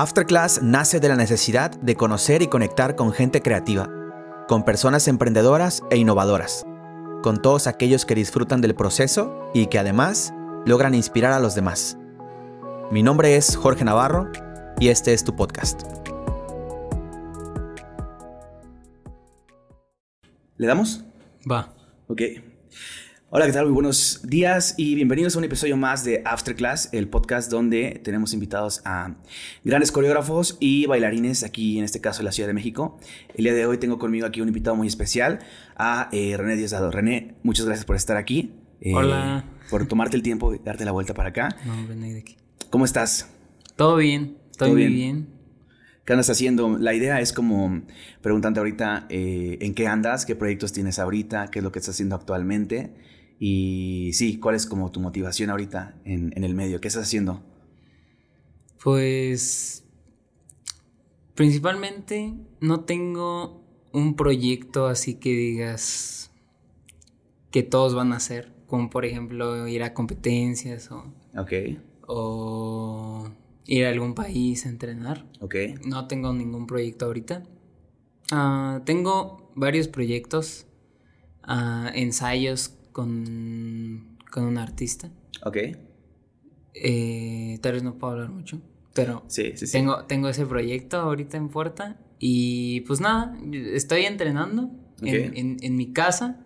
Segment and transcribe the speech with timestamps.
[0.00, 3.90] Afterclass nace de la necesidad de conocer y conectar con gente creativa,
[4.46, 6.64] con personas emprendedoras e innovadoras,
[7.24, 10.32] con todos aquellos que disfrutan del proceso y que además
[10.66, 11.98] logran inspirar a los demás.
[12.92, 14.30] Mi nombre es Jorge Navarro
[14.78, 15.82] y este es tu podcast.
[20.58, 21.04] ¿Le damos?
[21.50, 21.74] Va.
[22.06, 22.22] Ok.
[23.30, 23.66] Hola, ¿qué tal?
[23.66, 28.32] Muy buenos días y bienvenidos a un episodio más de Afterclass, el podcast donde tenemos
[28.32, 29.16] invitados a
[29.64, 32.98] grandes coreógrafos y bailarines aquí, en este caso, en la Ciudad de México.
[33.34, 35.40] El día de hoy tengo conmigo aquí un invitado muy especial,
[35.76, 36.90] a eh, René Diosdado.
[36.90, 38.54] René, muchas gracias por estar aquí.
[38.80, 39.44] eh, Hola.
[39.68, 41.50] Por tomarte el tiempo y darte la vuelta para acá.
[41.66, 42.36] No, ven ahí de aquí.
[42.70, 43.28] ¿Cómo estás?
[43.76, 44.94] Todo bien, estoy ¿Todo muy bien?
[44.94, 45.28] bien.
[46.06, 46.78] ¿Qué andas haciendo?
[46.78, 47.82] La idea es como
[48.22, 51.96] preguntarte ahorita eh, en qué andas, qué proyectos tienes ahorita, qué es lo que estás
[51.96, 52.94] haciendo actualmente
[53.38, 57.42] y sí, cuál es como tu motivación ahorita en, en el medio, qué estás haciendo.
[58.82, 59.84] Pues
[61.34, 63.62] principalmente no tengo
[63.92, 66.30] un proyecto así que digas
[67.50, 71.04] que todos van a hacer, como por ejemplo ir a competencias o,
[71.36, 71.52] Ok,
[72.06, 73.30] o
[73.66, 75.26] ir a algún país a entrenar.
[75.40, 75.54] ok,
[75.86, 77.44] No tengo ningún proyecto ahorita.
[78.30, 80.66] Ah, tengo varios proyectos,
[81.42, 85.08] ah, ensayos con, con un artista.
[85.44, 85.56] ok.
[86.74, 88.60] Eh, tal vez no puedo hablar mucho,
[88.94, 89.72] pero Sí, sí, sí.
[89.72, 94.70] tengo, tengo ese proyecto ahorita en puerta y pues nada, estoy entrenando
[95.02, 96.44] en, en- en mi casa,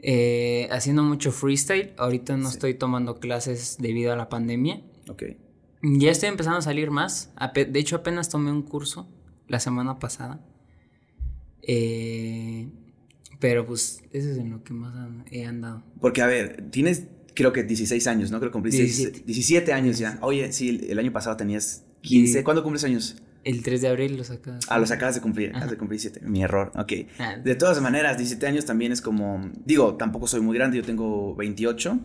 [0.00, 1.92] eh, haciendo mucho freestyle.
[1.98, 4.82] Ahorita no estoy tomando clases debido a la pandemia.
[5.08, 5.22] Ok,
[5.82, 7.32] Ya estoy empezando a salir más.
[7.54, 9.06] De hecho, apenas tomé un curso
[9.48, 10.40] la semana pasada.
[11.62, 12.68] Eh,
[13.40, 14.94] pero pues eso es en lo que más
[15.30, 15.82] he andado.
[16.00, 18.38] porque a ver, tienes creo que 16 años, ¿no?
[18.38, 19.22] Creo que cumpliste 17.
[19.24, 20.18] 17 años ya.
[20.20, 22.38] Oye, sí, el, año pasado tenías 15.
[22.38, 22.44] Sí.
[22.44, 23.16] ¿Cuándo cumples años?
[23.42, 24.58] El 3 de abril lo saca.
[24.68, 26.26] Ah, los acabas de cumplir, acabas de cumplir 17.
[26.26, 26.92] Mi error, ok.
[27.18, 30.82] Ah, De todas maneras, 17 años también es como, digo, tampoco soy muy grande, yo
[30.82, 31.98] tengo 28,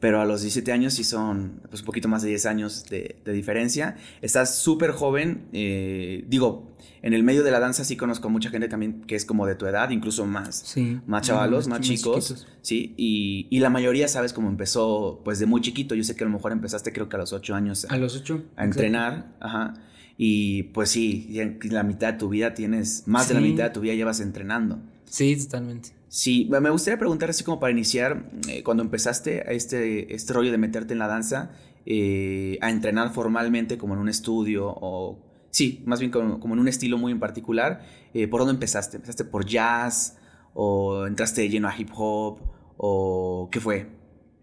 [0.00, 3.16] pero a los 17 años sí son pues, un poquito más de 10 años de,
[3.24, 3.96] de diferencia.
[4.22, 8.50] Estás súper joven, eh, digo, en el medio de la danza sí conozco a mucha
[8.50, 10.56] gente también que es como de tu edad, incluso más.
[10.66, 11.00] sí.
[11.06, 15.46] Más chavalos, más más chicos, sí, y, y la mayoría, sabes, cómo empezó, pues de
[15.46, 17.86] muy chiquito, yo sé que a lo mejor empezaste creo que a los 8 años
[17.88, 18.42] A los 8.
[18.56, 19.74] a entrenar, ajá.
[20.16, 21.28] Y pues sí,
[21.62, 24.80] la mitad de tu vida tienes, más de la mitad de tu vida llevas entrenando.
[25.04, 25.90] Sí, totalmente.
[26.08, 30.50] Sí, me gustaría preguntar así como para iniciar, eh, cuando empezaste a este, este rollo
[30.50, 31.50] de meterte en la danza,
[31.84, 35.18] eh, a entrenar formalmente como en un estudio o,
[35.50, 37.82] sí, más bien como, en un estilo muy en particular,
[38.14, 38.96] eh, ¿por dónde empezaste?
[38.96, 40.16] ¿Empezaste por jazz
[40.54, 42.38] o entraste lleno a hip hop
[42.78, 43.86] o qué fue?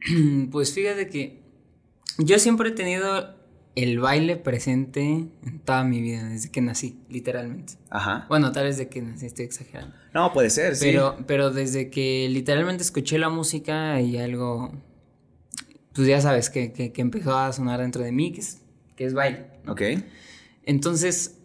[0.52, 1.44] Pues fíjate que
[2.20, 3.35] yo siempre he tenido
[3.76, 7.74] el baile presente en toda mi vida, desde que nací, literalmente.
[7.90, 8.26] Ajá.
[8.30, 9.96] Bueno, tal vez desde que nací, estoy exagerando.
[10.14, 10.86] No, puede ser, sí.
[10.86, 14.72] Pero, pero desde que literalmente escuché la música y algo,
[15.94, 18.62] pues ya sabes, que, que, que empezó a sonar dentro de mí, que es,
[18.96, 19.48] que es baile.
[19.68, 19.82] Ok.
[20.64, 21.38] Entonces,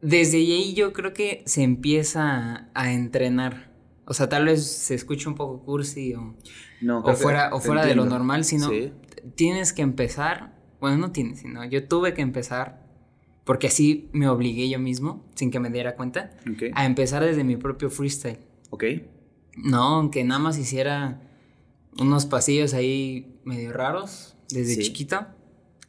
[0.00, 2.22] desde ahí yo creo que se empieza
[2.54, 3.70] a, a entrenar.
[4.06, 6.34] O sea, tal vez se escuche un poco cursi o,
[6.80, 8.92] No, o fuera, o fuera de lo normal, sino Sí.
[9.34, 10.58] tienes que empezar.
[10.80, 12.86] Bueno, no tienes, sino yo tuve que empezar,
[13.44, 16.30] porque así me obligué yo mismo, sin que me diera cuenta,
[16.74, 18.38] a empezar desde mi propio freestyle.
[18.70, 18.84] Ok.
[19.56, 21.20] No, aunque nada más hiciera
[21.98, 24.82] unos pasillos ahí medio raros desde Sí.
[24.84, 25.26] chiquito,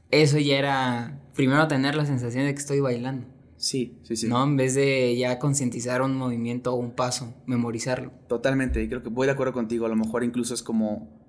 [0.10, 4.28] eso ya era primero tener la sensación de que estoy bailando, Sí, sí, sí.
[4.28, 4.44] ¿no?
[4.44, 8.12] En vez de ya concientizar un movimiento o un paso, memorizarlo.
[8.28, 9.86] Totalmente, y creo que voy de acuerdo contigo.
[9.86, 11.21] A lo mejor incluso es como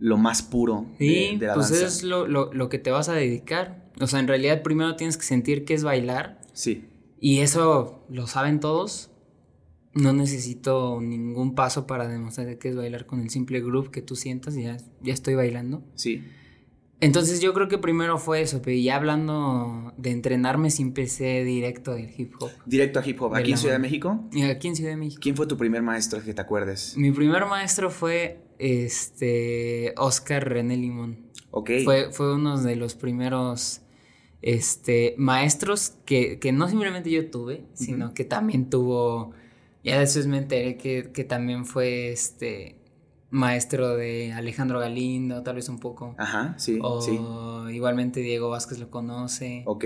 [0.00, 1.86] lo más puro de, Sí, de la pues danza.
[1.86, 3.88] es lo, lo, lo que te vas a dedicar.
[4.00, 6.86] O sea, en realidad primero tienes que sentir que es bailar Sí,
[7.20, 9.10] y eso lo saben todos.
[9.92, 14.16] No necesito ningún paso para demostrar que es bailar con el simple groove que tú
[14.16, 15.82] sientas y ya, ya estoy bailando.
[15.94, 16.24] sí.
[17.02, 21.94] Entonces yo creo que primero fue eso, pero ya hablando de entrenarme sí empecé directo
[21.94, 22.50] del hip hop.
[22.66, 23.32] Directo a hip hop.
[23.32, 23.78] De ¿Aquí en Ciudad de.
[23.78, 24.28] México?
[24.50, 25.18] Aquí en Ciudad de México.
[25.22, 26.94] ¿Quién fue tu primer maestro que te acuerdes?
[26.98, 31.30] Mi primer maestro fue este Oscar René Limón.
[31.50, 31.70] Ok.
[31.84, 33.82] Fue, fue uno de los primeros
[34.42, 38.14] este, maestros que, que no simplemente yo tuve, sino Ujú.
[38.14, 39.32] que también tuvo,
[39.84, 42.76] ya después me enteré que, que también fue este
[43.30, 46.14] maestro de Alejandro Galindo, tal vez un poco.
[46.18, 47.18] Ajá, sí, o sí.
[47.74, 49.62] igualmente Diego Vázquez lo conoce.
[49.66, 49.84] Ok.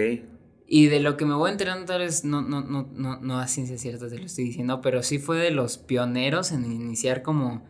[0.67, 3.47] Y de lo que me voy enterando tal vez no, no, no, no, no a
[3.49, 7.63] ciencia cierta te lo estoy diciendo, pero sí fue de los pioneros en iniciar como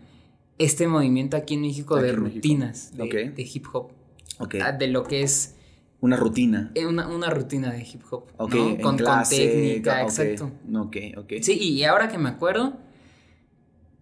[0.58, 2.36] este movimiento aquí en México Aquí de en México.
[2.36, 3.90] rutinas de, hip hop.
[4.38, 4.54] Ok.
[4.62, 5.56] Ah, De lo que es
[6.00, 6.70] Una rutina.
[6.74, 8.24] Eh, Una, una rutina de hip hop.
[8.36, 8.68] Ok, ¿no?
[8.68, 10.50] en Con, con clase, técnica, ok, exacto.
[10.76, 11.32] Ok, ok.
[11.42, 12.76] Sí, y ahora que me acuerdo,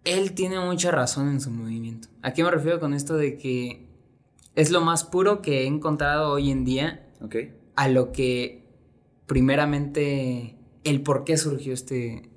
[0.05, 2.09] él tiene mucha razón en su movimiento.
[2.23, 3.87] ¿A qué me refiero con esto de que
[4.57, 7.37] es lo más puro que he encontrado hoy en día Ok.
[7.77, 8.65] a lo que
[9.27, 12.29] primeramente el por qué surgió este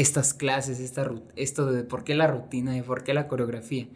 [0.00, 3.88] estas clases, esta esto de por qué la rutina y por qué la coreografía.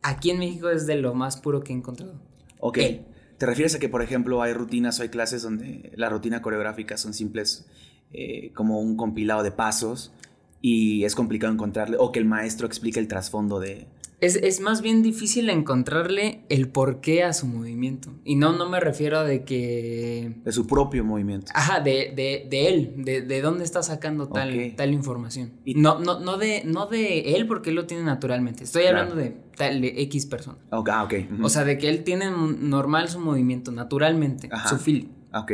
[0.00, 2.14] Aquí en México es de lo más puro que he encontrado.
[2.60, 2.78] Ok.
[2.78, 3.06] Él.
[3.36, 6.96] ¿Te refieres a que, por ejemplo, hay rutinas o hay clases donde la rutina coreográfica
[6.96, 7.66] son simples
[8.12, 10.12] eh, como un compilado de pasos
[10.60, 13.86] y es complicado encontrarle, o que el maestro explique el trasfondo de...
[14.20, 18.10] Es, es más bien difícil encontrarle el porqué a su movimiento.
[18.22, 21.50] Y no, no me refiero de que de su propio movimiento.
[21.54, 25.52] Ajá, de, de, de él, de, de dónde está sacando tal, tal información.
[25.64, 28.64] Y- no, no, no, de, no de él porque él lo tiene naturalmente.
[28.64, 28.98] Estoy Claro.
[28.98, 30.58] hablando de tal de X persona.
[30.70, 31.14] Ah, ok.
[31.42, 34.68] O sea, de que él tiene normal su movimiento, naturalmente, Ajá.
[34.68, 35.08] su feel.
[35.32, 35.52] Ok.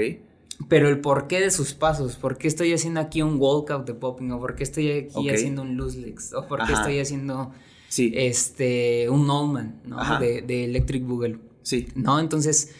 [0.68, 4.32] Pero el porqué de sus pasos, por qué estoy haciendo aquí un walkout de popping,
[4.32, 6.80] o por qué estoy aquí haciendo un loose legs, o por qué Ajá.
[6.82, 7.52] estoy haciendo
[7.96, 8.12] Sí.
[8.14, 10.18] este un Allman, ¿no?
[10.18, 11.40] De, de Electric Boogaloo.
[11.62, 11.88] sí.
[11.94, 12.20] ¿no?
[12.20, 12.74] Entonces,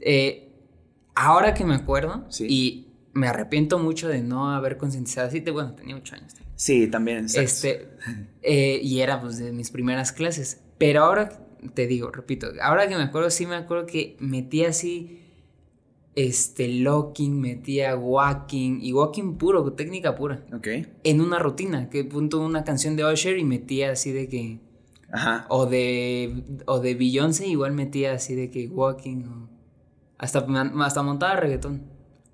[0.00, 0.48] eh,
[1.14, 2.46] ahora que me acuerdo, Sí.
[2.48, 6.32] y me arrepiento mucho de no haber concientizado así, bueno, tenía ocho años.
[6.34, 6.52] también.
[6.56, 7.26] Sí, también.
[7.34, 7.88] Este,
[8.42, 10.60] eh, y era pues de mis primeras clases.
[10.78, 15.21] Pero ahora, te digo, repito, ahora que me acuerdo, sí me acuerdo que metía así,
[16.14, 20.68] este, locking, metía walking, y walking puro, técnica pura, Ok.
[21.04, 24.60] en una rutina, que punto una canción de Usher y metía así de que...
[25.10, 25.44] Ajá.
[25.50, 29.48] O de, o de Beyoncé igual metía así de que walking o
[30.16, 30.46] hasta,
[30.80, 31.82] hasta montaba reggaetón.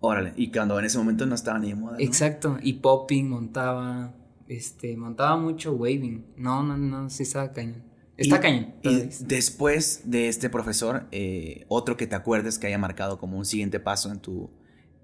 [0.01, 0.33] Órale.
[0.37, 1.95] Y cuando en ese momento no estaba ni de moda.
[1.95, 1.99] ¿no?
[1.99, 2.59] Exacto.
[2.63, 4.15] Y popping montaba,
[4.47, 6.25] este, montaba mucho waving.
[6.37, 7.83] No, no, no, sí estaba cañón.
[8.19, 8.75] Está Y- cañón.
[8.83, 13.45] Y después de este profesor, eh, otro que te acuerdes que haya marcado como un
[13.47, 14.51] siguiente paso en tu,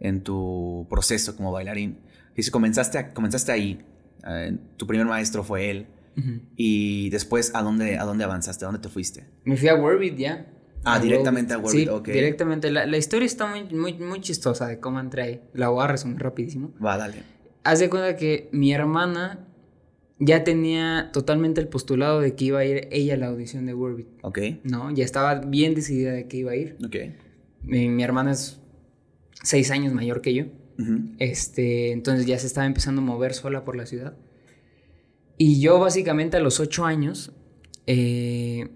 [0.00, 2.00] en tu proceso como bailarín.
[2.36, 3.80] Y si comenzaste, a- comenzaste ahí,
[4.28, 5.86] eh, tu primer maestro fue él.
[6.56, 8.64] Y después, ¿a dónde, ¿a dónde avanzaste?
[8.64, 9.26] ¿A dónde te fuiste?
[9.44, 10.46] Me fui a Warbeat ya.
[10.84, 12.06] Ah, directamente a Warbeat, sí, ok.
[12.08, 12.70] directamente.
[12.70, 15.40] La, la historia está muy, muy, muy chistosa de cómo entré ahí.
[15.54, 16.72] La voy a resumir rapidísimo.
[16.84, 17.22] Va, dale.
[17.64, 19.43] Haz de cuenta que mi hermana
[20.24, 23.74] ya tenía totalmente el postulado de que iba a ir ella a la audición de
[23.74, 24.08] Warbeat.
[24.22, 24.38] Ok.
[24.62, 26.76] No, ya estaba bien decidida de que iba a ir.
[26.84, 26.96] Ok.
[27.62, 28.60] Mi, mi hermana es
[29.42, 30.44] seis años mayor que yo.
[31.18, 34.16] Este, entonces ya se estaba empezando a mover sola por la ciudad.
[35.36, 37.32] Y yo básicamente a los ocho años,
[37.86, 38.68] eh,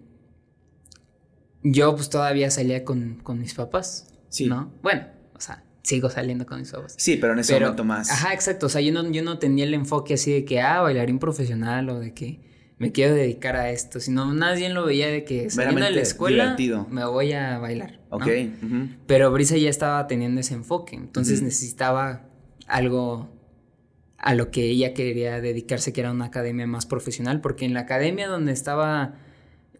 [1.63, 4.13] yo pues todavía salía con, con mis papás.
[4.29, 4.47] Sí.
[4.47, 4.73] ¿No?
[4.83, 6.95] Bueno, o sea, sigo saliendo con mis papás.
[6.99, 8.11] Sí, pero en ese Pero- momento más.
[8.11, 8.67] Ajá, exacto.
[8.67, 11.89] O sea, yo no, yo no tenía el enfoque así de que, ah, bailarín profesional
[11.89, 12.41] o de que
[12.77, 16.45] me quiero dedicar a esto, sino nadie lo veía de que saliendo de la escuela
[16.45, 16.87] divertido.
[16.91, 18.01] me voy a bailar.
[18.11, 18.19] ¿no?
[18.19, 18.27] Ok.
[19.07, 22.27] Pero Brisa ya estaba teniendo ese enfoque, entonces necesitaba
[22.67, 23.31] algo
[24.19, 27.81] a lo que ella quería dedicarse, que era una academia más profesional, porque en la
[27.81, 29.15] academia donde estaba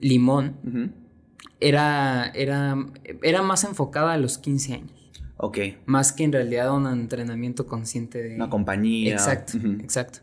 [0.01, 0.57] Limón
[1.61, 2.77] era, era,
[3.23, 4.98] era más enfocada a los 15 años,
[5.39, 5.59] Ok.
[5.87, 8.35] más que en realidad un entrenamiento consciente de...
[8.37, 9.13] Una compañía.
[9.13, 9.69] Exacto, Ujú.
[9.81, 10.19] exacto.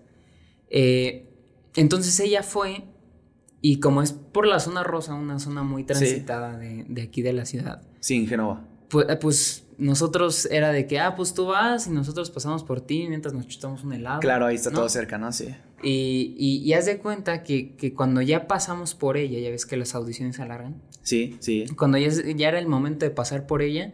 [0.70, 1.28] Eh,
[1.76, 2.84] entonces ella fue,
[3.62, 7.34] y como es por la zona rosa, una zona muy transitada de, de aquí de
[7.34, 8.62] la ciudad, Sí, en Génova.
[8.90, 13.06] pues, pues nosotros era de que, ah, pues tú vas y nosotros pasamos por ti
[13.10, 14.20] mientras nos chutamos un helado.
[14.22, 14.78] Claro, ahí está ¿no?
[14.78, 15.32] todo cerca, ¿no?
[15.34, 15.50] Sí.
[15.84, 19.66] Y, y, y haz de cuenta que, que cuando ya pasamos por ella, ya ves
[19.66, 21.66] que las audiciones se alargan, Sí, sí.
[21.78, 23.94] cuando ya, ya era el momento de pasar por ella,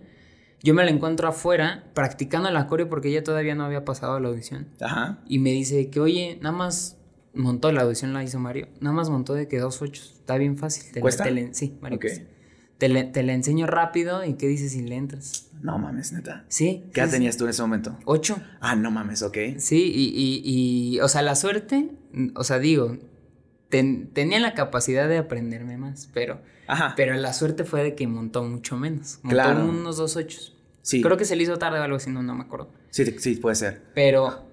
[0.64, 4.28] yo me la encuentro afuera practicando la coreo porque ella todavía no había pasado la
[4.30, 4.68] audición.
[4.80, 5.20] Ajá.
[5.28, 6.98] Y me dice que, oye, nada más
[7.34, 8.68] montó la audición, la hizo Mario.
[8.80, 10.02] Nada más montó de que dos ocho.
[10.04, 10.92] Está bien fácil.
[10.92, 11.24] Te la- ¿Cuesta?
[11.24, 12.00] te la- sí, Mario.
[12.78, 15.50] Te, la enseño rápido y qué dices si le entras.
[15.62, 16.46] No mames, neta.
[16.48, 16.86] Sí.
[16.94, 17.14] ¿Qué edad sí.
[17.14, 17.96] tenías tú en ese momento?
[18.06, 18.42] Ocho.
[18.60, 19.38] Ah, no mames, ok.
[19.58, 21.92] Sí, y, y, y, o sea, la suerte,
[22.36, 22.98] o sea, digo,
[23.72, 26.94] ten- tenía la capacidad de aprenderme más, pero, Ajá.
[26.96, 29.18] pero la suerte fue de que montó mucho menos.
[29.24, 29.66] Montó Claro.
[29.66, 30.56] unos dos ochos.
[30.84, 31.02] sí.
[31.02, 32.70] Creo que se le hizo tarde o algo así, no, no me acuerdo.
[32.92, 33.82] Sí, sí, puede ser.
[33.96, 34.46] Pero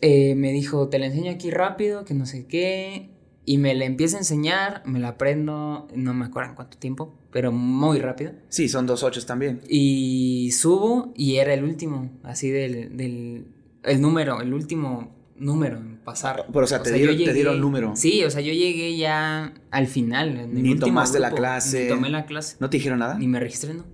[0.00, 3.08] eh, me dijo, te la enseño aquí rápido, que no sé qué.
[3.44, 7.12] Y me la empieza a enseñar, me la aprendo, no me acuerdo en cuánto tiempo,
[7.32, 8.32] pero muy rápido.
[8.48, 9.60] Sí, son dos ochos también.
[9.68, 13.46] Y subo y era el último, así del, del
[13.82, 16.46] el número, el último número en pasar.
[16.52, 17.94] Pero, o sea, te dieron- te dieron número.
[17.96, 20.30] Sí, o sea, yo llegué ya al final.
[20.30, 21.84] En el Ni tomaste la grupo, clase.
[21.84, 22.56] Ni tomé la clase.
[22.60, 23.18] ¿No te dijeron nada?
[23.18, 23.84] Ni me registré, no.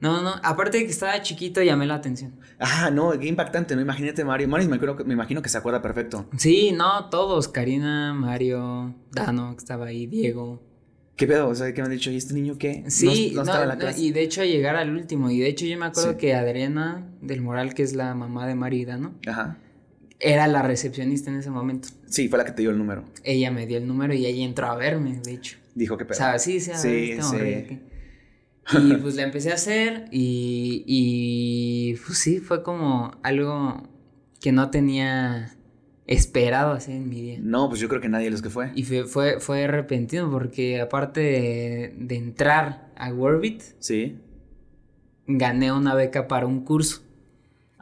[0.00, 2.34] No, no, aparte de que estaba chiquito, llamé la atención.
[2.58, 3.80] Ah, no, qué impactante, ¿no?
[3.80, 4.48] Imagínate, Mario.
[4.48, 6.26] Mario me, acuerdo que- me imagino que se acuerda perfecto.
[6.36, 7.48] Sí, no, todos.
[7.48, 10.62] Karina, Mario, Dano, que estaba ahí, Diego.
[11.16, 11.48] ¿Qué pedo?
[11.48, 12.10] O sea, ¿qué me han dicho?
[12.10, 12.84] ¿Y este niño qué?
[12.88, 14.00] Sí, no, no, estaba en la clase.
[14.00, 15.30] y de hecho llegar al último.
[15.30, 16.16] Y de hecho yo me acuerdo Sí.
[16.18, 19.14] que Adriana del Moral, que es la mamá de Marida, ¿no?
[19.26, 19.58] Ajá.
[20.26, 21.88] Era la recepcionista en ese momento.
[22.06, 23.04] Sí, fue la que te dio el número.
[23.22, 25.58] Ella me dio el número y ella entró a verme, de hecho.
[25.74, 26.16] Dijo que O pedo.
[26.16, 27.80] sea, sí, sí, Sí, sí.
[28.78, 33.82] Y pues la empecé a hacer y, y pues sí, fue como algo
[34.40, 35.54] que no tenía
[36.06, 37.38] esperado hacer en mi día.
[37.42, 38.70] No, pues yo creo que nadie los que fue.
[38.74, 44.16] Y fue, fue, fue repentino porque aparte de, de entrar a Warbit, Sí.
[45.26, 47.02] gané una beca para un curso.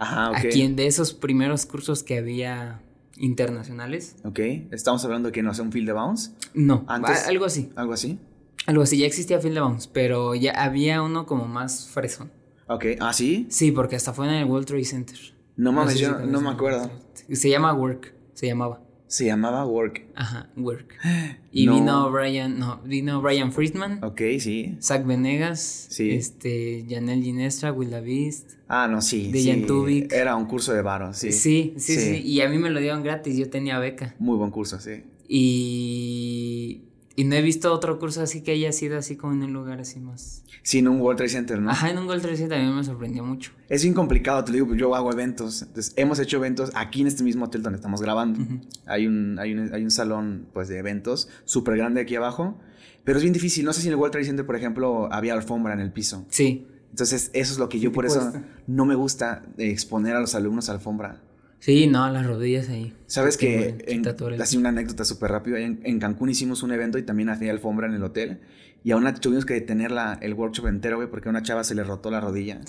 [0.03, 0.37] Ajá, ok.
[0.39, 2.81] Aquí en de esos primeros cursos que había
[3.17, 4.17] internacionales.
[4.25, 4.39] Ok.
[4.71, 6.31] Estamos hablando de que no sea un field de bounce.
[6.55, 7.71] No, Antes- algo así.
[7.77, 8.19] Algo así.
[8.67, 12.31] Algo así, ya existía Field of Bounds, pero ya había uno como más fresón.
[12.69, 12.85] Ok.
[13.01, 13.47] ¿Ah, sí?
[13.51, 15.19] Sí, porque hasta fue en el World Trade Center.
[15.57, 16.91] No mames, sé si yo no me acuerdo.
[17.33, 18.82] Se llama Work, se llamaba.
[19.13, 20.07] Se llamaba Work.
[20.15, 20.95] Ajá, Work.
[21.53, 21.75] Y No.
[21.75, 24.75] vino Brian, no, vino Brian Friedman, Ok, sí.
[24.81, 26.13] Zach Venegas, Sí.
[26.13, 28.47] este, Janelle Ginestra, Will Davis.
[28.69, 29.31] Ah, no, sí.
[29.31, 29.51] De sí.
[29.51, 30.11] Jan Tubic.
[30.11, 31.13] Era un curso de varo.
[31.13, 31.97] Sí, sí, Sí.
[31.99, 34.15] sí, Y a mí me lo dieron gratis, yo tenía beca.
[34.19, 35.03] Muy buen curso, sí.
[35.29, 36.85] Y,
[37.17, 39.81] y no he visto otro curso así que haya sido así como en un lugar
[39.81, 40.43] así más.
[40.63, 41.71] Sí, en un World Trade Center, ¿no?
[41.71, 43.51] Ajá, en un World Trade Center también me sorprendió mucho.
[43.69, 45.63] Es bien complicado, te digo, pues yo hago eventos.
[45.63, 48.41] Entonces, hemos hecho eventos aquí en este mismo hotel donde estamos grabando.
[48.87, 52.59] Hay, un, hay, un, hay un salón pues, de eventos súper grande aquí abajo.
[53.05, 53.65] Pero es bien difícil.
[53.65, 56.25] No sé si en el World Trade Center, por ejemplo, había alfombra en el piso.
[56.29, 58.45] Sí, Entonces, eso es lo que yo por eso cuesta.
[58.69, 61.21] no me gusta exponer a los alumnos a alfombra.
[61.63, 62.93] Sí, no, las rodillas ahí.
[63.07, 66.99] Sabes que, mueren, en, así una anécdota súper rápida, en, en Cancún hicimos un evento
[66.99, 68.41] y también hacía alfombra en el hotel.
[68.83, 71.63] Y aún así tuvimos que detener la, el workshop entero, güey, porque a una chava
[71.63, 72.61] se le rotó la rodilla.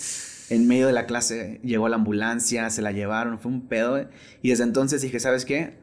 [0.48, 4.06] En medio de la clase llegó la ambulancia, se la llevaron, fue un pedo, güey.
[4.42, 5.74] Y desde entonces dije, ¿sabes qué?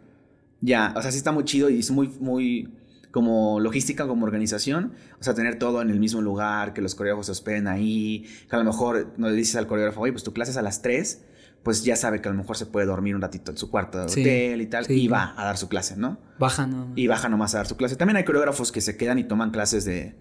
[0.62, 2.70] Ya, o sea, sí está muy chido y es muy, muy
[3.12, 4.94] como logística, como organización.
[5.20, 8.26] O sea, tener todo en el mismo lugar, que los coreógrafos se hospeden ahí.
[8.50, 10.62] Que a lo mejor no le dices al coreógrafo, oye, pues tu clase es a
[10.62, 11.26] las 3.
[11.64, 14.00] Pues ya sabe que a lo mejor se puede dormir un ratito en su cuarto
[14.00, 14.86] de Sí, hotel y tal.
[14.86, 14.94] sí.
[14.94, 16.18] Y va a dar su clase, ¿no?
[16.40, 16.92] Baja, no.
[16.96, 17.96] Y baja nomás a dar su clase.
[17.96, 20.16] También hay coreógrafos que se quedan y toman clases de,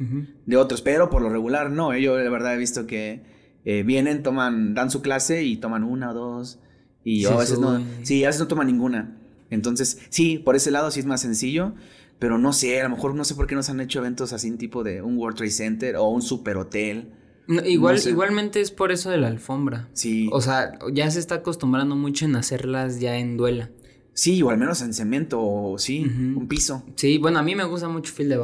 [0.44, 1.94] de otros, pero por lo regular no.
[1.94, 3.22] eh, Yo la verdad he visto que
[3.64, 6.58] eh, vienen, toman, dan su clase y toman una o dos.
[7.04, 7.82] Y a veces no.
[8.02, 9.16] Sí, a veces no toman ninguna.
[9.48, 11.74] Entonces, sí, por ese lado sí es más sencillo.
[12.18, 14.50] Pero no sé, a lo mejor no sé por qué nos han hecho eventos así,
[14.58, 17.14] tipo de un World Trade Center o un super hotel.
[17.50, 18.10] No, igual, No sé.
[18.10, 19.88] Igualmente es por eso de la alfombra.
[19.92, 20.28] Sí.
[20.32, 23.70] O sea, ya se está acostumbrando mucho en hacerlas ya en duela.
[24.14, 26.84] sí, o al menos en cemento, o sí, un piso.
[26.96, 28.42] Sí, bueno, a mí me gusta mucho Field de.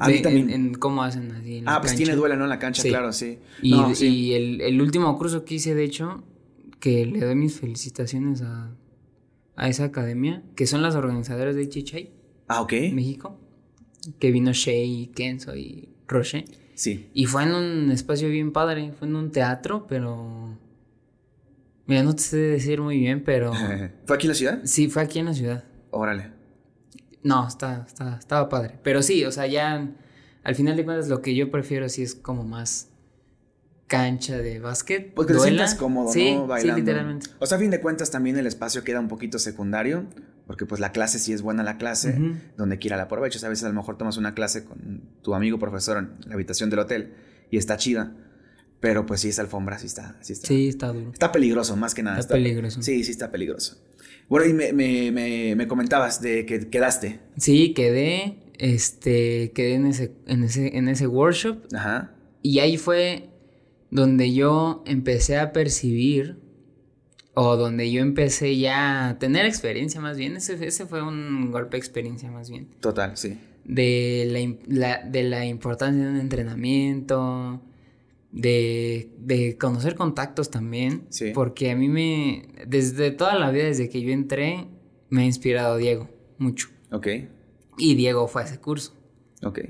[0.00, 0.50] A mí también.
[0.50, 1.56] En, en cómo hacen así.
[1.56, 2.04] en la Ah, pues cancha.
[2.04, 2.44] tiene duela, ¿no?
[2.44, 2.88] En la cancha, Sí.
[2.88, 3.38] claro, sí.
[3.62, 4.06] Y, No, sí.
[4.06, 6.22] y el, el último curso que hice, de hecho,
[6.80, 8.70] que le doy mis felicitaciones a,
[9.56, 12.12] a esa academia, que son las organizadoras de Chichay,
[12.46, 12.72] Ah, ok.
[12.92, 13.38] México,
[14.20, 16.44] que vino Shea, Kenzo y Roche.
[16.78, 17.10] Sí.
[17.12, 20.56] Y fue en un espacio bien padre, fue en un teatro, pero...
[21.86, 23.52] Mira, no te sé decir muy bien, pero...
[24.06, 24.60] ¿Fue aquí en la ciudad?
[24.62, 25.64] Sí, fue aquí en la ciudad.
[25.90, 26.30] Órale.
[27.24, 28.78] No, está, está, estaba padre.
[28.84, 29.90] Pero sí, o sea, ya
[30.44, 32.90] al final de cuentas lo que yo prefiero sí es como más
[33.88, 35.12] cancha de básquet.
[35.14, 35.56] Porque te duela.
[35.56, 36.46] sientas cómodo, sí, ¿no?
[36.46, 36.76] Bailando.
[36.76, 37.30] Sí, literalmente.
[37.40, 40.06] O sea, a fin de cuentas también el espacio queda un poquito secundario,
[40.48, 42.18] porque pues la clase sí es buena la clase,
[42.56, 43.44] donde quiera la aprovechas.
[43.44, 46.70] A veces a lo mejor tomas una clase con tu amigo profesor en la habitación
[46.70, 47.12] del hotel
[47.50, 48.16] y está chida,
[48.80, 50.48] pero pues sí, esa alfombra sí está, sí está.
[50.48, 51.12] Sí, está duro.
[51.12, 52.18] Está peligroso, más que nada.
[52.18, 52.80] Está peligroso.
[52.80, 53.76] Sí, sí está peligroso.
[54.30, 57.20] Bueno, y me, me, me, me comentabas de que quedaste.
[57.36, 62.14] Sí, quedé, este, quedé en ese, en ese, en ese workshop Ajá.
[62.40, 63.28] y ahí fue
[63.90, 66.38] donde yo empecé a percibir
[67.40, 70.36] o donde yo empecé ya a tener experiencia más bien.
[70.36, 72.66] Ese, ese fue un golpe de experiencia más bien.
[72.80, 73.38] Total, sí.
[73.64, 77.62] de la, de la importancia de un entrenamiento,
[78.32, 81.30] de, de conocer contactos también, Sí.
[81.32, 84.66] porque a mí me, desde toda la vida, desde que yo entré,
[85.08, 86.68] me ha inspirado Diego mucho.
[86.90, 87.06] Ok,
[87.78, 88.94] Y Diego fue a ese curso.
[89.44, 89.60] ok.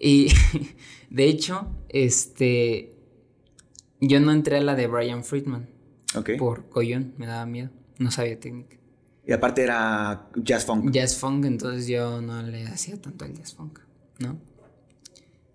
[0.00, 0.26] Y
[1.10, 2.96] de hecho, este,
[4.00, 5.68] yo no entré a la de Brian Friedman
[6.16, 6.30] Ok.
[6.38, 8.76] por collón, me daba miedo, no sabía técnica.
[9.26, 10.90] Y aparte era jazz funk.
[10.90, 13.78] Jazz funk, entonces yo no le hacía tanto al jazz funk,
[14.18, 14.40] ¿no?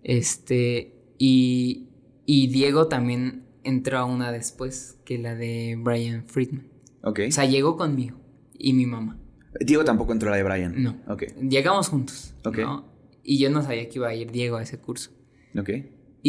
[0.02, 1.88] Este, y,
[2.24, 6.68] y Diego también entró a una después que la de Brian Friedman.
[7.02, 7.20] Ok.
[7.28, 8.18] O sea, llegó conmigo
[8.56, 9.18] y mi mamá.
[9.60, 10.82] Diego tampoco entró a la de Brian.
[10.82, 10.96] No.
[11.08, 12.58] Ok, Llegamos juntos, Ok.
[12.58, 12.86] ¿no?
[13.22, 15.10] Y yo no sabía que iba a ir Diego a ese curso.
[15.58, 15.70] ok.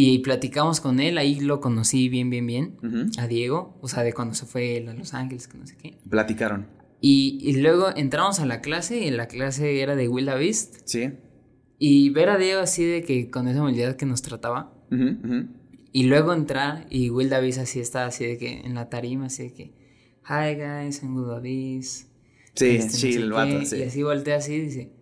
[0.01, 2.77] Y platicamos con él, ahí lo conocí bien, bien, bien,
[3.17, 5.75] a Diego, o sea, de cuando se fue él a Los Ángeles, que no sé
[5.75, 5.97] qué.
[6.09, 6.67] Platicaron.
[7.01, 10.77] Y, y luego entramos a la clase, y la clase era de Will Beast.
[10.85, 11.11] Sí.
[11.79, 14.73] Y ver a Diego así de que con esa humildad que nos trataba.
[15.91, 19.49] Y luego entrar y Will Davis así estaba así de que en la tarima, así
[19.49, 19.63] de que,
[20.23, 22.09] hi guys, I'm Will Davis.
[22.55, 23.75] Sí, este, sí, el vato, sí.
[23.75, 24.93] Y así voltea así y dice,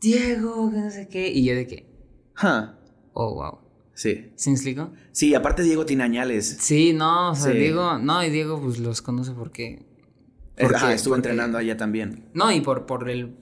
[0.00, 1.30] Diego, que no sé qué.
[1.30, 1.86] Y yo de que,
[2.42, 2.72] huh.
[3.12, 3.63] oh, wow.
[3.94, 4.30] Sí.
[4.34, 4.92] ¿Se me explico?
[5.12, 6.56] Sí, aparte Diego tiene añales.
[6.60, 9.84] Sí, no, o sea, Diego, no, y Diego pues los conoce porque...
[10.58, 12.24] porque ah, estuvo entrenando allá también.
[12.34, 13.36] No, y por, por el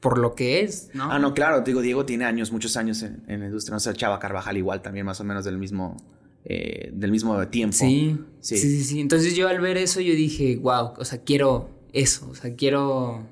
[0.00, 1.10] por lo que es, ¿no?
[1.10, 3.92] Ah, no, claro, digo, Diego tiene años, muchos años en, en la industria, no sé,
[3.94, 5.96] Chava Carvajal igual también, más o menos del mismo,
[6.44, 7.76] eh, del mismo tiempo.
[7.76, 11.70] Sí, sí, sí, sí, Entonces yo al ver eso yo dije, wow, o sea, quiero
[11.92, 13.26] eso, o sea, quiero...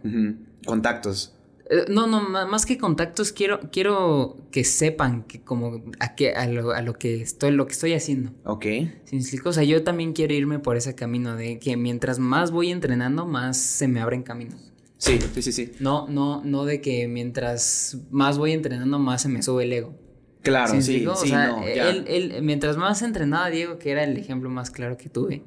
[0.64, 1.36] Contactos.
[1.68, 6.46] Eh, no, no, más que contactos, quiero, quiero que sepan que como a, que, a,
[6.46, 8.32] lo, a lo que estoy, lo que estoy haciendo.
[8.44, 8.66] Ok.
[9.04, 12.70] ¿Sí O sea, yo también quiero irme por ese camino de que mientras más voy
[12.70, 14.73] entrenando, más se me abren caminos.
[14.99, 15.73] Sí, sí, sí, sí.
[15.80, 19.94] No, no, no de que mientras más voy entrenando, más se me sube el ego.
[20.42, 24.70] Claro, sí, sí, o sea, Él, mientras más entrenaba Diego, que era el ejemplo más
[24.70, 25.42] claro que tuve,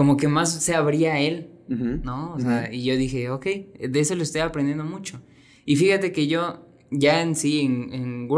[0.00, 2.32] como que más se abría él, ¿no?
[2.32, 5.20] O sea, y yo dije, ok, de eso lo estoy aprendiendo mucho.
[5.66, 8.28] Y fíjate que yo, ya en sí, en, en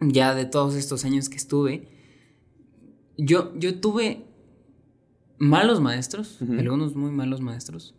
[0.00, 1.88] ya de todos estos años que estuve,
[3.16, 4.26] yo, yo tuve
[5.38, 7.94] malos maestros, algunos muy malos maestros,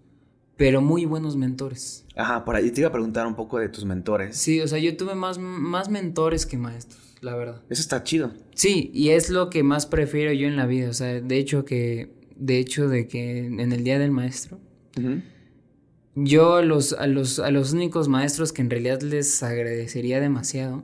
[0.58, 2.06] pero muy buenos mentores.
[2.16, 4.38] Ajá, por ahí te iba a preguntar un poco de tus mentores.
[4.38, 7.64] Sí, o sea, yo tuve más, más mentores que maestros, la verdad.
[7.68, 8.32] Eso está chido.
[8.54, 11.66] Sí, y es lo que más prefiero yo en la vida, o sea, de hecho
[11.66, 14.60] que, de hecho de que en el Día del Maestro,
[16.16, 20.84] yo a los, a, los, a los únicos maestros que en realidad les agradecería demasiado,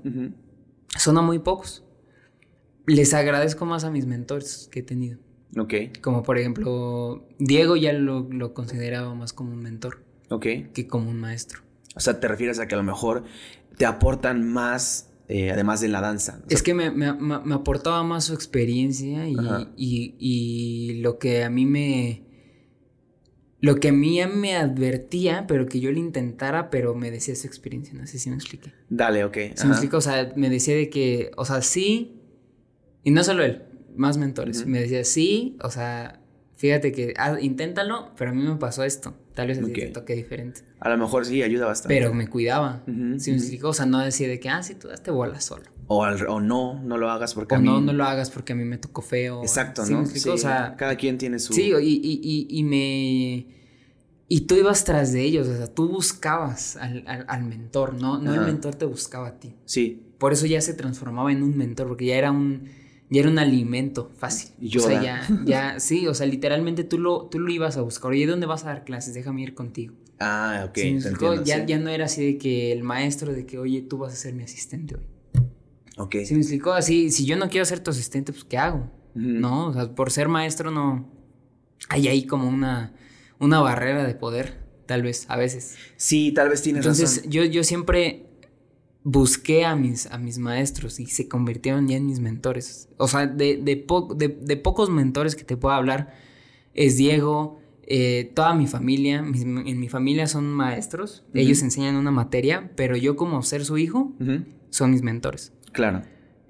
[0.97, 1.83] son a muy pocos.
[2.85, 5.17] Les agradezco más a mis mentores que he tenido.
[5.57, 5.73] Ok.
[6.01, 10.03] Como por ejemplo, Diego ya lo, lo consideraba más como un mentor.
[10.29, 10.45] Ok.
[10.73, 11.61] Que como un maestro.
[11.95, 13.23] O sea, te refieres a que a lo mejor
[13.77, 16.41] te aportan más, eh, además de la danza.
[16.49, 19.35] es que me, me, me, aportaba más su experiencia y,
[19.77, 22.23] y, y, lo que a mí me...
[23.61, 27.47] Lo que a mí me advertía, pero que yo le intentara, pero me decía su
[27.47, 27.93] experiencia.
[27.93, 28.73] No sé si me expliqué.
[28.89, 29.37] Dale, ok.
[29.55, 29.95] ¿Se me explica?
[29.95, 32.19] O sea, me decía de que, o sea, sí.
[33.05, 33.63] Y no solo él,
[33.95, 34.65] más mentores.
[34.65, 36.22] Me decía, sí, o sea,
[36.63, 39.13] fíjate que ah, inténtalo, pero a mí me pasó esto.
[39.33, 40.61] Tal vez así te toque diferente.
[40.79, 41.93] A lo mejor sí, ayuda bastante.
[41.93, 42.83] Pero me cuidaba.
[42.85, 43.67] ¿sí me explico?
[43.67, 45.65] O sea, no decía de que, ah, sí, tú daste bola solo.
[45.87, 47.67] O, o no, no lo hagas porque o a mí...
[47.67, 49.41] no, no lo hagas porque a mí me tocó feo.
[49.41, 50.05] Exacto, ¿no?
[50.05, 51.51] Sí, o sea, cada quien tiene su...
[51.51, 53.45] Sí, y, y, y, me...
[54.29, 58.33] Y tú ibas tras de ellos, o sea, tú buscabas al, al, mentor, no, no
[58.33, 59.53] el mentor te buscaba a ti.
[59.65, 60.01] Sí.
[60.17, 62.69] Por eso ya se transformaba en un mentor, porque ya era un
[63.13, 64.49] ya era un alimento fácil.
[64.75, 68.09] O sea, ya, ya, sí, o sea, literalmente tú lo, tú lo ibas a buscar.
[68.11, 69.13] Oye, ¿dónde vas a dar clases?
[69.13, 69.93] Déjame ir contigo.
[70.19, 71.43] Ah, ok.
[71.45, 74.15] ya, ya no era así de que el maestro de que, oye, tú vas a
[74.15, 75.03] ser mi asistente hoy.
[75.97, 76.15] Ok.
[76.25, 78.89] Sí, me explicó así, si yo no quiero ser tu asistente, pues ¿qué hago?
[79.13, 81.07] No, o sea, por ser maestro no...
[81.89, 82.93] Hay ahí como una,
[83.37, 85.75] una barrera de poder, tal vez, a veces.
[85.97, 87.25] Sí, tal vez tienes Entonces, razón.
[87.25, 88.25] Entonces, yo, yo siempre
[89.03, 92.89] busqué a mis, a mis maestros y se convirtieron ya en mis mentores.
[92.97, 93.85] O sea, de, de,
[94.41, 96.13] de, pocos mentores que te puedo hablar
[96.73, 102.71] es Diego, eh, toda mi familia, en mi familia son maestros, ellos enseñan una materia,
[102.75, 104.13] pero yo como ser su hijo,
[104.69, 105.51] son mis mentores.
[105.73, 106.01] Claro.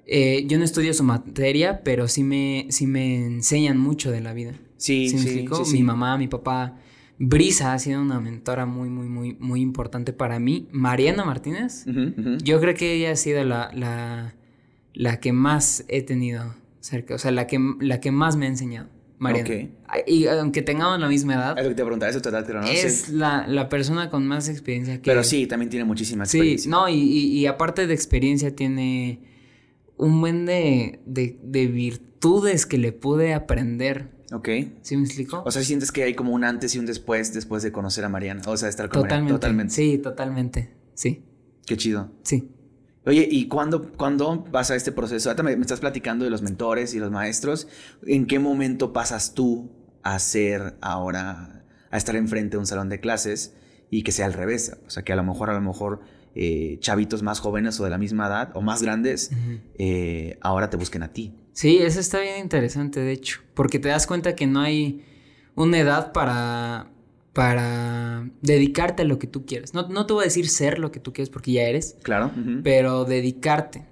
[0.06, 4.32] Eh, yo no estudio su materia, pero sí me, sí me enseñan mucho de la
[4.32, 4.54] vida.
[4.76, 6.78] Sí, sí, sí, Mi mamá, mi papá,
[7.18, 10.68] Brisa ha sido una mentora muy, muy, muy, muy importante para mí.
[10.72, 11.84] Mariana Martínez,
[12.42, 14.34] yo creo que ella ha sido la, la,
[14.92, 18.48] la, que más he tenido cerca, o sea, la que, la que más me ha
[18.48, 18.88] enseñado.
[19.18, 19.70] Mariana.
[20.06, 21.56] Y aunque tengamos la misma edad.
[21.56, 22.64] Es lo que te preguntaba, eso te da, ¿no?
[22.64, 25.02] Es la, la, persona con más experiencia que.
[25.02, 26.64] Pero sí, también tiene muchísima experiencia.
[26.64, 29.20] Sí, no, y, y, aparte de experiencia, tiene
[29.96, 34.48] un buen de, de, de virtudes que le pude aprender Ok.
[34.82, 35.42] ¿Sí me explico?
[35.46, 38.08] O sea, sientes que hay como un antes y un después después de conocer a
[38.08, 38.42] Mariana.
[38.46, 39.38] O sea, estar con totalmente, Mariana.
[39.38, 39.74] Totalmente.
[39.74, 40.74] Sí, totalmente.
[40.94, 41.24] Sí.
[41.66, 42.10] Qué chido.
[42.24, 42.50] Sí.
[43.06, 45.28] Oye, ¿y cuándo, cuándo pasa este proceso?
[45.28, 47.68] Ahorita me, me, estás platicando de los mentores y los maestros.
[48.06, 49.70] ¿En qué momento pasas tú
[50.02, 53.54] a ser ahora, a estar enfrente de un salón de clases
[53.88, 54.76] y que sea al revés?
[54.84, 56.00] O sea, que a lo mejor, a lo mejor
[56.34, 59.30] eh, chavitos más jóvenes o de la misma edad o más grandes
[59.78, 61.36] eh, ahora te busquen a ti.
[61.54, 65.04] Sí, eso está bien interesante, de hecho, porque te das cuenta que no hay
[65.54, 66.90] una edad para,
[67.32, 69.72] para dedicarte a lo que tú quieres.
[69.72, 71.96] No, no te voy a decir ser lo que tú quieres porque ya eres.
[72.02, 72.32] Claro.
[72.64, 73.86] Pero dedicarte.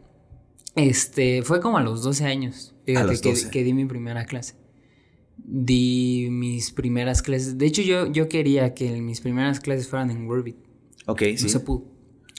[0.74, 2.74] Este, fue como a los 12 años.
[2.84, 3.20] Fíjate
[3.50, 4.56] que, di mi primera clase.
[5.36, 7.58] Di mis primeras clases.
[7.58, 10.56] De hecho, yo, yo quería que mis primeras clases fueran en Wordbit.
[11.06, 11.84] Ok, no se pudo.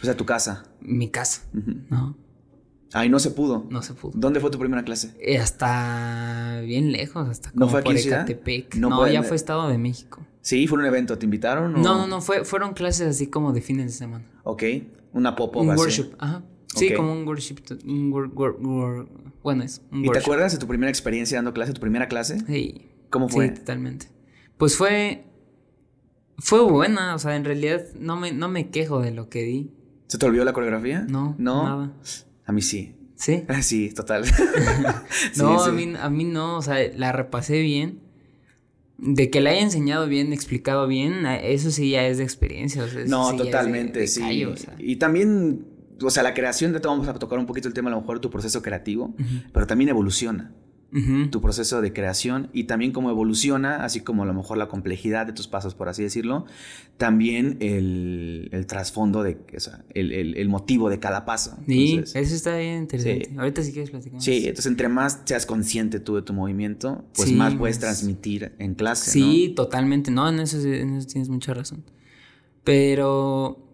[0.02, 0.70] O sea, tu casa.
[0.82, 1.44] Mi casa.
[1.90, 2.18] ¿no?
[2.94, 3.66] Ay, no se pudo.
[3.70, 4.12] No se pudo.
[4.16, 5.16] ¿Dónde fue tu primera clase?
[5.20, 7.98] Eh, hasta bien lejos, hasta ¿No como fue aquí por?
[8.00, 8.76] Ecatepec.
[8.76, 10.26] No No, pueden- ya fue Estado de México.
[10.42, 11.18] Sí, fue un evento.
[11.18, 11.76] ¿Te invitaron?
[11.76, 14.26] o- No, no, no, fue, fueron clases así como de fines de semana.
[14.44, 14.64] Ok.
[15.14, 15.80] Una pop un así.
[15.80, 16.44] worship, ajá.
[16.76, 17.58] Sí, como un worship.
[17.86, 19.08] Un wor- wor- wor-
[19.44, 22.40] bueno, es un ¿Y te acuerdas de tu primera experiencia dando clase, tu primera clase?
[22.48, 22.88] Sí.
[23.10, 23.50] ¿Cómo fue?
[23.50, 24.08] Sí, totalmente.
[24.58, 25.24] Pues fue.
[26.40, 29.72] Fue buena, o sea, en realidad no me, no me quejo de lo que di.
[30.08, 31.06] ¿Se te olvidó la coreografía?
[31.08, 31.64] No, No.
[31.64, 31.94] nada.
[32.46, 32.96] A mí sí.
[33.16, 33.44] ¿Sí?
[33.62, 34.26] Sí, total.
[35.34, 35.70] Sí, no, sí.
[35.70, 38.00] A, mí, a mí no, o sea, la repasé bien.
[38.98, 42.84] De que la haya enseñado bien, explicado bien, eso sí ya es de experiencia.
[42.84, 44.22] o sea, eso No, sí de- totalmente, de sí.
[44.22, 44.76] callo, o sea.
[44.78, 45.66] Y también,
[46.02, 48.20] o sea, la creación, de vamos a tocar un poquito el tema, a lo mejor,
[48.20, 49.14] tu proceso creativo,
[49.52, 50.52] pero también evoluciona
[51.32, 55.26] Tu proceso de creación y también cómo evoluciona, así como a lo mejor la complejidad
[55.26, 56.46] de tus pasos, por así decirlo,
[56.98, 61.58] también el, el trasfondo de, o sea, el, el- el motivo de cada paso.
[61.68, 63.26] Sí, Entonces, eso está bien interesante.
[63.32, 63.36] sí.
[63.38, 64.22] Ahorita sí quieres platicar.
[64.22, 68.54] Sí, entonces entre más seas consciente tú de tu movimiento, pues Sí, más puedes transmitir
[68.60, 69.10] en clase.
[69.10, 70.12] Sí, totalmente.
[70.12, 71.84] No, en eso, sí- en eso tienes mucha razón.
[72.64, 73.68] Pero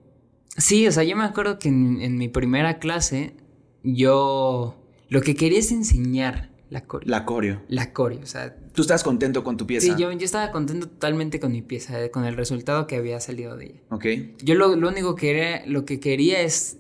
[0.58, 3.36] sí, o sea, yo me acuerdo que en, en mi primera clase
[3.84, 7.10] yo lo que quería es enseñar la coreo.
[7.10, 7.62] La coreo.
[7.68, 9.88] La coreo, o sea, Tú estás contento con tu pieza.
[9.88, 13.20] sí, yo, yo estaba contento totalmente con mi pieza, eh, con el resultado que había
[13.20, 13.80] salido de ella.
[13.90, 14.06] Ok.
[14.44, 16.78] Yo lo, lo único que quería, lo que quería es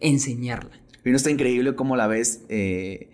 [0.00, 0.80] enseñarla.
[1.04, 3.08] ¿Y no está increíble cómo la ves eh,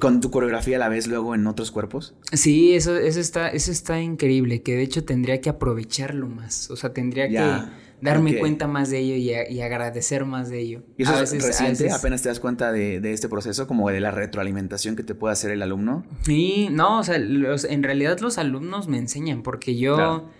[0.00, 2.14] con tu coreografía, la ves luego en otros cuerpos?
[2.32, 6.70] Sí, eso, eso está, eso está increíble, que de hecho tendría que aprovecharlo más.
[6.70, 10.50] O sea, tendría Ya, que darme cuenta más de ello y, a- y agradecer más
[10.50, 10.82] de ello.
[10.98, 11.84] ¿Y eso A es veces- a reciente?
[11.84, 15.14] veces- ¿Apenas te das cuenta de, de este proceso, como de la retroalimentación que te
[15.14, 16.04] puede hacer el alumno?
[16.26, 19.94] Sí, no, o sea, los- en realidad los alumnos me enseñan, porque yo.
[19.94, 20.30] Claro.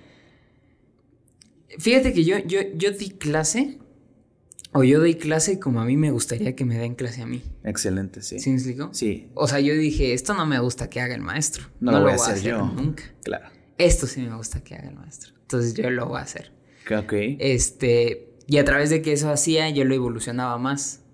[1.79, 3.79] Fíjate que yo, yo, yo di clase,
[4.73, 7.43] o yo doy clase como a mí me gustaría que me den clase a mí.
[7.65, 8.39] Excelente, sí.
[8.41, 8.91] ¿Sí me explico?
[8.93, 11.65] Sí, O sea, yo dije, esto no me gusta que haga el maestro.
[11.81, 12.67] No lo voy a hacer yo.
[12.67, 13.05] nunca.
[13.23, 13.47] claro.
[13.79, 15.33] Esto sí me gusta que haga el maestro.
[15.41, 16.53] Entonces yo lo voy a hacer.
[16.91, 17.13] Ok.
[17.39, 21.05] Este, y a través de que eso hacía, yo lo evolucionaba más.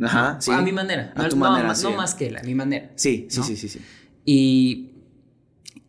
[0.00, 0.50] Ajá, sí.
[0.50, 1.12] A mi manera.
[1.16, 1.84] A no, tu no, manera, sí.
[1.84, 2.90] no más que él, a mi manera.
[2.96, 3.80] Sí, sí, sí, sí, sí.
[4.24, 4.92] Y,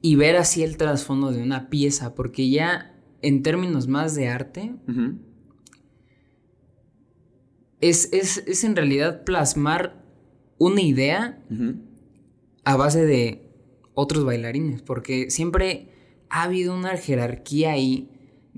[0.01, 4.73] y ver así el trasfondo de una pieza, porque ya en términos más de arte,
[7.79, 10.03] es, es, es en realidad plasmar
[10.57, 11.39] una idea
[12.63, 13.49] a base de
[13.93, 15.89] otros bailarines, porque siempre
[16.29, 18.10] ha habido una jerarquía ahí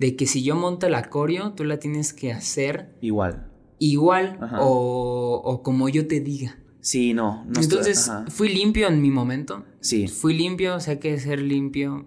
[0.04, 3.48] de que si yo monto el acorio, tú la tienes que hacer Igual.
[3.80, 6.60] igual o, o como yo te diga.
[6.82, 7.46] Sí, no.
[7.46, 8.26] no estoy- Entonces, ajá.
[8.30, 9.64] fui limpio en mi momento.
[9.80, 10.08] Sí.
[10.10, 12.06] Fui limpio, sé que ser limpio.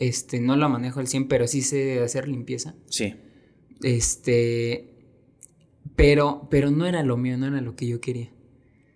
[0.00, 2.74] Este, no lo manejo al 100, pero sí sé hacer limpieza.
[2.88, 3.14] Sí.
[3.82, 4.92] Este,
[5.94, 8.30] pero, pero no era lo mío, no era lo que yo quería.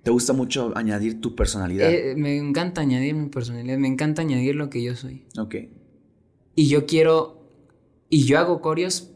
[0.03, 1.91] Te gusta mucho añadir tu personalidad.
[1.93, 5.27] Eh, me encanta añadir mi personalidad, me encanta añadir lo que yo soy.
[5.39, 5.55] ok.
[6.57, 7.40] Y yo quiero,
[8.11, 9.11] y yo hago corios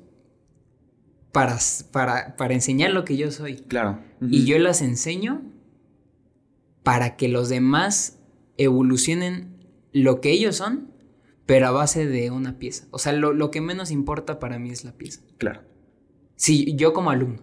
[1.33, 1.59] para,
[1.91, 3.57] para, para enseñar lo que yo soy.
[3.57, 3.99] Claro.
[4.23, 5.43] Y yo las enseño
[6.83, 8.21] para que los demás
[8.57, 9.57] evolucionen
[9.93, 10.91] lo que ellos son,
[11.45, 12.87] pero a base de una pieza.
[12.91, 15.21] O sea, lo, lo que menos importa para mí es la pieza.
[15.39, 15.63] Claro.
[16.37, 17.43] Si yo como alumno,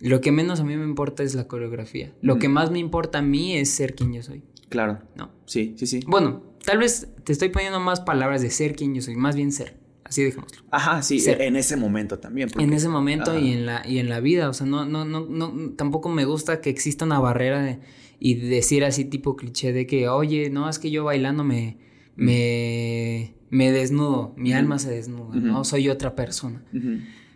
[0.00, 2.12] lo que menos a mí me importa es la coreografía.
[2.22, 5.00] Lo que más me importa a mí es ser quien yo soy, Claro.
[5.14, 5.30] ¿no?
[5.46, 6.00] Sí, sí, sí.
[6.06, 9.52] Bueno, tal vez te estoy poniendo más palabras de ser quien yo soy, más bien
[9.52, 9.78] ser.
[10.14, 10.62] Así dejémoslo.
[10.70, 12.48] Ajá, sí, en ese momento también.
[12.48, 13.40] porque- En ese momento Ajá.
[13.40, 16.24] y en la y en la vida, o sea, no no no no tampoco me
[16.24, 17.80] gusta que exista una barrera de-
[18.20, 21.78] y decir así tipo cliché de que, "Oye, no, es que yo bailando me
[22.16, 26.62] me me desnudo, mi alma se desnuda, no soy otra persona."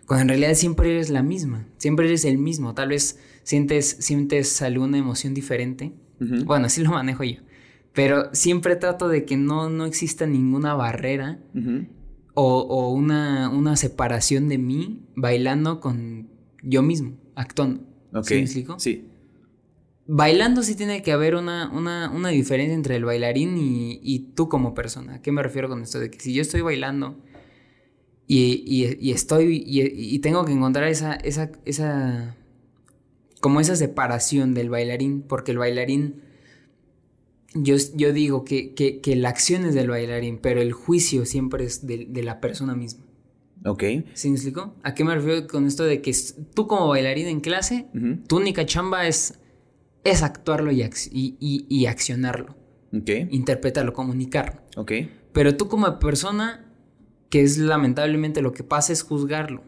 [0.07, 4.63] Cuando en realidad siempre eres la misma, siempre eres el mismo, tal vez sientes sientes
[4.63, 5.93] alguna emoción diferente.
[6.21, 7.41] Bueno, así lo manejo yo.
[7.93, 11.87] Pero siempre trato de que no no exista ninguna barrera Ujú.
[12.41, 16.29] O, o una, una separación de mí bailando con
[16.63, 17.81] yo mismo, actuando.
[18.23, 18.79] ¿Sí me explico?
[18.79, 19.09] Sí.
[20.07, 24.49] Bailando sí tiene que haber una, una, una diferencia entre el bailarín y, y tú
[24.49, 25.17] como persona.
[25.17, 25.99] ¿A qué me refiero con esto?
[25.99, 27.17] De que si yo estoy bailando
[28.27, 32.37] y, y- y estoy y tengo que encontrar esa, esa, esa,
[33.41, 36.23] como esa separación del bailarín, porque el bailarín,
[37.55, 41.65] yo, yo digo que, que, que la acción es del bailarín, pero el juicio siempre
[41.65, 43.05] es de, de la persona misma.
[43.65, 43.83] Ok.
[44.15, 44.75] ¿Sí me explico?
[44.83, 46.15] ¿A qué me refiero con esto de que
[46.55, 47.87] tú como bailarín en clase,
[48.29, 49.41] tu única chamba es,
[50.05, 52.57] es actuarlo y, ac- y, y- y accionarlo,
[52.97, 53.11] Ok.
[53.31, 54.61] interpretarlo, comunicarlo.
[54.77, 54.93] Ok.
[55.33, 56.73] Pero tú como persona,
[57.31, 59.63] que es lamentablemente lo que pasa, es juzgarlo.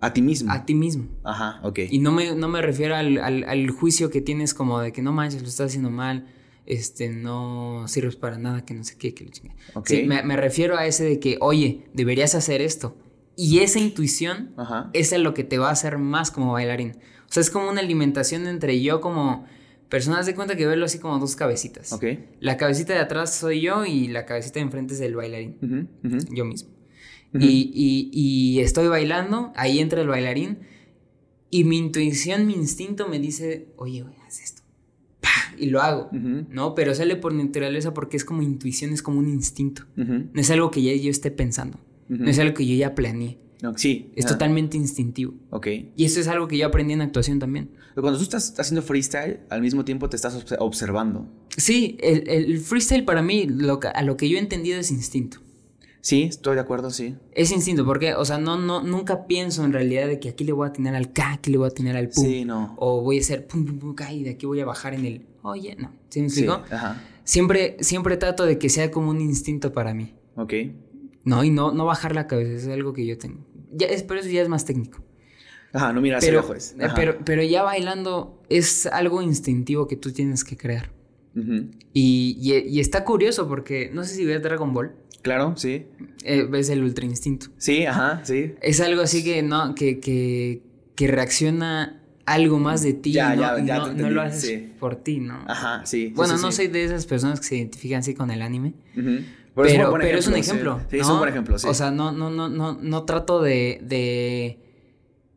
[0.00, 0.52] A ti mismo.
[0.52, 1.08] A ti mismo.
[1.24, 1.80] Ajá, ok.
[1.90, 5.02] Y no me, no me refiero al, al, al juicio que tienes como de que
[5.02, 6.26] no manches, lo estás haciendo mal,
[6.68, 9.54] este, no sirves para nada, que no sé qué, que lo chingue.
[9.74, 9.88] Ok.
[9.88, 12.96] Sí, me, me refiero a ese de que, oye, deberías hacer esto.
[13.36, 14.90] Y esa intuición Ajá.
[14.92, 16.92] es lo que te va a hacer más como bailarín.
[17.28, 19.46] O sea, es como una alimentación entre yo como
[19.88, 21.92] personas de cuenta que verlo así como dos cabecitas.
[21.92, 22.04] Ok.
[22.40, 26.14] La cabecita de atrás soy yo y la cabecita de enfrente es el bailarín, Ujú,
[26.16, 26.34] ujú.
[26.34, 26.70] yo mismo.
[27.34, 27.44] Ujú.
[27.44, 30.60] y, y- y estoy bailando, ahí entra el bailarín
[31.50, 34.57] y mi intuición, mi instinto me dice, oye, güey, haz esto.
[35.58, 36.74] Y lo hago, ¿no?
[36.74, 39.82] Pero sale por naturaleza porque es como intuición, es como un instinto.
[39.96, 43.38] No es algo que ya yo esté pensando, no es algo que yo ya planeé,
[43.62, 44.10] No, sí.
[44.16, 45.34] es totalmente instintivo.
[45.50, 45.66] Ok.
[45.96, 47.70] Y eso es algo que yo aprendí en actuación también.
[47.94, 51.26] Pero cuando tú estás haciendo freestyle, al mismo tiempo te estás obs- observando.
[51.56, 55.38] Sí, el, el freestyle para mí, lo a lo que yo he entendido es instinto.
[56.00, 57.16] Sí, estoy de acuerdo, sí.
[57.32, 60.52] Es instinto, porque, o sea, no, no, nunca pienso en realidad de que aquí le
[60.52, 62.24] voy a tener al K, aquí le voy a tener al pum.
[62.24, 62.76] Sí, no.
[62.78, 65.04] O voy a hacer pum, pum, pum, K y de aquí voy a bajar en
[65.04, 65.92] el, oye, no.
[66.08, 66.62] ¿Sí me Sí, explico?
[66.74, 67.02] ajá.
[67.24, 70.14] Siempre, siempre trato de que sea como un instinto para mí.
[70.36, 70.52] Ok.
[71.24, 73.44] No, y no, no bajar la cabeza, es algo que yo tengo.
[73.72, 75.02] Ya, es, pero eso ya es más técnico.
[75.74, 76.74] Ajá, no miras Pero, lejos.
[76.78, 80.90] eh, pero, pero ya bailando es algo instintivo que tú tienes que crear.
[81.92, 85.86] Y, y- y está curioso porque, no sé si ves Dragon Ball, Claro, sí.
[86.24, 87.48] eh, ves el ultra instinto.
[87.58, 88.54] Sí, ajá, sí.
[88.62, 90.62] Es algo así que no, que, que,
[90.94, 91.97] que reacciona
[92.28, 93.12] algo más de ti.
[93.12, 94.72] Ya, no, ya, ya no, lo haces sí.
[94.78, 95.44] por ti, ¿no?
[95.48, 96.12] Ajá, sí.
[96.14, 98.74] bueno, sí, no soy de esas personas que se identifican así con el anime.
[98.96, 99.24] Ujú.
[99.54, 100.80] Pero, buen pero es un ejemplo.
[100.90, 101.66] Sí, es un buen ejemplo, sí.
[101.66, 104.58] O sea, no, no, no, no, no trato de, de.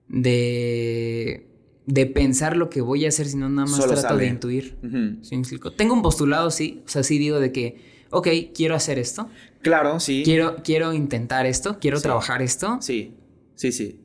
[0.08, 1.47] de.
[1.86, 4.77] de pensar lo que voy a hacer, sino nada más Solo trato de intuir.
[4.84, 5.23] Ujú.
[5.23, 5.71] ¿Sí me explico?
[5.71, 6.84] Tengo un postulado, sí.
[6.86, 9.30] O sea, sí digo de que, ok, quiero hacer esto.
[9.62, 10.21] Claro, sí.
[10.23, 11.80] Quiero, quiero intentar esto.
[11.80, 12.77] Quiero trabajar esto.
[12.82, 13.15] Sí,
[13.56, 14.01] sí, sí.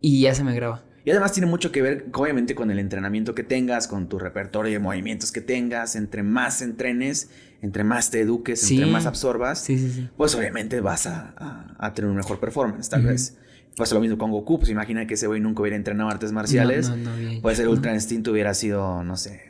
[0.00, 0.84] Y ya se me graba.
[1.04, 4.72] Y además tiene mucho que ver, obviamente, con el entrenamiento que tengas, con tu repertorio
[4.72, 5.96] de movimientos que tengas.
[5.96, 8.76] Entre más entrenes, entre más te eduques, Sí.
[8.76, 10.08] entre más absorbas, Sí, sí, sí.
[10.16, 13.36] pues obviamente vas a, a- a tener un mejor performance, tal vez.
[13.76, 16.88] Pasa lo mismo con Goku, pues imagina que ese güey nunca hubiera entrenado artes marciales.
[16.90, 19.40] No, no, no pues el ultra instinto hubiera sido, no sé,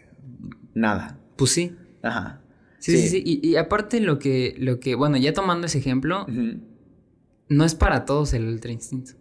[0.74, 1.18] nada.
[1.36, 1.76] Pues sí.
[2.02, 2.40] Ajá.
[2.78, 3.22] Sí, sí, sí.
[3.24, 6.26] Y, y aparte lo que, lo que, bueno, ya tomando ese ejemplo,
[7.48, 9.12] no es para todos el ultra instinto.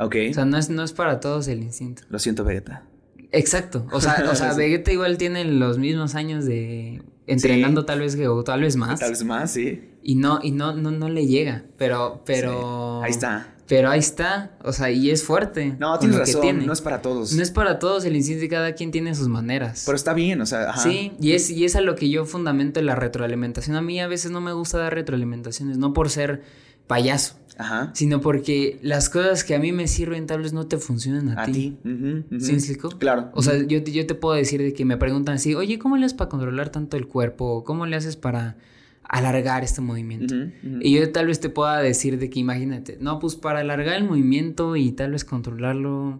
[0.00, 0.16] Ok.
[0.30, 2.02] O sea, no es, no es para todos el instinto.
[2.08, 2.84] Lo siento, Vegeta.
[3.32, 3.86] Exacto.
[3.92, 4.54] O sea, o sea.
[4.56, 7.86] Vegeta igual tiene los mismos años de entrenando Sí.
[7.86, 8.98] tal vez o tal vez más.
[8.98, 9.82] Tal vez más, sí.
[10.02, 11.64] Y no, y no, no, no le llega.
[11.76, 13.00] Pero, pero.
[13.02, 13.06] Sí.
[13.06, 13.54] Ahí está.
[13.68, 14.56] Pero ahí está.
[14.64, 15.76] O sea, y es fuerte.
[15.78, 16.40] No, tienes razón.
[16.40, 16.66] tiene.
[16.66, 17.32] No es para todos.
[17.34, 19.84] No es para todos el instinto y cada quien tiene sus maneras.
[19.86, 20.80] Pero está bien, o sea, ajá.
[20.80, 23.76] Sí, y es, y es a lo que yo fundamento la retroalimentación.
[23.76, 26.42] A mí a veces no me gusta dar retroalimentaciones, no por ser
[26.90, 27.90] payaso, Ajá.
[27.94, 31.42] sino porque las cosas que a mí me sirven tal vez no te funcionan a,
[31.42, 31.52] A ti.
[31.52, 31.78] ti.
[31.88, 32.40] Ujú.
[32.40, 32.88] ¿Sí me explico?
[32.98, 33.30] Claro.
[33.34, 35.96] O sea, yo, te- yo te puedo decir de que me preguntan así, oye, ¿cómo
[35.96, 37.44] le haces para controlar tanto el cuerpo?
[37.58, 38.56] ¿O ¿Cómo le haces para
[39.04, 40.34] alargar este movimiento?
[40.80, 44.04] Y yo tal vez te pueda decir de que imagínate, no, pues para alargar el
[44.04, 46.18] movimiento y tal vez controlarlo,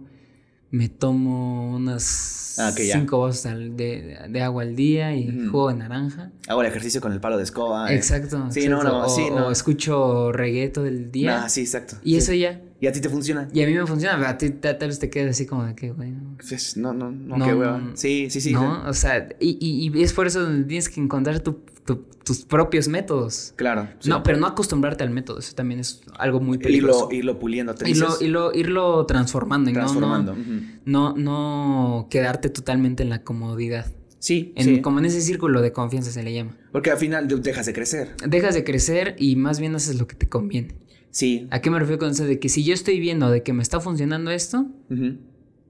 [0.71, 5.51] me tomo unas Ah, cinco vasos al- de, de agua al día y Ujú.
[5.51, 6.31] jugo de naranja.
[6.47, 7.91] Hago el ejercicio con el palo de escoba.
[7.91, 7.97] eh.
[7.97, 8.49] Exacto.
[8.51, 8.85] Sí, exacto.
[8.85, 9.47] no, no, o, sí, no.
[9.47, 11.45] o escucho reggae todo el día.
[11.45, 11.97] Ah, sí, exacto.
[12.05, 12.17] Y Sí.
[12.19, 12.61] eso ya.
[12.81, 13.49] ¿Y a ti te funciona?
[13.53, 15.65] Y a mí me funciona, pero a ti ta- tal vez te quedas así como
[15.65, 16.11] de que, güey.
[16.13, 16.37] no.
[16.37, 17.83] Pues, No, no, no, No, qué hueva.
[17.95, 18.53] Sí, sí, sí.
[18.53, 18.83] ¿No?
[18.89, 21.61] O sea, y, y- y es por eso donde tienes que encontrar tu-
[21.97, 23.55] tu- tus propios métodos.
[23.57, 23.89] Claro.
[23.99, 24.09] sí.
[24.09, 27.09] No, pero no acostumbrarte al método, eso también es algo muy irlo, peligroso.
[27.13, 27.75] irlo puliendo.
[27.75, 30.35] ¿te Irlo, irlo, irlo transformando, y no- transformando.
[30.35, 30.53] No, ujú.
[30.85, 33.87] no, no quedarte totalmente en la comodidad.
[34.19, 34.81] Sí, En, sí.
[34.83, 36.57] Como en ese círculo de confianza se le llama.
[36.73, 38.15] Porque al final de- dejas de crecer.
[38.29, 40.75] Dejas de crecer y más bien haces lo que te conviene.
[41.11, 41.49] Sí.
[41.51, 42.25] ¿A qué me refiero con eso?
[42.25, 44.67] De que si yo estoy viendo de que me está funcionando esto,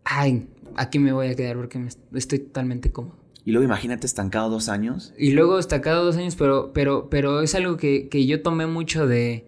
[0.04, 3.19] ay, aquí me voy a quedar porque me estoy totalmente cómodo.
[3.50, 5.12] Y luego imagínate estancado dos años.
[5.18, 8.68] Y luego está cada dos años, pero, pero, pero es algo que, que yo tomé
[8.68, 9.44] mucho de,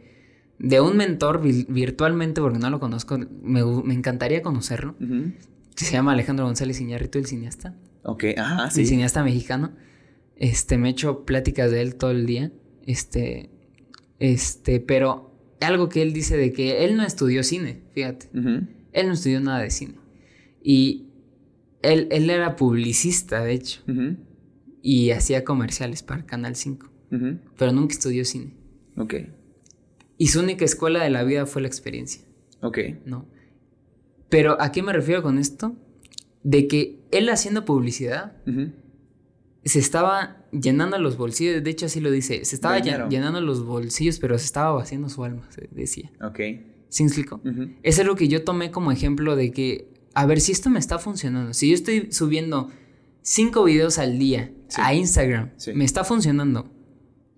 [0.59, 5.93] de un mentor vi- virtualmente, porque no lo conozco, me, me encantaría conocerlo, que se
[5.93, 8.87] llama Alejandro González Iñárritu, el cineasta, Ok, ajá, el sí.
[8.87, 9.71] cineasta mexicano.
[10.35, 12.51] Este, me he hecho pláticas de él todo el día,
[12.85, 13.51] este,
[14.19, 19.13] este, pero algo que él dice de que él no estudió cine, fíjate, él no
[19.13, 19.95] estudió nada de cine.
[20.61, 21.12] Y
[21.83, 23.83] él, él era publicista, de hecho,
[24.83, 26.89] y hacía comerciales para Canal 5.
[27.13, 27.39] Ujú.
[27.59, 28.55] pero nunca estudió cine.
[28.97, 29.15] Ok,
[30.17, 32.23] Y su única escuela de la vida fue la experiencia,
[32.63, 32.79] ok.
[33.05, 33.27] ¿no?
[34.31, 35.77] Pero ¿a qué me refiero con esto?
[36.43, 38.37] De que él haciendo publicidad
[39.65, 43.65] se estaba llenando los bolsillos, de hecho así lo dice, se estaba llen- llenando los
[43.65, 46.11] bolsillos, pero se estaba vaciando su alma, se decía.
[46.23, 46.41] Ok.
[46.89, 47.41] ¿Sí me explico?
[47.45, 47.71] Ujú.
[47.83, 50.99] Es algo que yo tomé como ejemplo de que, a ver, si esto me está
[50.99, 52.71] funcionando, si yo estoy subiendo
[53.23, 54.81] cinco videos al día Sí.
[54.83, 55.73] a Instagram, Sí.
[55.75, 56.71] me está funcionando,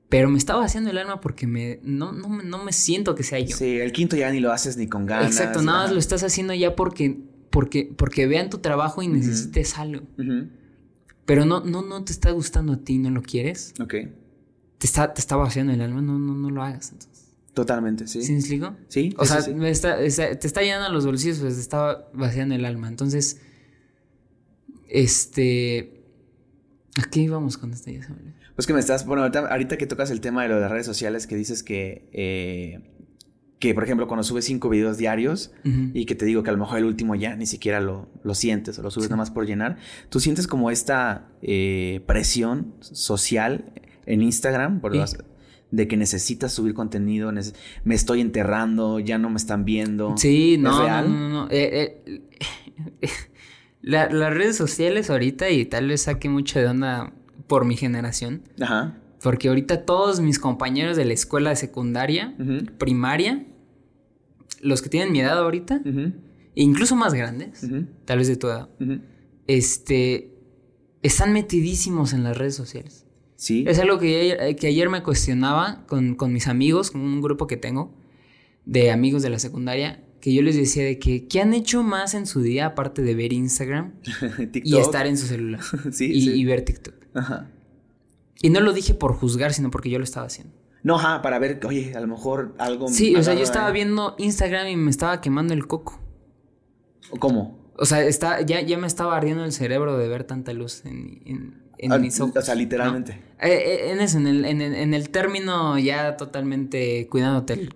[0.08, 3.22] pero me está vaciando el alma porque me, no, no, me- no me siento que
[3.22, 3.56] sea yo.
[3.56, 5.26] Sí, el quinto ya ni lo haces ni con ganas.
[5.26, 7.18] Exacto, nada más lo estás haciendo ya porque,
[7.50, 10.02] porque, porque vean tu trabajo y necesites algo.
[11.26, 13.74] Pero no, no, no te está gustando a ti, no lo quieres.
[13.80, 13.94] Ok,
[14.78, 17.23] Te está, te está vaciando el alma, no, no, no lo hagas entonces.
[17.54, 18.22] Totalmente, sí.
[18.22, 18.76] ¿Sí me explico?
[18.88, 19.52] Sí, O sea, sí.
[19.62, 22.88] está- está- te está llenando los bolsillos, pues te está vaciando el alma.
[22.88, 23.40] Entonces,
[24.88, 26.00] este...
[26.96, 27.90] ¿A qué íbamos con esta?
[27.90, 28.14] Olvidó.
[28.54, 30.70] Pues que me estás, bueno, ahorita, ahorita que tocas el tema de lo de las
[30.70, 32.92] redes sociales, que dices que, eh,
[33.58, 36.58] que por ejemplo, cuando subes cinco videos diarios y que te digo que a lo
[36.60, 39.10] mejor el último ya ni siquiera lo, lo sientes o lo subes Sí.
[39.10, 39.76] nada más por llenar,
[40.08, 43.72] ¿tú sientes como esta eh, presión social
[44.06, 44.98] en Instagram por Sí.
[44.98, 45.16] las-
[45.74, 47.32] de que necesitas subir contenido,
[47.84, 50.16] me estoy enterrando, ya no me están viendo?
[50.16, 51.10] Sí, no, no, real?
[51.10, 51.48] no, no, no.
[51.50, 53.10] Eh, eh,
[53.82, 57.12] la- las redes sociales ahorita, y tal vez saque mucho de onda
[57.46, 58.98] por mi generación, Ajá.
[59.22, 62.34] porque ahorita todos mis compañeros de la escuela de secundaria,
[62.78, 63.46] primaria,
[64.60, 67.66] los que tienen mi edad ahorita, e incluso más grandes,
[68.04, 68.68] tal vez de tu edad,
[69.46, 70.30] este,
[71.02, 73.03] están metidísimos en las redes sociales.
[73.44, 73.66] Sí.
[73.68, 77.46] Es algo que ayer, que ayer me cuestionaba con, con mis amigos, con un grupo
[77.46, 77.94] que tengo
[78.64, 82.14] de amigos de la secundaria, que yo les decía de que, ¿qué han hecho más
[82.14, 83.96] en su día aparte de ver Instagram
[84.54, 85.60] y estar en su celular
[85.92, 86.32] sí, y, sí.
[86.32, 86.94] y ver TikTok?
[87.12, 87.50] Ajá.
[88.40, 90.54] Y no lo dije por juzgar, sino porque yo lo estaba haciendo.
[90.82, 92.88] No, ajá, para ver, que, oye, a lo mejor algo.
[92.88, 96.00] Sí, o sea, yo estaba viendo Instagram y me estaba quemando el coco.
[97.18, 97.58] ¿Cómo?
[97.76, 101.20] O sea, está, ya, ya me estaba ardiendo el cerebro de ver tanta luz en,
[101.26, 102.36] en, en mis ojos.
[102.36, 103.12] O sea, literalmente.
[103.40, 107.74] Eh, eh, en eso, en el, en, en el término ya totalmente cuidándote el,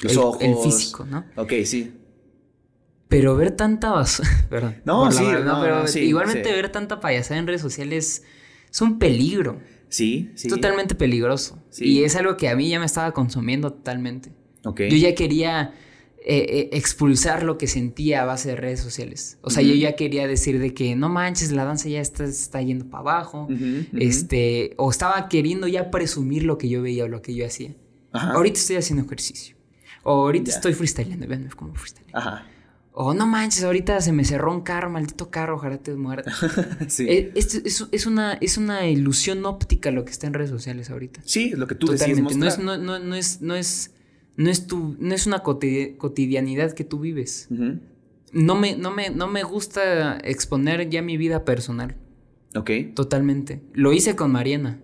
[0.00, 0.42] Los el- ojos.
[0.42, 1.24] el físico, ¿no?
[1.36, 1.92] Ok, sí.
[3.08, 4.28] Pero ver tanta basura.
[4.50, 4.76] Perdón.
[4.84, 6.54] No, sí, verdad, no, pero no, sí, igualmente sí.
[6.54, 8.24] ver tanta payasada en redes sociales
[8.70, 9.60] es un peligro.
[9.88, 10.48] Sí, sí.
[10.48, 11.62] Totalmente peligroso.
[11.70, 11.84] Sí.
[11.84, 14.32] Y es algo que a mí ya me estaba consumiendo totalmente.
[14.64, 14.80] Ok.
[14.90, 15.72] Yo ya quería
[16.28, 19.38] eh, eh, expulsar lo que sentía a base de redes sociales.
[19.42, 22.60] O sea, yo ya quería decir de que no manches, la danza ya está, está
[22.60, 23.46] yendo para abajo.
[23.92, 27.74] Este, o estaba queriendo ya presumir lo que yo veía o lo que yo hacía.
[28.12, 28.32] Ajá.
[28.32, 29.56] Ahorita estoy haciendo ejercicio.
[30.02, 30.56] O ahorita Ya.
[30.56, 32.06] estoy freestyleando, veanme cómo freestyle.
[32.12, 32.46] Ajá.
[32.98, 36.32] O no manches, ahorita se me cerró un carro, maldito carro, ojalá te muerda.
[36.88, 37.06] sí.
[37.08, 37.62] Eh, es,
[37.92, 41.20] es una, es una ilusión óptica lo que está en redes sociales ahorita.
[41.24, 42.22] sí, lo que tú Totalmente.
[42.36, 42.64] No es, mostrar.
[42.64, 43.92] no, no, no es, no es,
[44.36, 47.48] no es tu, no es una cotidi- cotidianidad que tú vives.
[48.32, 51.96] No me, no me, no me gusta exponer ya mi vida personal.
[52.54, 52.70] Ok.
[52.94, 53.62] Totalmente.
[53.72, 54.80] Lo hice con Mariana.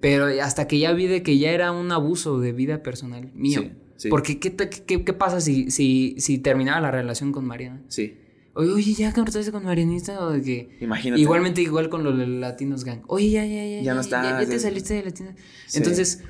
[0.00, 3.60] Pero hasta que ya vi de que ya era un abuso de vida personal mío.
[3.62, 4.08] Sí, sí.
[4.08, 7.82] Porque ¿qué, te- qué, qué pasa si, si, si terminaba la relación con Mariana?
[7.88, 8.14] Sí.
[8.54, 10.76] Oye, oye, ya cortaste con Marianita o de que...
[10.80, 11.20] Imagínate.
[11.20, 13.00] Igualmente igual con los Latinos Gang.
[13.08, 13.82] Oye, ya, ya, ya.
[13.82, 15.34] Ya no Ya, estás, te ya- saliste de Latinos.
[15.66, 15.78] Sí.
[15.78, 16.22] Entonces,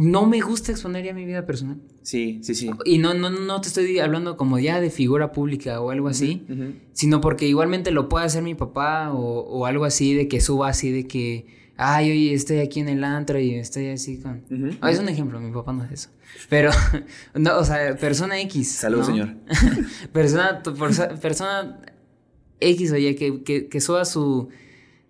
[0.00, 1.78] no me gusta exponer ya mi vida personal.
[2.00, 2.70] Sí, sí, sí.
[2.86, 6.46] Y no, no, no te estoy hablando como ya de figura pública o algo así,
[6.94, 10.70] sino porque igualmente lo puede hacer mi papá o, o algo así de que suba
[10.70, 14.42] así de que, ay, oye, estoy aquí en el antro y estoy así con...
[14.80, 16.08] Ah, es un ejemplo, mi papá no es eso.
[16.48, 16.70] Pero,
[17.34, 18.72] no, o sea, persona X.
[18.72, 19.04] Salud, ¿no?
[19.04, 19.34] señor.
[20.14, 20.62] persona,
[21.20, 21.78] persona
[22.58, 24.48] X, oye, que, que, que suba su,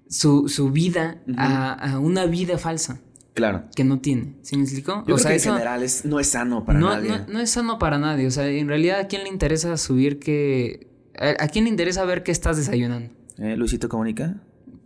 [0.08, 3.00] su, su vida a, a una vida falsa
[3.34, 3.64] Claro.
[3.76, 4.34] que no tiene.
[4.42, 4.92] ¿Sí me explico?
[4.92, 7.08] Yo o creo sea, que eso en general es, no es sano para no, nadie.
[7.08, 8.26] no, no es sano para nadie.
[8.26, 10.88] O sea, en realidad, ¿a quién le interesa subir que...
[11.18, 13.10] ¿A, a quién le interesa ver qué estás desayunando?
[13.38, 14.36] ¿Eh, Luisito comunica?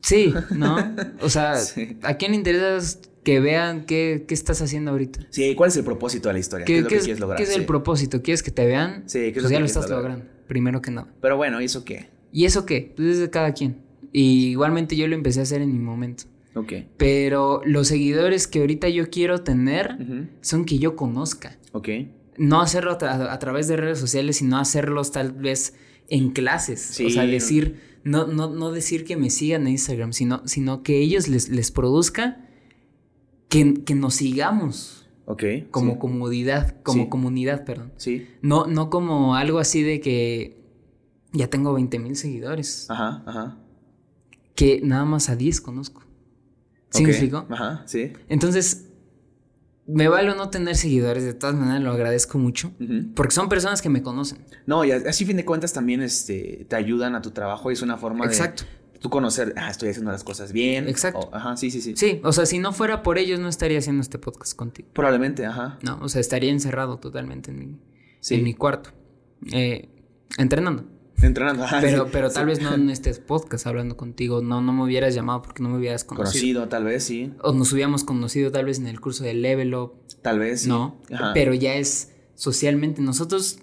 [0.02, 0.76] Sí, ¿no?
[1.20, 1.96] O sea, Sí.
[2.02, 5.20] ¿a quién le interesa que vean qué, qué estás haciendo ahorita?
[5.30, 6.66] Sí, ¿cuál es el propósito de la historia?
[6.66, 7.36] ¿Qué, ¿Qué, es lo que es, quieres lograr?
[7.38, 8.20] qué es el propósito?
[8.22, 9.04] ¿Quieres que te vean?
[9.06, 10.02] Sí, ¿qué es lo pues que ya lo estás lograr?
[10.18, 11.08] logrando, primero que nada.
[11.22, 12.10] Pero bueno, ¿y eso qué?
[12.30, 12.92] ¿Y eso qué?
[12.94, 13.78] Pues es de cada quien.
[14.12, 16.24] Y igualmente yo lo empecé a hacer en mi momento.
[16.54, 16.72] Ok.
[16.96, 21.58] Pero los seguidores que ahorita yo quiero tener son que yo conozca.
[21.72, 21.88] Ok.
[22.38, 25.74] No hacerlo a, tra- a través de redes sociales, sino hacerlos tal vez
[26.08, 26.80] en clases.
[26.80, 27.06] Sí.
[27.06, 30.98] O sea, decir, no, no, no decir que me sigan en Instagram, sino, sino que
[30.98, 32.44] ellos les, les produzca
[33.48, 35.42] que, que nos sigamos Ok.
[35.70, 35.98] como sí.
[35.98, 37.08] comodidad, como Sí.
[37.08, 37.92] comunidad, perdón.
[37.96, 38.26] Sí.
[38.42, 40.62] No, no como algo así de que
[41.32, 43.58] ya tengo 20 mil seguidores, Ajá, ajá.
[44.54, 46.03] que nada más a 10 conozco.
[46.94, 47.46] ¿Sí me explico?
[47.50, 48.12] Ajá, sí.
[48.28, 48.86] Entonces,
[49.86, 52.72] me vale no tener seguidores, de todas maneras lo agradezco mucho,
[53.14, 54.44] porque son personas que me conocen.
[54.66, 57.74] No, y así a fin de cuentas también este, te ayudan a tu trabajo y
[57.74, 58.62] es una forma Exacto.
[58.92, 60.88] de tú conocer, ah, estoy haciendo las cosas bien.
[60.88, 61.28] Exacto.
[61.30, 63.78] O- ajá, sí, sí, sí, Sí, o sea, si no fuera por ellos no estaría
[63.78, 64.88] haciendo este podcast contigo.
[64.94, 65.78] Probablemente, ajá.
[65.82, 67.78] No, o sea, estaría encerrado totalmente en mi,
[68.30, 68.90] en mi cuarto,
[69.52, 69.90] eh,
[70.38, 70.86] entrenando.
[71.22, 71.64] Entrenando.
[71.80, 75.42] pero, pero tal vez no en este podcast hablando contigo, no, no me hubieras llamado
[75.42, 76.32] porque no me hubieras conocido.
[76.32, 77.32] Conocido, tal vez, sí.
[77.42, 79.94] O nos hubiéramos conocido tal vez en el curso de Level Up.
[80.22, 80.68] Tal vez, sí.
[80.68, 80.96] No,
[81.32, 83.02] pero ya es socialmente.
[83.02, 83.58] Nosotros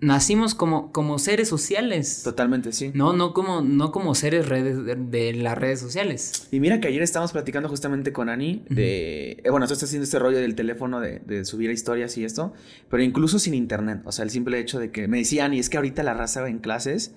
[0.00, 2.22] nacimos como, como seres sociales.
[2.24, 2.90] Totalmente, sí.
[2.94, 6.48] No, no como, no como seres redes de, las redes sociales.
[6.50, 9.40] Y mira que ayer estábamos platicando justamente con Ani de...
[9.44, 12.52] Eh, bueno, tú estás haciendo este rollo del teléfono de, de, subir historias y esto,
[12.88, 14.02] pero incluso sin internet.
[14.04, 16.48] O sea, el simple hecho de que me decía Ani, es que ahorita la raza
[16.48, 17.14] en clases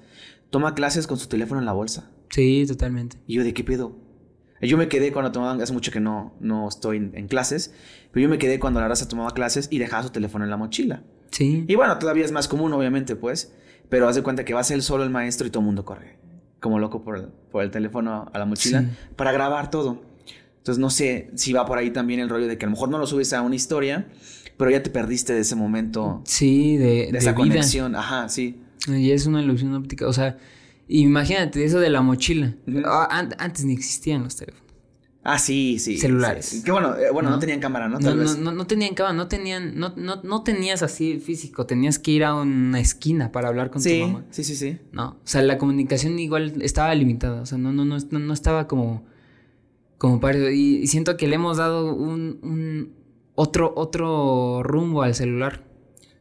[0.49, 2.11] toma clases con su teléfono en la bolsa.
[2.29, 3.17] Sí, totalmente.
[3.27, 3.97] Y yo, ¿de qué pedo?
[4.61, 7.73] Yo me quedé cuando tomaban, hace mucho que no, no estoy en, en clases,
[8.11, 10.57] pero yo me quedé cuando la raza tomaba clases y dejaba su teléfono en la
[10.57, 11.03] mochila.
[11.33, 11.65] Sí.
[11.67, 13.53] Y bueno, todavía es más común, obviamente, pues.
[13.89, 15.83] Pero haz de cuenta que va a ser solo el maestro y todo el mundo
[15.83, 16.17] corre.
[16.61, 18.85] Como loco por el, por el teléfono a la mochila.
[19.17, 20.01] Para grabar todo.
[20.57, 22.87] Entonces no sé si va por ahí también el rollo de que a lo mejor
[22.87, 24.07] no lo subes a una historia,
[24.55, 26.21] pero ya te perdiste de ese momento.
[26.23, 27.97] Sí, de, de esa conexión.
[27.97, 28.61] Ajá, sí.
[28.87, 30.07] Y es una ilusión óptica.
[30.07, 30.37] O sea,
[30.87, 32.55] imagínate eso de la mochila.
[32.85, 34.72] Ah, antes ni existían los teléfonos.
[35.23, 35.97] Ah, sí, sí.
[35.97, 36.63] Celulares.
[36.65, 37.39] Que bueno, eh, bueno, ¿No?
[37.39, 37.97] tenían cámara, ¿no?
[37.97, 42.11] no, no, no, tenían cámara, no tenían, no, no, no tenías así físico, tenías que
[42.11, 44.25] ir a una esquina para hablar con tu mamá.
[44.31, 44.79] Sí, sí, sí.
[44.91, 48.67] No, o sea, la comunicación igual estaba limitada, o sea, no, no, no, no estaba
[48.67, 49.05] como,
[49.97, 52.93] como para, y, siento que le hemos dado un, un,
[53.35, 55.63] otro, otro rumbo al celular.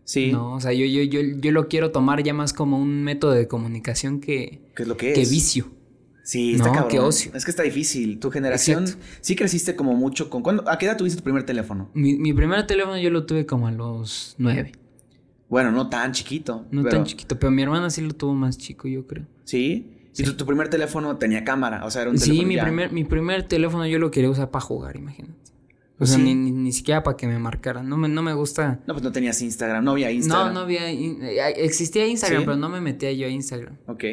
[0.05, 0.31] Sí.
[0.31, 3.33] No, o sea, yo, yo, yo, yo lo quiero tomar ya más como un método
[3.33, 5.82] de comunicación que, ¿Qué es lo que que vicio.
[6.23, 6.89] Sí, está cabrón.
[6.89, 7.33] Qué ocio.
[7.35, 8.19] Es que está difícil.
[8.21, 8.87] Tu generación
[9.21, 10.43] sí creciste como mucho con.
[10.43, 11.91] ¿cuándo, ¿A qué edad tuviste tu primer teléfono?
[11.95, 14.73] Mi, mi, primer teléfono yo lo tuve como a los nueve.
[15.49, 16.65] Bueno, no tan chiquito.
[16.71, 19.27] No tan chiquito, pero mi hermana sí lo tuvo más chico, yo creo.
[19.45, 19.99] ¿Sí?
[20.17, 21.85] ¿Y tu, primer teléfono tenía cámara?
[21.85, 22.41] O sea, era un teléfono.
[22.41, 25.53] Sí, mi, primer, mi primer teléfono yo lo quería usar para jugar, imagínate.
[25.99, 27.83] O sea, ni, ni, siquiera para que me marcara.
[27.83, 28.81] No me, no me gusta.
[28.87, 30.49] No, pues no tenías Instagram, no había Instagram.
[30.49, 30.91] No, no había.
[31.51, 33.77] Existía Instagram, pero no me metía yo a Instagram.
[33.87, 34.05] Ok.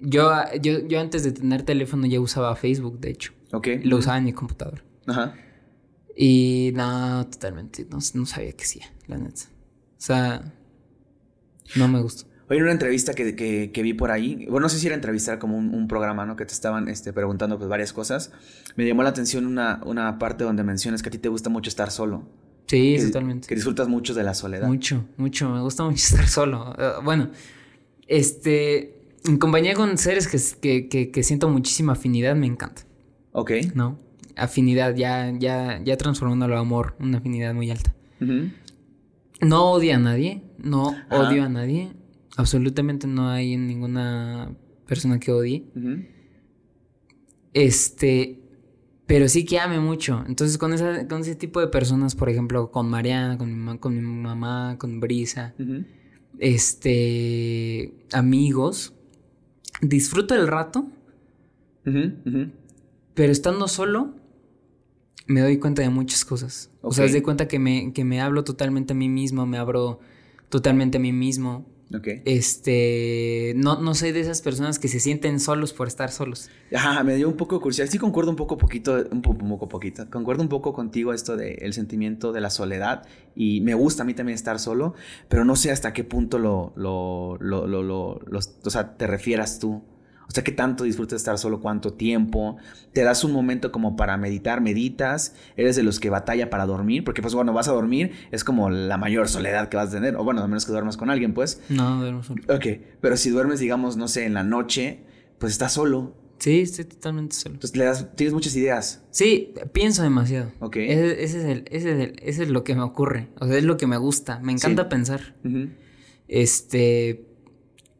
[0.00, 0.30] Yo,
[0.60, 3.32] yo, yo antes de tener teléfono ya usaba Facebook, de hecho.
[3.52, 3.68] Ok.
[3.82, 4.82] Lo usaba en mi computadora.
[5.06, 5.34] Ajá.
[6.16, 7.86] Y no, totalmente.
[7.90, 9.42] No, no sabía que sí, la neta.
[9.98, 10.52] O sea,
[11.76, 12.26] no me gustó.
[12.50, 14.94] Hoy en una entrevista que, que, que, vi por ahí, bueno, no sé si era
[14.94, 16.34] entrevistar como un, un, programa, ¿no?
[16.34, 18.32] Que te estaban este, preguntando pues varias cosas.
[18.74, 21.68] Me llamó la atención una, una parte donde mencionas que a ti te gusta mucho
[21.68, 22.26] estar solo.
[22.66, 23.48] Sí, que, totalmente.
[23.48, 24.66] Que disfrutas mucho de la soledad.
[24.66, 25.50] Mucho, mucho.
[25.50, 26.72] Me gusta mucho estar solo.
[26.72, 27.30] Uh, bueno,
[28.06, 30.28] este en compañía con seres
[30.60, 32.82] que, que, que, siento muchísima afinidad, me encanta.
[33.32, 33.52] Ok.
[33.74, 33.98] ¿No?
[34.36, 37.94] Afinidad, ya, ya, ya transformándolo a amor, una afinidad muy alta.
[38.20, 38.52] Uh -huh.
[39.40, 41.92] No odio a nadie, no odio a nadie.
[42.36, 44.54] Absolutamente no hay ninguna
[44.86, 45.64] persona que odie.
[45.74, 46.08] Uh -huh.
[47.54, 48.40] Este,
[49.06, 50.24] pero sí que ame mucho.
[50.26, 53.94] Entonces, con, esa, con ese tipo de personas, por ejemplo, con Mariana, con mi, con
[53.94, 55.86] mi mamá, con Brisa, uh -huh.
[56.38, 58.94] este, amigos,
[59.82, 62.50] disfruto el rato, uh -huh, uh -huh.
[63.14, 64.14] pero estando solo
[65.28, 66.70] me doy cuenta de muchas cosas.
[66.78, 66.88] Okay.
[66.88, 70.00] O sea, doy cuenta que me, que me hablo totalmente a mí mismo, me abro
[70.48, 71.66] totalmente a mí mismo.
[71.94, 72.20] Okay.
[72.26, 76.50] Este, no, no soy de esas personas que se sienten solos por estar solos.
[76.74, 77.88] Ajá, me dio un poco de curiosidad.
[77.88, 80.08] Sí concuerdo un poco poquito, un poco poquito.
[80.10, 84.06] Concuerdo un poco contigo esto del de sentimiento de la soledad y me gusta a
[84.06, 84.94] mí también estar solo,
[85.28, 89.06] pero no sé hasta qué punto lo, lo, lo, lo, lo, lo o sea, te
[89.06, 89.82] refieras tú.
[90.28, 91.58] O sea, ¿qué tanto disfrutas estar solo?
[91.58, 92.58] ¿Cuánto tiempo?
[92.92, 94.60] ¿Te das un momento como para meditar?
[94.60, 95.34] ¿Meditas?
[95.56, 97.02] ¿Eres de los que batalla para dormir?
[97.02, 100.16] Porque pues bueno, vas a dormir, es como la mayor soledad que vas a tener.
[100.16, 101.62] O bueno, a menos que duermas con alguien, pues.
[101.70, 102.42] No, duermo solo.
[102.54, 102.66] Ok,
[103.00, 105.00] pero si duermes, digamos, no sé, en la noche,
[105.38, 106.14] pues estás solo.
[106.38, 107.54] Sí, estoy totalmente solo.
[107.54, 109.02] Entonces le das, tienes muchas ideas.
[109.10, 110.52] Sí, pienso demasiado.
[110.60, 110.76] Ok.
[110.76, 113.30] Ese, ese, es, el, ese, es, el, ese es lo que me ocurre.
[113.40, 114.40] O sea, es lo que me gusta.
[114.40, 114.88] Me encanta sí.
[114.90, 115.34] pensar.
[115.42, 115.70] Uh -huh.
[116.28, 117.24] Este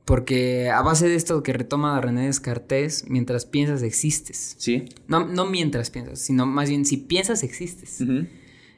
[0.08, 4.54] porque a base de esto que retoma René Descartes, mientras piensas existes.
[4.56, 4.86] Sí.
[5.06, 8.00] No, no mientras piensas, sino más bien si piensas existes.
[8.00, 8.28] Uh -huh.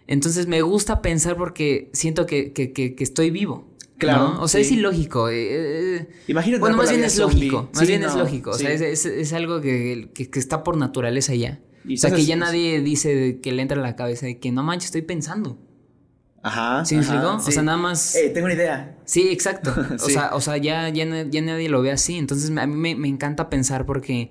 [0.08, 3.64] Entonces me gusta pensar porque siento que, que, que, que estoy vivo.
[3.96, 4.34] Claro.
[4.34, 4.42] ¿no?
[4.42, 4.72] O sea, sí.
[4.72, 5.28] es ilógico.
[5.30, 6.58] Eh, Imagínate.
[6.58, 7.70] Bueno, más bien es lógico.
[7.74, 8.50] Más sí, bien no, es lógico.
[8.50, 11.60] O sea, es, es, es algo que, está por naturaleza ya.
[11.84, 14.64] o sea, que ya nadie dice que le entra a la cabeza de que no
[14.64, 15.58] manches, estoy pensando.
[16.43, 16.84] Ajá.
[16.84, 17.38] ¿Sí me explicó?
[17.41, 17.49] Sí.
[17.49, 18.14] O sea, nada más.
[18.14, 18.97] Eh, tengo una idea.
[19.05, 19.74] Sí, exacto.
[20.03, 22.16] O sea, o sea ya, ya, ya, nadie lo ve así.
[22.16, 24.30] Entonces, a mí me, me, encanta pensar porque.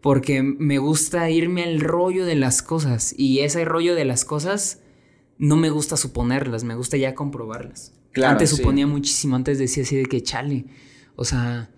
[0.00, 3.14] Porque me gusta irme al rollo de las cosas.
[3.16, 4.80] Y ese rollo de las cosas
[5.38, 7.92] no me gusta suponerlas, me gusta ya comprobarlas.
[8.12, 10.66] Claro, antes suponía muchísimo, antes decía así de que chale.
[11.16, 11.70] O sea,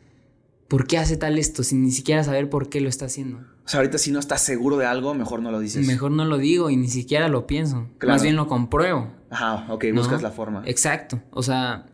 [0.69, 1.63] ¿por qué hace tal esto?
[1.63, 3.41] Sin ni siquiera saber por qué lo está haciendo.
[3.67, 5.85] O sea, ahorita si no estás seguro de algo, mejor no lo dices.
[5.85, 7.89] Mejor no lo digo y ni siquiera lo pienso.
[7.99, 8.15] Claro.
[8.15, 9.09] Más bien lo compruebo.
[9.29, 10.63] Ajá, ok, buscas la forma.
[10.67, 11.21] Exacto.
[11.33, 11.87] O sea,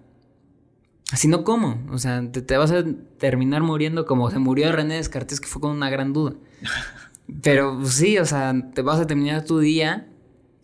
[1.14, 1.82] Si no, ¿cómo?
[1.90, 2.84] O sea, te, te, vas a
[3.18, 6.34] terminar muriendo como se murió René Descartes, que fue con una gran duda.
[7.42, 10.08] Pero pues, sí, o sea, te vas a terminar tu día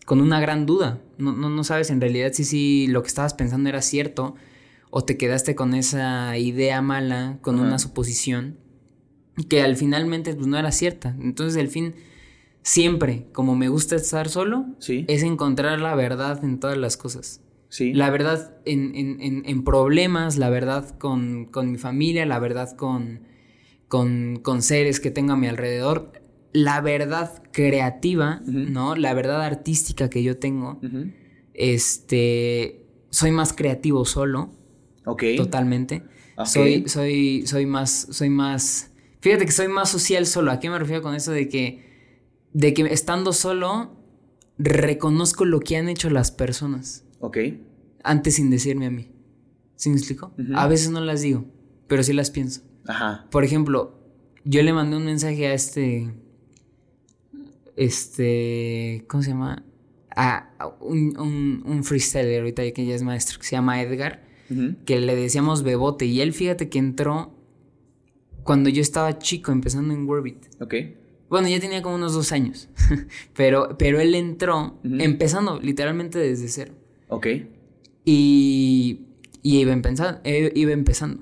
[0.05, 1.01] con una gran duda.
[1.17, 4.35] No, no, no sabes en realidad si, si lo que estabas pensando era cierto
[4.91, 8.57] o te quedaste con esa idea mala, con una suposición
[9.47, 11.15] que al finalmente pues, no era cierta.
[11.21, 11.93] Entonces, el fin,
[12.61, 17.41] siempre, como me gusta estar solo, es encontrar la verdad en todas las cosas.
[17.69, 17.93] Sí.
[17.93, 23.21] La verdad en, en, en, problemas, la verdad con, con, mi familia, la verdad con,
[23.87, 26.13] con, con, seres que tengo a mi alrededor,
[26.51, 28.95] la verdad creativa, ¿no?
[28.95, 30.79] La verdad artística que yo tengo.
[31.53, 34.49] Este, soy más creativo solo.
[35.05, 35.23] Ok.
[35.37, 36.03] Totalmente.
[36.45, 38.88] Soy, soy, soy más, soy más,
[39.19, 40.51] fíjate que soy más social solo.
[40.51, 41.83] ¿A qué me refiero con eso de que,
[42.53, 43.99] de que estando solo,
[44.59, 47.05] reconozco lo que han hecho las personas.
[47.19, 47.37] Ok.
[48.03, 49.09] Antes sin decirme a mí.
[49.75, 50.33] ¿Sí me explico?
[50.55, 51.45] A veces no las digo,
[51.87, 52.61] pero sí las pienso.
[52.85, 53.25] Ajá.
[53.31, 53.97] Por ejemplo,
[54.43, 56.13] yo le mandé un mensaje a este.
[57.77, 59.05] Este.
[59.07, 59.63] ¿Cómo se llama?
[60.15, 60.49] A,
[60.81, 64.25] un, un, un, freestyler ahorita que ya es maestro, que se llama Edgar,
[64.85, 66.05] que le decíamos Bebote.
[66.05, 67.38] Y él, fíjate que entró
[68.49, 70.43] cuando yo estaba chico, empezando en Warbit.
[70.59, 70.73] Ok.
[71.29, 72.67] Bueno, ya tenía como unos dos años.
[73.35, 76.73] pero, pero él entró empezando literalmente desde cero.
[77.09, 77.27] Ok.
[78.05, 79.01] Y,
[79.43, 80.19] y iba empezando.
[80.23, 81.21] Eh, iba empezando.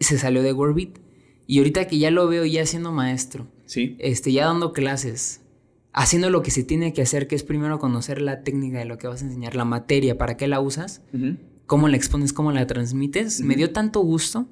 [0.00, 0.98] Se salió de Warbit.
[1.46, 3.46] Y ahorita que ya lo veo ya siendo maestro.
[3.66, 3.94] Sí.
[4.00, 5.42] Este, ya dando clases.
[5.92, 8.98] Haciendo lo que se tiene que hacer, que es primero conocer la técnica de lo
[8.98, 11.02] que vas a enseñar, la materia, para qué la usas,
[11.66, 13.40] cómo la expones, cómo la transmites.
[13.40, 14.48] Me dio tanto gusto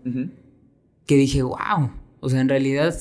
[1.06, 1.90] que dije, wow.
[2.20, 2.94] O sea, en realidad,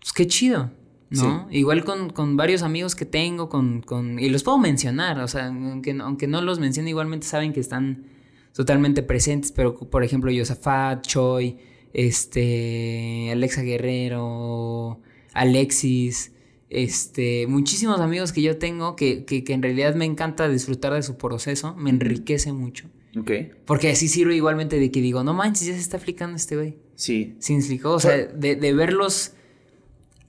[0.00, 0.70] pues qué chido.
[1.10, 1.46] ¿no?
[1.50, 5.46] Igual con, con, varios amigos que tengo, con, con, y los puedo mencionar, o sea,
[5.46, 8.06] aunque, aunque no los mencione, igualmente saben que están
[8.52, 11.58] totalmente presentes, pero por ejemplo, Yosafat, Choi,
[11.92, 15.00] este, Alexa Guerrero,
[15.32, 16.32] Alexis,
[16.70, 21.02] este, muchísimos amigos que yo tengo que, que, que en realidad me encanta disfrutar de
[21.02, 22.88] su proceso, me enriquece mucho.
[23.18, 23.30] Ok.
[23.64, 26.76] Porque así sirve igualmente de que digo, no manches, ya se está aplicando este güey.
[26.94, 27.36] Sí.
[27.38, 27.92] ¿Sí explicó?
[27.92, 29.32] O sea, de, de verlos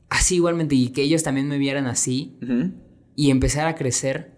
[0.09, 2.37] así igualmente y que ellos también me vieran así
[3.15, 4.31] y empezar a crecer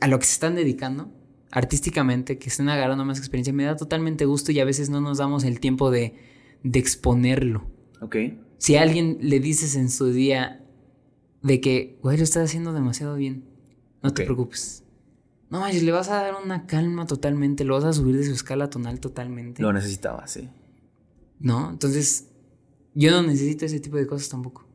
[0.00, 1.12] a lo que se están dedicando
[1.50, 5.18] artísticamente, que estén agarrando más experiencia, me da totalmente gusto y a veces no nos
[5.18, 6.14] damos el tiempo de,
[6.62, 7.68] de exponerlo.
[8.00, 8.16] Ok.
[8.58, 10.64] Si a alguien le dices en su día
[11.42, 13.44] de que, güey, lo estás haciendo demasiado bien,
[14.02, 14.84] no te preocupes.
[15.50, 18.32] No manches, le vas a dar una calma totalmente, lo vas a subir de su
[18.32, 19.60] escala tonal totalmente.
[19.60, 20.48] Lo necesitaba, sí.
[21.40, 21.70] ¿No?
[21.70, 22.28] Entonces,
[22.94, 24.68] yo no necesito ese tipo de cosas tampoco.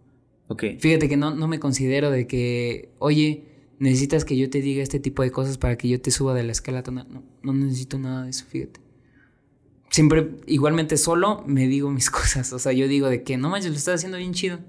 [0.47, 0.63] Ok.
[0.79, 4.99] Fíjate que no, no me considero de que, oye, necesitas que yo te diga este
[4.99, 7.07] tipo de cosas para que yo te suba de la escala tonal.
[7.09, 8.81] No, no necesito nada de eso, fíjate.
[9.89, 12.51] Siempre, igualmente solo, me digo mis cosas.
[12.51, 14.59] O sea, yo digo de que no manches, lo estás haciendo bien chido.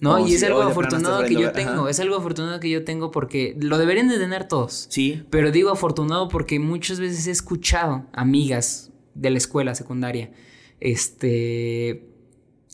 [0.00, 0.14] ¿No?
[0.14, 3.56] Oh, y es algo afortunado que yo tengo, es algo afortunado que yo tengo porque
[3.60, 4.86] lo deberían de tener todos.
[4.90, 5.22] Sí.
[5.30, 10.30] Pero digo afortunado porque muchas veces he escuchado amigas de la escuela secundaria,
[10.80, 12.08] este,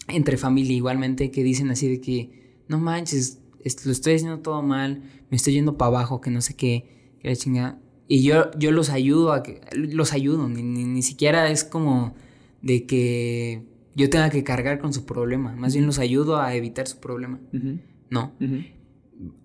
[0.09, 3.39] entre familia igualmente, que dicen así de que, no manches,
[3.85, 7.29] lo estoy haciendo todo mal, me estoy yendo para abajo, que no sé qué, que
[7.29, 7.79] la chingada.
[8.07, 12.15] Y yo, yo los ayudo a que, los ayudo, ni, ni, siquiera es como
[12.61, 13.63] de que
[13.95, 17.41] yo tenga que cargar con su problema, más bien los ayudo a evitar su problema.
[18.11, 18.33] No.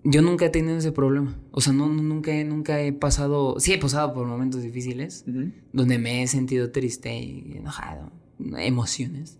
[0.02, 1.38] Yo nunca he tenido ese problema.
[1.52, 3.56] O sea, no, nunca, nunca he pasado.
[3.60, 5.24] Sí, he pasado por momentos difíciles
[5.72, 8.10] donde me he sentido triste y enojado,
[8.58, 9.38] emociones.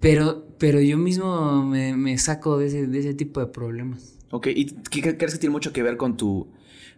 [0.00, 4.18] Pero, pero yo mismo me, saco de ese, de ese, tipo de problemas.
[4.30, 6.48] Ok, ¿y qué crees que tiene mucho que ver con tu,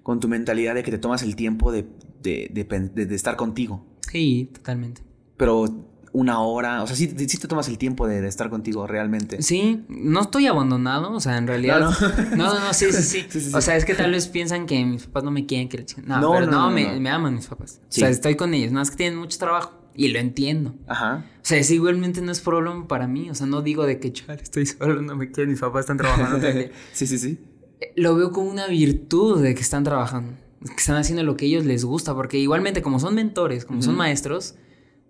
[0.04, 1.86] con tu mentalidad de que te tomas el tiempo de,
[2.22, 3.84] de, de, estar contigo?
[4.08, 5.02] Sí, totalmente.
[5.36, 9.40] Pero una hora, o sea, sí, te tomas el tiempo de, estar contigo realmente.
[9.42, 11.80] Sí, no estoy abandonado, o sea, en realidad.
[11.80, 15.06] No, no, no, sí, sí, sí, O sea, es que tal vez piensan que mis
[15.06, 17.80] papás no me quieren, que No, no, pero no, me, me, aman mis papás.
[17.82, 19.82] O sea, estoy con ellos, nada más que tienen mucho trabajo.
[19.94, 20.74] Y lo entiendo.
[20.86, 21.24] Ajá.
[21.36, 23.28] O sea, eso igualmente no es problema para mí.
[23.30, 25.98] O sea, no digo de que, chale, estoy solo, no me quieren, mis papás están
[25.98, 26.46] trabajando.
[26.92, 27.38] sí, sí, sí.
[27.80, 30.32] Eh, lo veo como una virtud de que están trabajando.
[30.60, 32.14] Que están haciendo lo que a ellos les gusta.
[32.14, 34.54] Porque igualmente, como son mentores, como son maestros,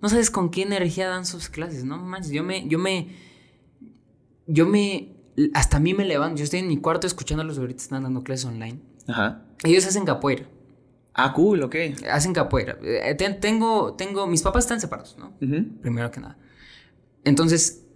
[0.03, 1.97] no sabes con qué energía dan sus clases, ¿no?
[1.97, 3.15] Manches, yo me, yo me,
[4.47, 5.15] yo me,
[5.55, 6.39] hasta a mí me levanto.
[6.39, 8.81] Yo estoy en mi cuarto escuchándolos ahorita están dando clases online.
[9.07, 9.45] Ajá.
[9.63, 10.47] Ellos hacen capoeira.
[11.15, 11.77] Ah, cool, ok.
[12.11, 12.79] Hacen capoeira.
[12.83, 15.35] Eh, tengo, tengo, mis papás están separados, ¿no?
[15.81, 16.37] Primero que nada.
[17.25, 17.87] Entonces,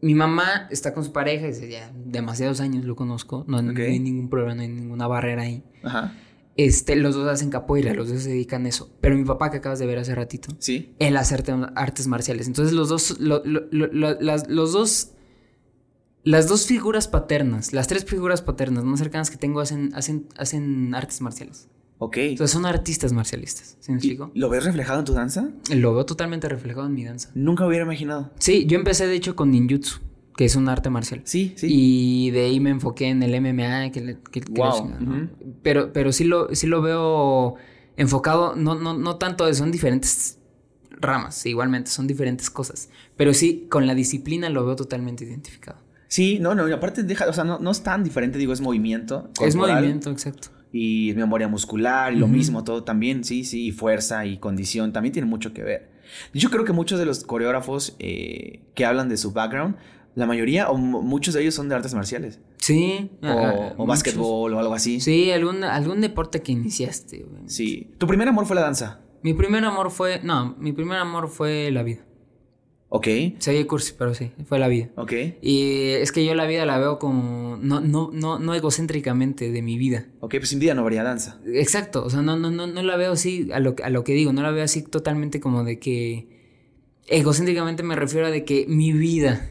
[0.00, 4.30] mi mamá está con su pareja, desde ya demasiados años lo conozco, no, hay ningún
[4.30, 5.64] problema, no hay ninguna barrera ahí.
[5.82, 6.12] Ajá.
[6.58, 8.90] Este, los dos hacen capoeira, los dos se dedican a eso.
[9.00, 10.94] Pero mi papá, que acabas de ver hace ratito, Sí.
[10.98, 12.46] él hace arte- artes marciales.
[12.48, 15.12] Entonces los dos, lo- lo- lo- lo- las, los dos,
[16.24, 20.94] las dos figuras paternas, las tres figuras paternas más cercanas que tengo hacen, hacen, hacen
[20.94, 21.68] artes marciales.
[22.00, 22.16] Ok.
[22.18, 24.30] Entonces son artistas marcialistas, ¿sí me ¿Y explico?
[24.34, 25.48] ¿Lo ves reflejado en tu danza?
[25.74, 27.30] Lo veo totalmente reflejado en mi danza.
[27.34, 28.30] Nunca hubiera imaginado.
[28.38, 29.98] Sí, yo empecé de hecho con ninjutsu,
[30.38, 31.22] que es un arte marcial.
[31.24, 31.66] Sí, sí.
[31.68, 34.16] Y de ahí me enfoqué en el MMA, que,
[34.50, 35.16] Wow, chingada, ¿no?
[35.16, 35.28] ujú.
[35.64, 37.56] pero, pero sí lo, sí lo veo
[37.96, 40.38] enfocado, no, no, no tanto, son diferentes
[40.92, 42.88] ramas, igualmente, son diferentes cosas.
[43.16, 45.80] Pero sí, con la disciplina lo veo totalmente identificado.
[46.06, 48.60] Sí, no, no, y aparte deja, o sea, no, no es tan diferente, digo, es
[48.60, 49.32] movimiento.
[49.44, 50.50] Es movimiento, exacto.
[50.72, 55.12] Y memoria muscular, y lo mismo, todo también, sí, sí, y fuerza y condición también
[55.12, 55.98] tiene mucho que ver.
[56.32, 59.76] Yo creo que muchos de los coreógrafos eh, que hablan de su background,
[60.14, 62.40] la mayoría o mu- muchos de ellos son de artes marciales.
[62.58, 63.10] Sí.
[63.22, 65.00] O, ah, básquetbol o algo así.
[65.00, 67.24] Sí, algún, algún deporte que iniciaste.
[67.46, 67.90] Sí.
[67.98, 69.00] Tu primer amor fue la danza.
[69.22, 72.04] Mi primer amor fue, no, mi primer amor fue la vida.
[72.90, 73.06] Ok,
[73.38, 74.88] Se oye cursi, pero sí, fue la vida.
[74.96, 75.12] ok.
[75.42, 79.60] Y es que yo la vida la veo como, no, no, no, no egocéntricamente de
[79.60, 80.06] mi vida.
[80.20, 81.38] Ok, pues sin vida no habría danza.
[81.46, 84.14] Exacto, o sea, no, no, no, no la veo así a lo, a lo que
[84.14, 86.28] digo, no la veo así totalmente como de que
[87.08, 89.50] egocéntricamente me refiero a de que mi vida,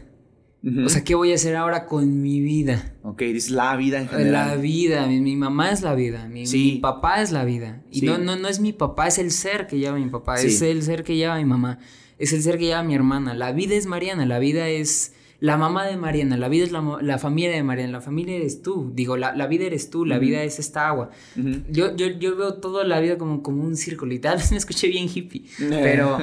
[0.85, 2.93] O sea, ¿qué voy a hacer ahora con mi vida?
[3.03, 4.31] Ok, dices la vida en general.
[4.49, 6.73] La vida, mi, mi mamá es la vida, mi, Sí.
[6.73, 7.81] mi papá es la vida.
[7.91, 8.05] Y Sí.
[8.05, 10.47] no, no, no es mi papá, es el ser que lleva mi papá, Sí.
[10.47, 11.79] es el ser que lleva mi mamá,
[12.19, 13.33] es el ser que lleva mi hermana.
[13.33, 16.81] La vida es Mariana, la vida es la mamá de Mariana, la vida es la,
[17.01, 18.91] la familia de Mariana, la familia eres tú.
[18.93, 21.11] Digo, la, la vida eres tú, la vida es esta agua.
[21.37, 21.61] Ujú.
[21.71, 24.57] Yo, yo, yo veo toda la vida como, como un círculo y tal vez me
[24.57, 26.17] escuché bien hippie, pero,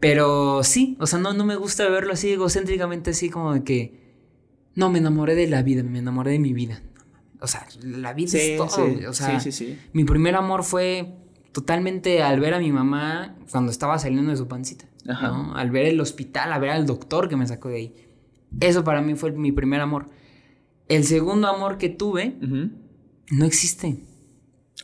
[0.00, 4.08] pero sí, o sea, no, no me gusta verlo así egocéntricamente, así como de que
[4.74, 6.82] no me enamoré de la vida, me enamoré de mi vida.
[7.40, 8.68] O sea, la vida Sí, es todo.
[8.68, 11.14] sí, o sea, sí, mi primer amor fue
[11.52, 14.86] totalmente al ver a mi mamá cuando estaba saliendo de su pancita.
[15.08, 15.28] Ajá.
[15.28, 15.54] ¿no?
[15.56, 17.94] Al ver el hospital, a ver al doctor que me sacó de ahí.
[18.60, 20.06] Eso para mí fue mi primer amor.
[20.88, 22.36] El segundo amor que tuve
[23.30, 23.98] no existe.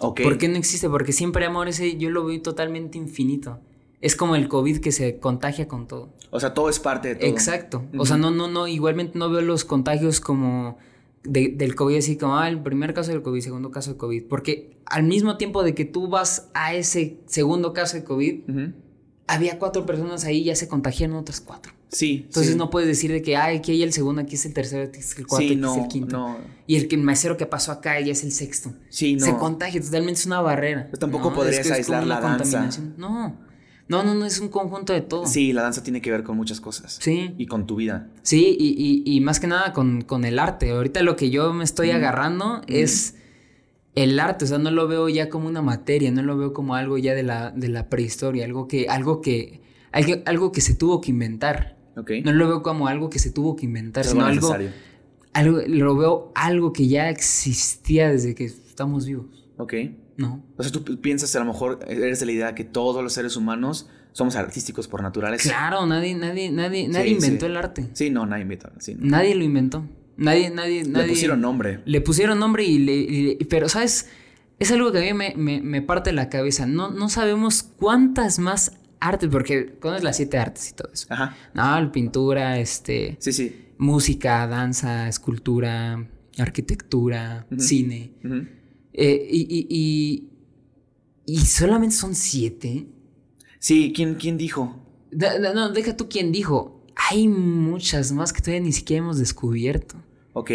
[0.00, 0.22] Ok.
[0.22, 0.88] ¿Por qué no existe?
[0.88, 3.60] Porque siempre amor ese yo lo veo totalmente infinito.
[4.04, 6.12] Es como el COVID que se contagia con todo.
[6.30, 7.28] O sea, todo es parte de todo.
[7.30, 7.84] Exacto.
[7.96, 10.76] O sea, no, no, no, igualmente no veo los contagios como
[11.22, 14.24] de- del COVID así como, ah, el primer caso del COVID, segundo caso de COVID.
[14.28, 18.40] Porque al mismo tiempo de que tú vas a ese segundo caso de COVID,
[19.26, 21.72] había cuatro personas ahí y ya se contagiaron otras cuatro.
[21.88, 22.24] Sí.
[22.26, 22.58] Entonces sí.
[22.58, 24.98] no puedes decir de que, ay, aquí hay el segundo, aquí es el tercero, aquí
[24.98, 26.16] es el cuarto, Sí, aquí no, es el quinto.
[26.18, 26.36] no.
[26.66, 28.72] Y el que el mesero que pasó acá ya es el sexto.
[28.90, 29.24] Sí, no.
[29.24, 30.86] Se contagia totalmente, es una barrera.
[30.90, 31.36] Pero tampoco ¿no?
[31.36, 32.68] podrías Es que es aislar la danza.
[32.98, 33.36] No,
[33.88, 35.26] no, no, no, es un conjunto de todo.
[35.26, 36.98] Sí, la danza tiene que ver con muchas cosas.
[37.00, 37.34] Sí.
[37.38, 38.08] Y con tu vida.
[38.22, 40.70] Sí, y, y- y más que nada con, con el arte.
[40.70, 43.16] Ahorita lo que yo me estoy agarrando es
[43.94, 44.44] el arte.
[44.46, 47.14] O sea, no lo veo ya como una materia, no lo veo como algo ya
[47.14, 49.60] de la, de la prehistoria, algo que, algo que,
[49.92, 51.76] algo, algo que se tuvo que inventar.
[51.96, 52.10] Ok.
[52.24, 54.54] No lo veo como algo que se tuvo que inventar, sino algo
[55.32, 59.74] algo, lo veo algo que ya existía desde que estamos vivos, Ok.
[60.16, 60.44] ¿No?
[60.56, 63.12] O sea, tú pi- piensas, a lo mejor eres de la idea que todos los
[63.12, 65.48] seres humanos somos artísticos por naturaleza.
[65.50, 67.50] Claro, nadie, nadie, nadie, nadie Sí, inventó sí.
[67.50, 67.88] el arte.
[67.94, 68.72] Sí, no, nadie invita.
[68.78, 69.06] Sí, no.
[69.06, 69.84] Nadie lo inventó.
[70.16, 71.06] Nadie, nadie, nadie.
[71.06, 71.80] Le pusieron nombre.
[71.84, 72.94] Le pusieron nombre y le.
[72.94, 74.08] y le- pero, ¿sabes?
[74.60, 76.66] Es algo que a mí me, me- me parte la cabeza.
[76.66, 81.06] No, no sabemos cuántas más artes, porque conoces las siete artes y todo eso.
[81.10, 81.36] Ajá.
[81.52, 83.16] No, pintura, este.
[83.18, 83.60] Sí, sí.
[83.78, 86.06] Música, danza, escultura,
[86.38, 88.12] arquitectura, cine.
[88.94, 89.66] Eh, y, y,
[91.26, 92.86] y, y solamente son siete.
[93.58, 94.76] Sí, ¿quién, quién dijo?
[95.10, 96.82] No, deja tú quien dijo.
[97.10, 99.96] Hay muchas más que todavía ni siquiera hemos descubierto.
[100.32, 100.50] Ok.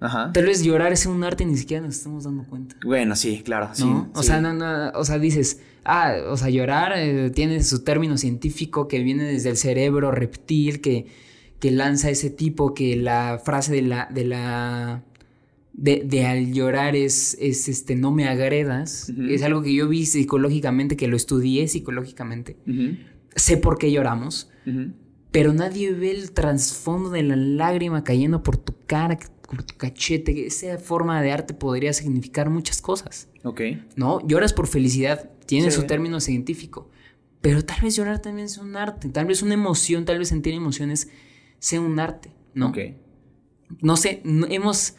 [0.00, 0.32] Ajá.
[0.32, 2.76] Tal vez llorar es un arte y ni siquiera nos estamos dando cuenta.
[2.84, 3.70] Bueno, sí, claro.
[3.72, 4.10] Sí, ¿No?
[4.14, 4.28] o sí.
[4.28, 8.86] sea, no, no, o sea, dices, ah, o sea, llorar eh, tiene su término científico
[8.86, 11.06] que viene desde el cerebro reptil que,
[11.58, 15.02] que lanza ese tipo, que la frase de la, de la,
[15.76, 19.10] de, de al llorar es, es este, no me agredas.
[19.28, 22.56] Es algo que yo vi psicológicamente, que lo estudié psicológicamente.
[23.36, 24.50] Sé por qué lloramos,
[25.30, 29.18] pero nadie ve el trasfondo de la lágrima cayendo por tu cara,
[29.48, 30.46] por tu cachete.
[30.46, 33.28] Esa forma de arte podría significar muchas cosas.
[33.42, 33.60] Ok.
[33.96, 34.24] ¿no?
[34.26, 35.76] Lloras por felicidad, tiene Sí.
[35.80, 36.88] su término científico,
[37.40, 40.54] pero tal vez llorar también es un arte, tal vez una emoción, tal vez sentir
[40.54, 41.08] emociones
[41.58, 42.68] sea un arte, ¿no?
[42.68, 42.78] Ok.
[43.82, 44.94] No sé, no hemos,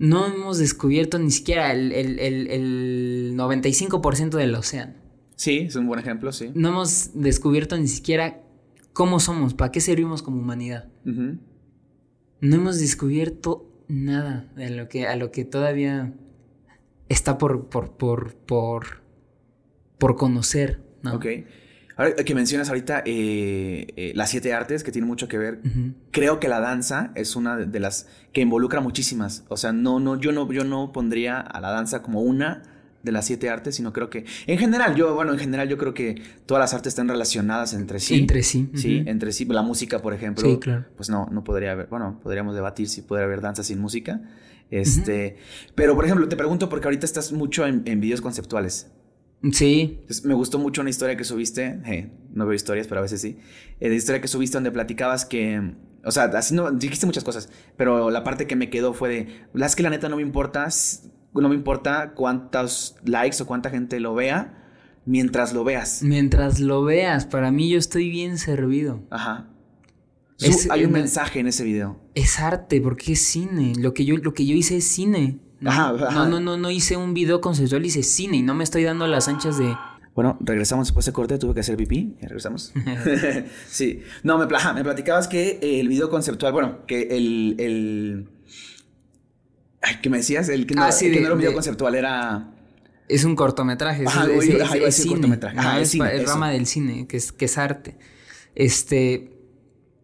[0.00, 4.94] no hemos descubierto ni siquiera el, el- el- el 95% del océano,
[5.36, 6.50] Sí, es un buen ejemplo, sí.
[6.54, 8.42] no hemos descubierto ni siquiera
[8.92, 10.88] cómo somos, para qué servimos como humanidad.
[11.04, 16.14] No hemos descubierto nada de lo que, a lo que todavía
[17.08, 19.02] está por, por, por, por,
[19.98, 21.14] por conocer, ¿no?
[21.16, 21.26] Ok.
[22.00, 25.60] Ahora que mencionas ahorita eh, eh, las siete artes, que tienen mucho que ver,
[26.12, 29.44] creo que la danza es una de las que involucra muchísimas.
[29.48, 32.62] O sea, no, no, yo no, yo no pondría a la danza como una
[33.02, 35.92] de las siete artes, sino creo que, en general, yo, bueno, en general yo creo
[35.92, 38.14] que todas las artes están relacionadas entre sí.
[38.14, 38.70] Entre sí.
[38.76, 39.44] Sí, entre sí.
[39.44, 40.48] La música, por ejemplo.
[40.48, 40.86] Sí, claro.
[40.96, 44.22] Pues no, no podría haber, bueno, podríamos debatir si podría haber danza sin música.
[44.70, 45.36] Este,
[45.74, 48.90] pero por ejemplo, te pregunto porque ahorita estás mucho en, en videos conceptuales.
[49.52, 49.98] Sí.
[50.00, 53.20] Entonces, me gustó mucho una historia que subiste, eh, no veo historias, pero a veces
[53.20, 53.38] sí,
[53.80, 55.74] eh, de historia que subiste donde platicabas que,
[56.04, 59.46] o sea, así no, dijiste muchas cosas, pero la parte que me quedó fue de,
[59.54, 60.68] las que la neta no me importa,
[61.34, 64.60] no me importa cuántos likes o cuánta gente lo vea,
[65.06, 66.02] mientras lo veas.
[66.02, 69.02] Mientras lo veas, para mí yo estoy bien servido.
[69.10, 69.48] Ajá.
[70.68, 71.98] hay un mensaje en ese video.
[72.14, 73.72] Es arte, porque es cine.
[73.78, 75.38] Lo que yo, lo que yo hice es cine.
[75.60, 79.06] No, no, no, no, hice un video conceptual, hice cine y no me estoy dando
[79.06, 79.76] las anchas de.
[80.14, 82.72] Bueno, regresamos después de corte, tuve que hacer pipí, y regresamos.
[83.68, 88.28] sí, no, me, me platicabas que el video conceptual, bueno, que el, el...
[89.82, 90.48] Ay, ¿qué me decías?
[90.48, 92.54] El que no, ah, sí, que no era un video conceptual, era...
[93.08, 95.14] Es un cortometraje, es, cine.
[95.14, 95.82] cortometraje.
[95.82, 97.96] es, el rama del cine, que es, que es arte.
[98.54, 99.36] Este...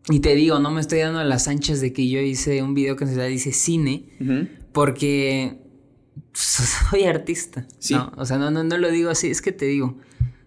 [0.08, 2.94] Y te digo, no me estoy dando las anchas de que yo hice un video
[2.94, 5.56] conceptual, dice cine, porque
[6.34, 7.66] soy artista.
[7.78, 7.94] Sí.
[7.94, 8.12] ¿no?
[8.18, 9.96] O sea, no, no, no lo digo así, es que te digo,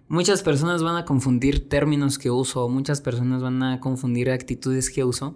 [0.08, 5.04] muchas personas van a confundir términos que uso, muchas personas van a confundir actitudes que
[5.04, 5.36] uso,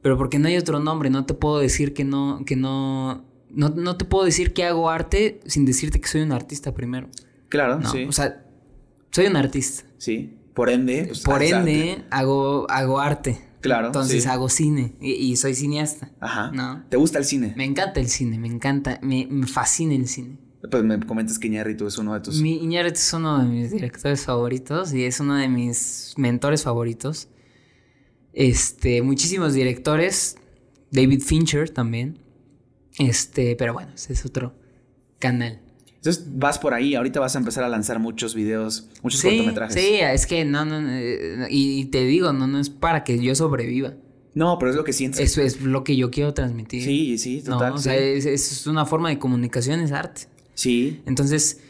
[0.00, 3.70] pero porque no hay otro nombre, no te puedo decir que no, que no, no,
[3.70, 7.08] no te puedo decir que hago arte sin decirte que soy un artista primero.
[7.48, 8.04] Claro, sí.
[8.04, 8.46] O sea,
[9.10, 9.82] soy un artista.
[9.96, 10.38] Sí.
[10.54, 13.40] Por ende, pues, por ende hago, hago arte.
[13.68, 13.86] Claro.
[13.88, 16.10] Entonces hago cine y, soy cineasta.
[16.20, 16.50] Ajá.
[16.52, 16.84] ¿no?
[16.88, 17.54] ¿Te gusta el cine?
[17.56, 20.38] Me encanta el cine, me encanta, me, fascina el cine.
[20.70, 22.40] Pues me comentas que Iñárritu es uno de tus...
[22.40, 27.28] Mi Iñárritu es uno de mis directores favoritos y es uno de mis mentores favoritos.
[28.32, 30.36] Este, muchísimos directores,
[30.90, 32.18] David Fincher también.
[32.98, 34.54] Este, pero bueno, ese es otro
[35.18, 35.60] canal.
[36.08, 39.74] Entonces vas por ahí, ahorita vas a empezar a lanzar muchos videos, muchos cortometrajes.
[39.74, 43.34] Sí, es que no, no, eh, y te digo, no, no es para que yo
[43.34, 43.92] sobreviva.
[44.32, 45.20] No, pero es lo que sientes.
[45.20, 46.82] Eso es lo que yo quiero transmitir.
[46.82, 47.74] Sí, sí, total.
[47.74, 50.22] o sea, es, una forma de comunicación, es arte.
[50.54, 51.02] Sí.
[51.04, 51.60] Entonces,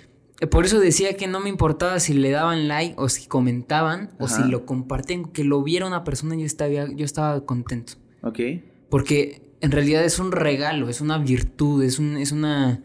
[0.41, 4.11] eh, por eso decía que no me importaba si le daban like o si comentaban
[4.21, 7.95] o si lo compartían, que lo viera una persona, yo estaba, yo estaba contento.
[8.23, 8.39] Ok.
[8.89, 12.85] Porque en realidad es un regalo, es una virtud, es, un, es una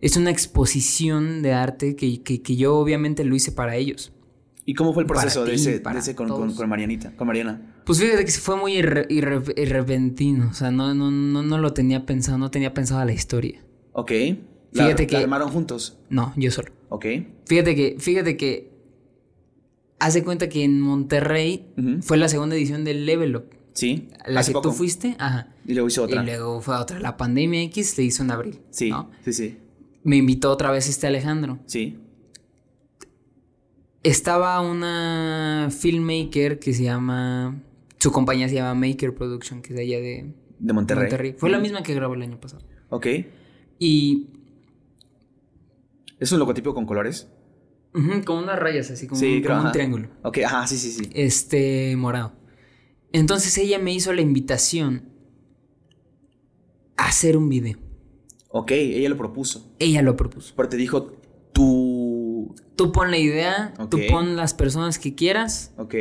[0.00, 4.12] es una exposición de arte que, que, yo obviamente lo hice para ellos.
[4.64, 5.82] ¿Y cómo fue el proceso de ese,
[6.14, 7.74] con, con, Marianita, con Mariana?
[7.84, 10.50] Pues fíjate que fue muy irrepentino.
[10.50, 13.64] O sea, no, no, no, no lo tenía pensado, no tenía pensado la historia.
[13.92, 14.12] Ok.
[14.72, 15.14] Fíjate que.
[15.14, 15.98] ¿La armaron juntos?
[16.10, 16.70] No, yo solo.
[16.90, 17.06] Ok.
[17.46, 18.76] Fíjate que, fíjate que.
[20.00, 21.66] Hace cuenta que en Monterrey
[22.02, 23.46] fue la segunda edición del Level Up.
[23.72, 24.08] Sí.
[24.26, 25.48] La que tú fuiste, ajá.
[25.66, 26.22] Y luego hizo otra.
[26.22, 27.00] Y luego fue otra.
[27.00, 28.60] La pandemia X le hizo en abril.
[28.70, 28.92] Sí.
[29.24, 29.58] Sí, sí
[30.08, 31.58] me invitó otra vez este Alejandro.
[31.66, 31.98] Sí.
[34.02, 37.62] Estaba una filmmaker que se llama.
[37.98, 40.34] Su compañía se llama Maker Production, que es de allá de.
[40.58, 41.34] De Monterrey.
[41.36, 42.64] Fue la misma que grabó el año pasado.
[42.88, 43.06] Ok.
[43.78, 44.30] Y.
[46.18, 47.28] ¿Es un logotipo con colores?
[48.24, 50.08] con unas rayas así, como, un, como un triángulo.
[50.22, 51.10] Ok, ajá, sí, sí, sí.
[51.14, 52.32] Este, morado.
[53.12, 55.08] Entonces ella me hizo la invitación
[56.96, 57.87] a hacer un video.
[58.48, 59.70] Ok, ella lo propuso.
[59.78, 60.54] Ella lo propuso.
[60.56, 61.12] Pero te dijo,
[61.52, 62.54] tú...
[62.76, 65.72] Tú pon la idea, tú pon las personas que quieras.
[65.76, 65.94] Ok.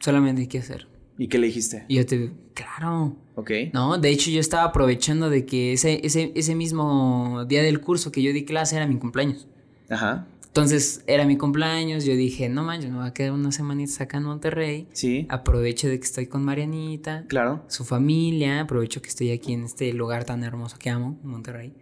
[0.00, 0.88] Solamente hay que hacer.
[1.18, 1.84] ¿Y qué le dijiste?
[1.88, 3.16] Y yo te digo, claro.
[3.34, 3.50] Ok.
[3.72, 8.10] No, de hecho yo estaba aprovechando de que ese, ese, ese mismo día del curso
[8.10, 9.46] que yo di clase era mi cumpleaños.
[9.90, 10.26] Ajá.
[10.52, 14.18] Entonces era mi cumpleaños, yo dije, no manches, me voy a quedar unas semanitas acá
[14.18, 14.86] en Monterrey.
[14.92, 15.26] Sí.
[15.30, 17.24] Aprovecho de que estoy con Marianita.
[17.26, 17.64] Claro.
[17.68, 21.72] Su familia, aprovecho que estoy aquí en este lugar tan hermoso que amo, Monterrey.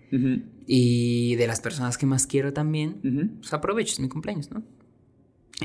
[0.69, 4.63] Y de las personas que más quiero también, pues aprovecho, es mi cumpleaños, ¿no?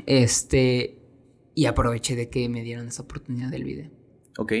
[0.04, 0.98] Este,
[1.54, 3.88] y aproveché de que me dieron esa oportunidad del video.
[4.36, 4.52] Ok.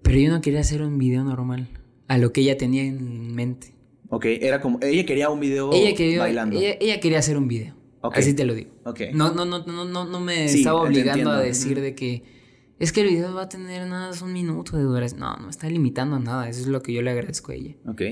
[0.00, 1.68] Pero yo no quería hacer un video normal,
[2.08, 3.74] a lo que ella tenía en mente.
[4.10, 4.78] Ok, era como.
[4.82, 6.58] Ella quería un video ella quería, bailando.
[6.60, 7.76] Ella, quería hacer un video.
[8.02, 8.72] Así te lo digo.
[8.84, 9.00] Ok.
[9.12, 12.40] No, no, no, no, no, no me estaba obligando a decir de que.
[12.78, 15.20] Es que el video va a tener nada más un minuto de duración.
[15.20, 16.48] No, no está limitando a nada.
[16.48, 17.76] Eso es lo que yo le agradezco a ella.
[17.86, 18.02] Ok.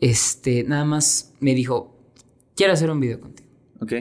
[0.00, 2.12] Este, nada más me dijo,
[2.56, 3.48] quiero hacer un video contigo.
[3.80, 3.92] Ok.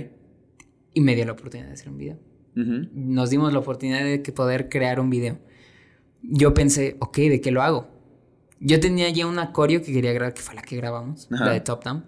[0.94, 2.20] Y me dio la oportunidad de hacer un video.
[2.56, 5.40] Nos dimos la oportunidad de poder crear un video.
[6.22, 7.99] Yo pensé, ok, ¿de qué lo hago?
[8.60, 11.46] Yo tenía ya una coreo que quería grabar, que fue la que grabamos, Ajá.
[11.46, 12.04] la de Top Down.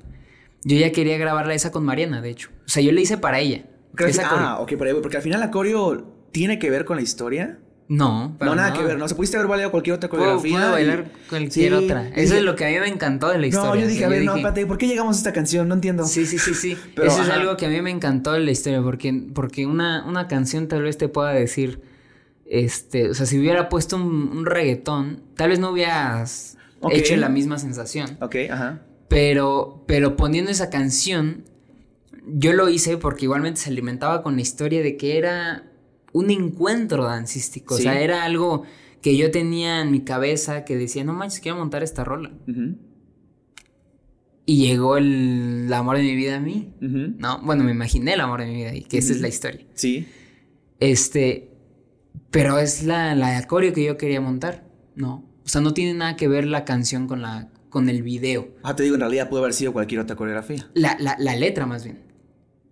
[0.63, 2.49] Yo ya quería grabarla esa con Mariana, de hecho.
[2.65, 3.63] O sea, yo la hice para ella.
[3.97, 7.01] Esa ah, ok, por ahí porque al final la coreo tiene que ver con la
[7.03, 7.59] historia.
[7.87, 10.51] No, no, nada, que ver, no se pudiste haber bailado cualquier otra coreografía.
[10.53, 12.07] puedo y- bailar cualquier Sí, otra.
[12.07, 13.69] Eso dije- es lo que a mí me encantó de la historia.
[13.69, 15.67] No, yo dije, a ver, no, dije- espérate, ¿por qué llegamos a esta canción?
[15.67, 16.05] No entiendo.
[16.05, 16.77] Sí, sí, sí, sí.
[16.95, 20.05] Pero, Eso es algo que a mí me encantó de la historia, porque, porque una,
[20.07, 21.81] una canción tal vez te pueda decir,
[22.51, 26.57] este, o sea, si hubiera puesto un, un reggaetón, tal vez no hubieras
[26.91, 28.17] hecho la misma sensación.
[28.19, 28.85] Ok, ajá.
[29.07, 31.45] Pero, pero poniendo esa canción,
[32.27, 35.71] yo lo hice porque igualmente se alimentaba con la historia de que era
[36.11, 37.77] un encuentro dancístico.
[37.77, 37.83] Sí.
[37.83, 38.63] O sea, era algo
[39.01, 42.31] que yo tenía en mi cabeza que decía, no manches, quiero montar esta rola.
[44.45, 46.73] Y llegó el, el amor de mi vida a mí.
[46.81, 49.65] No, bueno, me imaginé el amor de mi vida y que esa es la historia.
[49.73, 50.05] Sí.
[50.81, 51.50] Este,
[52.31, 54.63] pero es la, la acorio que yo quería montar,
[54.95, 55.25] ¿no?
[55.45, 58.49] O sea, no tiene nada que ver la canción con, la, con el video.
[58.63, 60.69] Ah, te digo, en realidad pudo haber sido cualquier otra coreografía.
[60.73, 61.99] La, la, la letra más bien.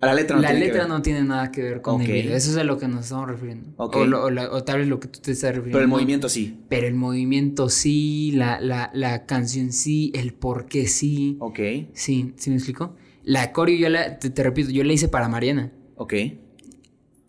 [0.01, 0.89] A la letra no la tiene que letra ver.
[0.89, 2.34] no tiene nada que ver con el video.
[2.38, 3.72] Eso es a lo que nos estamos refiriendo.
[3.76, 3.97] Ok.
[3.97, 5.74] O, lo- o la- o tal vez lo que tú te estás refiriendo.
[5.78, 6.57] Pero el movimiento sí.
[6.70, 11.36] Pero el movimiento sí, la, la, la canción sí, el por qué sí.
[11.41, 11.60] Ok,
[11.91, 12.95] Sí, ¿sí me explico?
[13.24, 15.74] La coreo yo la, te, te repito, yo la hice para Mariana.
[15.97, 16.14] ok,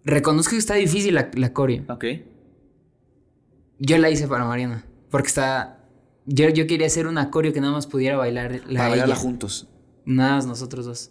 [0.05, 1.85] Reconozco que está difícil la, la coreo.
[1.89, 2.05] ok.
[3.79, 4.85] Yo la hice para Mariana.
[5.11, 5.85] Porque está.
[6.27, 9.69] Yo, yo quería hacer una coreo que nada más pudiera bailar la Para bailarla juntos.
[10.05, 11.11] Nada más nosotros dos.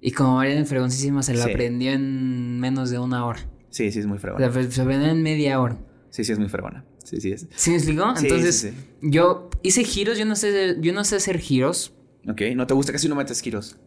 [0.00, 1.50] Y como Mariana es fregoncísima, se la Sí.
[1.50, 3.40] aprendió en menos de una hora.
[3.70, 4.50] Sí, sí, es muy fregona.
[4.50, 5.76] sea, se aprendió en media hora.
[6.10, 6.84] Sí, sí, es muy fregona.
[7.04, 7.46] Sí, sí es.
[7.54, 8.16] ¿Sí me explicó?
[8.16, 8.70] Sí, Entonces, sí,
[9.02, 11.92] yo hice giros, yo no sé, yo no sé hacer giros.
[12.28, 13.78] Ok, ¿no te gusta casi no metes giros?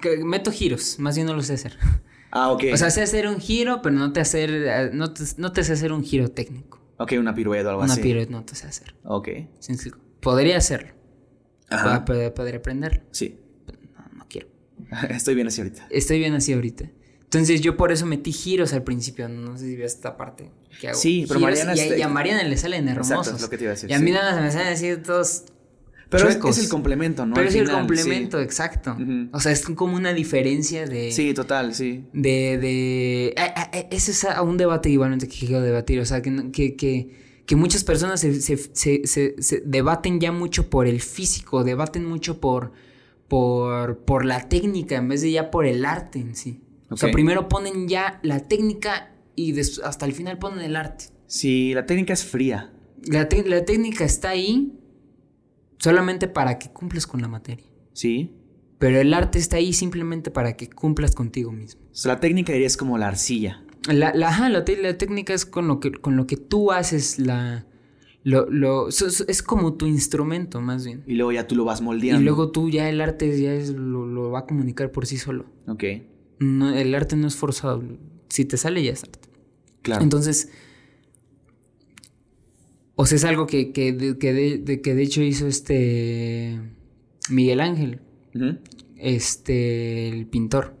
[0.00, 1.76] Que- Meto giros, más bien no los sé hacer.
[2.30, 2.64] Ah, ok.
[2.72, 5.64] O sea, sé hacer un giro, pero no te hacer, eh, no te, no te
[5.64, 6.80] sé hacer un giro técnico.
[6.98, 8.02] ok, una pirueta o algo Una así.
[8.02, 8.94] pirueta no te sé hacer.
[9.04, 9.28] Ok.
[10.20, 10.92] Podría hacerlo.
[11.68, 12.04] Ajá.
[12.04, 13.02] Poder, poder aprenderlo.
[13.10, 13.38] Sí.
[13.96, 14.48] No, no quiero.
[15.10, 15.86] Estoy bien así ahorita.
[15.90, 16.90] Estoy bien así ahorita.
[17.22, 19.28] Entonces yo por eso metí giros al principio.
[19.28, 20.50] No sé si ves esta parte
[20.80, 20.98] que hago.
[20.98, 23.12] Sí, pero Giros, Mariana y, y a Mariana le salen hermosos.
[23.18, 24.12] Exacto, es lo que te iba a decir, Y a mí sí.
[24.12, 25.44] nada más me salen así todos.
[26.10, 27.34] Pero es, es el complemento, ¿no?
[27.34, 28.44] Pero Al es el complemento, sí.
[28.44, 28.96] exacto.
[29.32, 31.12] O sea, es como una diferencia de.
[31.12, 32.04] Sí, total, sí.
[32.12, 32.58] De.
[32.58, 33.34] de
[33.90, 36.00] ese es a- un debate igualmente que quiero debatir.
[36.00, 40.68] O sea, que, que, que, que muchas personas se, se, se, se- debaten ya mucho
[40.68, 42.72] por el físico, debaten mucho por,
[43.28, 46.60] por, por la técnica en vez de ya por el arte en sí.
[46.88, 51.04] O sea, primero ponen ya la técnica y hasta el final ponen el arte.
[51.28, 52.72] Sí, la técnica es fría.
[53.04, 54.72] La, la técnica está ahí
[55.80, 57.64] solamente para que cumplas con la materia.
[57.92, 58.32] Sí.
[58.78, 61.80] Pero el arte está ahí simplemente para que cumplas contigo mismo.
[61.90, 63.64] O sea, la técnica diría es como la arcilla.
[63.92, 66.70] La, la, ajá, la, te- la técnica es con lo que, con lo que tú
[66.70, 67.66] haces la...
[68.22, 71.02] Lo, lo, es como tu instrumento, más bien.
[71.06, 72.22] Y luego ya tú lo vas Y moldeando.
[72.22, 75.46] luego tú ya el arte ya es, lo, lo va a comunicar por sí solo.
[75.66, 75.84] Ok,
[76.38, 77.82] No, el arte no es forzado.
[78.28, 79.28] Si te sale ya es arte.
[79.82, 80.02] claro.
[80.02, 80.50] Entonces,
[83.00, 86.60] o sea, es algo que, que, de, que, de, de- que de hecho hizo este
[87.28, 88.00] Miguel Ángel,
[88.96, 90.76] este, el pintor.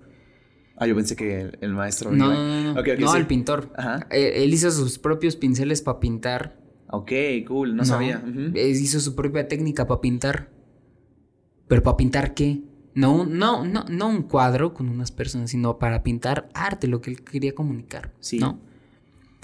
[0.76, 2.10] Ah, yo pensé que el, el maestro...
[2.12, 2.28] No,
[2.74, 3.16] no, sí.
[3.18, 3.70] el pintor.
[3.76, 4.06] Ajá.
[4.10, 6.58] Eh, Él hizo sus propios pinceles para pintar.
[6.90, 7.12] Ok,
[7.46, 8.22] cool, no, sabía.
[8.54, 10.50] Eh, Hizo su propia técnica para pintar.
[11.68, 12.62] ¿Pero para pintar qué?
[12.94, 17.00] No, un- no, no, no un cuadro con unas personas, sino para pintar arte, lo
[17.00, 18.12] que él quería comunicar.
[18.20, 18.38] Sí.
[18.38, 18.58] ¿No?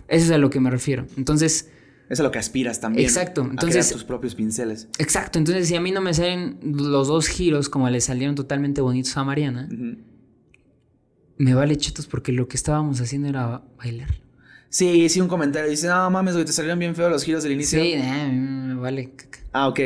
[0.08, 1.06] Eso es a lo que me refiero.
[1.18, 1.70] Entonces,
[2.08, 3.06] es a lo que aspiras también.
[3.06, 4.88] Exacto, a entonces- crear tus propios pinceles.
[4.98, 5.38] exacto.
[5.38, 9.16] Entonces, si a mí no me salen los dos giros como le salieron totalmente bonitos
[9.16, 9.68] a Mariana,
[11.38, 14.08] me vale chetos porque lo que estábamos haciendo era bailar.
[14.68, 15.70] Sí, sí, un comentario.
[15.70, 17.80] Dice, no mames, güey, te salieron bien feos los giros del inicio.
[17.80, 19.12] Sí, eh, a me vale.
[19.52, 19.80] Ah, ok.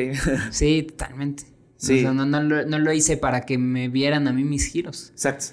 [0.51, 1.45] Sí, totalmente.
[1.77, 1.99] Sí.
[1.99, 4.67] O sea, no, no lo, no lo hice para que me vieran a mí mis
[4.67, 5.11] giros.
[5.11, 5.47] Exacto.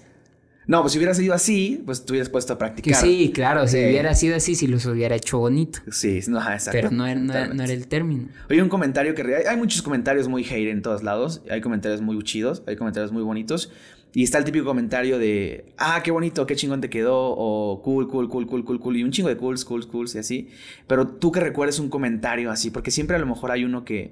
[0.68, 2.95] No, pues si hubiera sido así, pues te hubieras puesto a practicar.
[3.01, 3.88] sí, claro, si Eh.
[3.89, 5.80] hubiera sido así, si los hubiera hecho bonito.
[5.91, 6.72] Sí, no, exacto.
[6.74, 8.28] Pero no era, no, era, no era el término.
[8.49, 9.24] Oye, un comentario que...
[9.24, 11.41] re- Hay muchos comentarios muy hate en todos lados.
[11.49, 13.72] Hay comentarios muy chidos, hay comentarios muy bonitos.
[14.13, 15.65] Y está el típico comentario de...
[15.78, 17.15] Ah, qué bonito, qué chingón te quedó.
[17.38, 18.97] O cool, cool, cool, cool, cool, cool.
[18.97, 20.49] Y un chingo de cools, cools, cools y así.
[20.88, 22.72] Pero tú que recuerdes un comentario así.
[22.72, 24.11] Porque siempre a lo mejor hay uno que...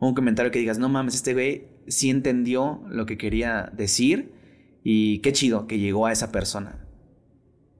[0.00, 4.32] Un comentario que digas, no mames, este güey sí entendió lo que quería decir.
[4.84, 6.86] Y qué chido que llegó a esa persona.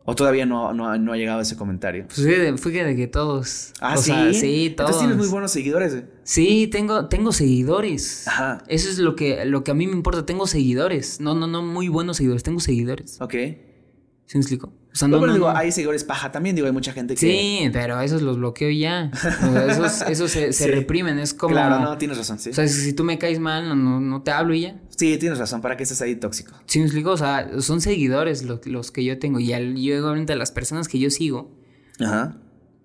[0.06, 2.06] O todavía no, no, no ha llegado ese comentario.
[2.06, 3.72] Pues fíjate, fíjate que todos.
[3.80, 4.10] Ah, o sí.
[4.10, 4.90] sea, sí, todos.
[4.90, 5.94] Entonces tienes muy buenos seguidores.
[5.94, 6.06] eh.
[6.24, 8.26] Sí, tengo, tengo seguidores.
[8.28, 8.62] Ajá.
[8.68, 10.26] Eso es lo que, lo que a mí me importa.
[10.26, 11.20] Tengo seguidores.
[11.20, 12.42] No, no, no, muy buenos seguidores.
[12.42, 13.18] Tengo seguidores.
[13.20, 13.32] Ok.
[13.32, 14.72] ¿Sí me explico?
[14.94, 15.58] O sea, no, Pero no, digo, no.
[15.58, 17.20] hay seguidores paja también, digo, hay mucha gente que...
[17.20, 19.10] Sí, pero esos los bloqueo ya.
[19.12, 19.16] O
[19.52, 20.70] sea, esos, esos se, se Sí.
[20.70, 21.52] reprimen, es como...
[21.52, 22.50] Claro, no, tienes razón, sí.
[22.50, 24.80] O sea, si tú me caes mal, no, no, te hablo y ya.
[24.90, 26.52] Sí, tienes razón, ¿para qué estás ahí tóxico?
[26.66, 29.40] Sí, me explico, o sea, son seguidores lo- los que yo tengo.
[29.40, 31.50] Y al, yo, obviamente, las personas que yo sigo,
[31.98, 32.36] Ajá.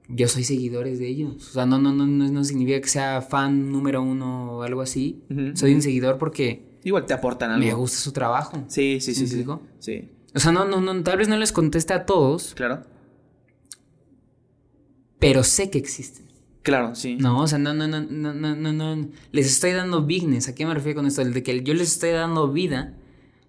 [0.07, 1.47] yo soy seguidores de ellos.
[1.49, 4.82] O sea, no, no, no, no, no significa que sea fan número uno o algo
[4.82, 5.22] así.
[5.53, 7.64] Soy un seguidor porque Igual te aportan algo.
[7.68, 8.64] me gusta su trabajo.
[8.68, 9.36] Sí, sí, sí, ¿Me sí.
[9.36, 9.62] explico?
[9.78, 12.84] Sí, O sea, no, no, no, tal vez no les conteste a todos, claro.
[15.19, 16.27] pero sé que existen.
[16.61, 17.15] Claro, sí.
[17.15, 19.07] No, o sea, no, no, no, no, no, no, no.
[19.32, 20.47] Les estoy dando bigness.
[20.49, 21.21] ¿A qué me refiero con esto?
[21.21, 22.95] El de que yo les estoy dando vida,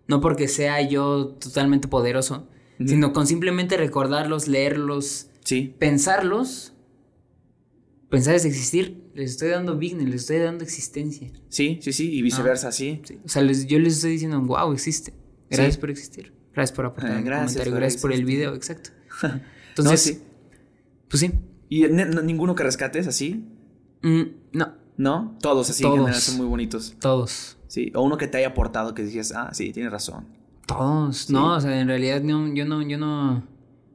[0.06, 2.48] no porque sea yo totalmente poderoso,
[2.84, 5.74] sino con simplemente recordarlos, leerlos, Sí.
[5.78, 6.72] pensarlos,
[8.08, 11.30] pensarles existir, les estoy dando bigness, les estoy dando existencia.
[11.48, 12.10] Sí, sí, sí.
[12.12, 13.02] Y viceversa, sí.
[13.04, 15.12] Sí, O sea, les- yo les estoy diciendo, wow, existe.
[15.50, 15.80] Gracias Sí.
[15.80, 16.32] por existir.
[16.54, 17.72] Gracias por aportar un gracias comentario.
[17.72, 18.90] por Gracias por el video, exacto.
[19.22, 20.22] No, Entonces, sí.
[21.08, 21.32] pues sí.
[21.68, 23.46] ¿Y ninguno que rescates así?
[24.02, 24.22] Mm,
[24.52, 25.38] no, ¿No?
[25.40, 25.94] Todos así Todos.
[25.94, 26.96] en general son muy bonitos.
[26.98, 27.56] todos.
[27.68, 27.92] Sí.
[27.94, 30.26] O uno que te haya aportado que dices, ah, sí, tienes razón.
[30.66, 31.30] Todos.
[31.30, 33.46] No, o sea, en realidad no, yo no, yo no.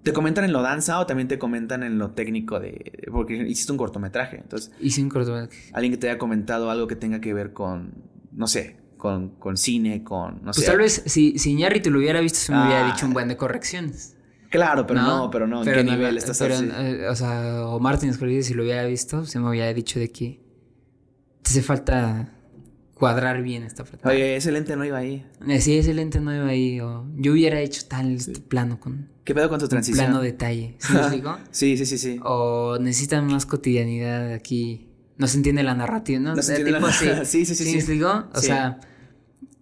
[0.03, 3.03] ¿Te comentan en lo danza o también te comentan en lo técnico de.
[3.11, 4.37] Porque hiciste un cortometraje.
[4.37, 5.71] Entonces, Hice un cortometraje.
[5.73, 7.93] alguien que te haya comentado algo que tenga que ver con.
[8.31, 10.35] No sé, con, con cine, con.
[10.37, 10.65] No Pues sé.
[10.65, 12.91] tal vez si, si Iñárritu lo hubiera visto, se me hubiera Ah.
[12.91, 14.15] dicho un buen de correcciones.
[14.49, 15.63] Claro, pero no, pero no.
[15.63, 19.25] ¿En qué nivel estás pero, eh, o sea, o Martín Escolide, si lo hubiera visto,
[19.25, 20.39] se me hubiera dicho de que
[21.43, 22.31] te hace falta
[22.95, 24.07] cuadrar bien esta frase.
[24.07, 25.25] Oye, ese lente no iba ahí.
[25.47, 26.79] Eh, Sí, ese lente no iba ahí.
[26.79, 30.05] O yo hubiera hecho tal este plano con ¿Qué pedo con tu transición?
[30.07, 30.75] plano detalle.
[30.79, 31.37] ¿Sí me explico?
[31.51, 32.19] Sí, sí, sí, sí.
[32.23, 34.87] O necesitan más cotidianidad aquí.
[35.17, 36.35] No se entiende la narrativa, ¿no?
[36.35, 37.25] No se De entiende tipo la- así.
[37.25, 37.71] Sí, sí, sí, ¿Sí sí.
[37.71, 38.25] me explico?
[38.33, 38.47] O Sí.
[38.47, 38.79] sea,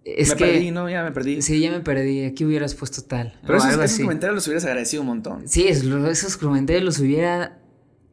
[0.04, 0.44] es me que...
[0.44, 0.88] perdí, ¿no?
[0.88, 1.42] Ya me perdí.
[1.42, 2.24] Sí, ya me perdí.
[2.24, 3.38] Aquí hubieras puesto tal.
[3.46, 5.48] Pero esos, comentarios los hubieras agradecido un montón.
[5.48, 7.58] Sí, esos comentarios los hubiera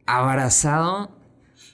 [0.05, 1.17] abrazado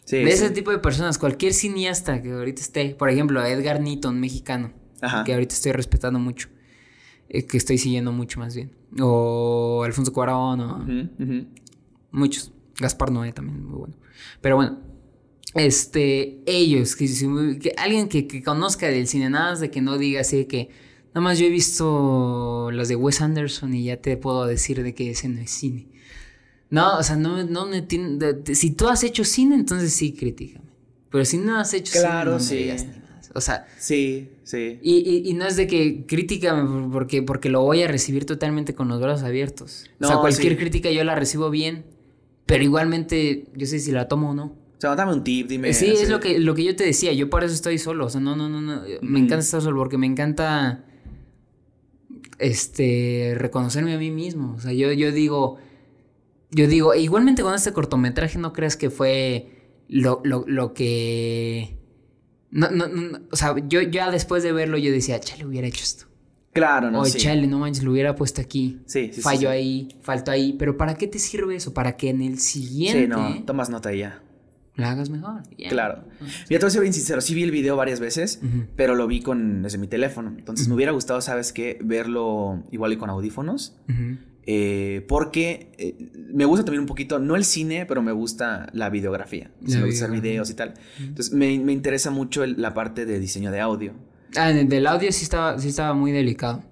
[0.06, 0.18] Sí.
[0.18, 0.44] de sí.
[0.44, 1.18] ese tipo de personas.
[1.18, 5.24] Cualquier cineasta que ahorita esté, por ejemplo, Edgar Newton, mexicano, Ajá.
[5.26, 6.48] que ahorita estoy respetando mucho,
[7.28, 8.72] eh, que estoy siguiendo mucho más bien.
[9.02, 10.86] O Alfonso Cuarón, o
[12.12, 12.54] muchos.
[12.80, 13.96] Gaspar Noé también, muy bueno.
[14.40, 14.80] Pero bueno,
[15.58, 20.22] este, ellos, que, alguien que, que conozca del cine, nada más de que no diga
[20.22, 20.70] así de que,
[21.10, 24.94] nada más yo he visto las de Wes Anderson y ya te puedo decir de
[24.94, 25.88] que ese no es cine.
[26.70, 30.66] No, o sea, no, no de- si tú has hecho cine, entonces sí, critícame.
[31.10, 32.56] Pero si no has hecho Claro, cine, no me sí.
[32.58, 33.32] digas ni más.
[33.34, 34.78] O sea, Sí, sí.
[34.82, 38.26] y, y- y no es de que críticame por- porque, porque lo voy a recibir
[38.26, 39.86] totalmente con los brazos abiertos.
[40.02, 40.58] o sea, No, cualquier sí.
[40.60, 41.86] crítica yo la recibo bien,
[42.46, 44.54] pero igualmente yo sé si la tomo o no.
[44.78, 45.74] O sea, dame un tip, dime.
[45.74, 46.04] sí, así.
[46.04, 48.22] es lo que, lo que yo te decía, yo por eso estoy solo, o sea,
[48.22, 50.86] no, no, no, no, me encanta estar solo porque me encanta,
[52.38, 55.58] este, reconocerme a mí mismo, o sea, yo, yo digo,
[56.52, 59.58] yo digo, e igualmente con este cortometraje no creas que fue
[59.90, 61.76] lo, lo, lo que...
[62.52, 65.84] No, no, no, o sea, yo ya después de verlo yo decía, chale, hubiera hecho
[65.84, 66.06] esto.
[66.54, 67.20] Claro, no o sí.
[67.20, 68.80] chale, no manches, lo hubiera puesto aquí.
[68.86, 69.46] Sí, sí, sí, Fallo sí.
[69.48, 70.56] ahí, faltó ahí.
[70.58, 71.74] Pero ¿para qué te sirve eso?
[71.74, 74.24] Para que en el siguiente Sí, no, tomas nota ya.
[74.78, 75.42] La hagas mejor.
[75.70, 76.04] Claro.
[76.22, 77.20] Mira, te voy a ser bien sincero.
[77.20, 78.40] Sí vi el video varias veces,
[78.76, 80.34] pero lo vi con desde mi teléfono.
[80.38, 81.78] Entonces me hubiera gustado, ¿sabes qué?
[81.84, 83.76] Verlo igual y con audífonos.
[84.50, 85.98] Eh, porque eh,
[86.34, 89.52] me gusta también un poquito, no el cine, pero me gusta la videografía.
[89.66, 90.74] O sea, me gusta hacer videos y tal.
[91.00, 93.92] Entonces me, me interesa mucho el- la parte de diseño de audio.
[94.38, 96.64] Ah, en el del audio sí estaba, sí estaba muy delicado.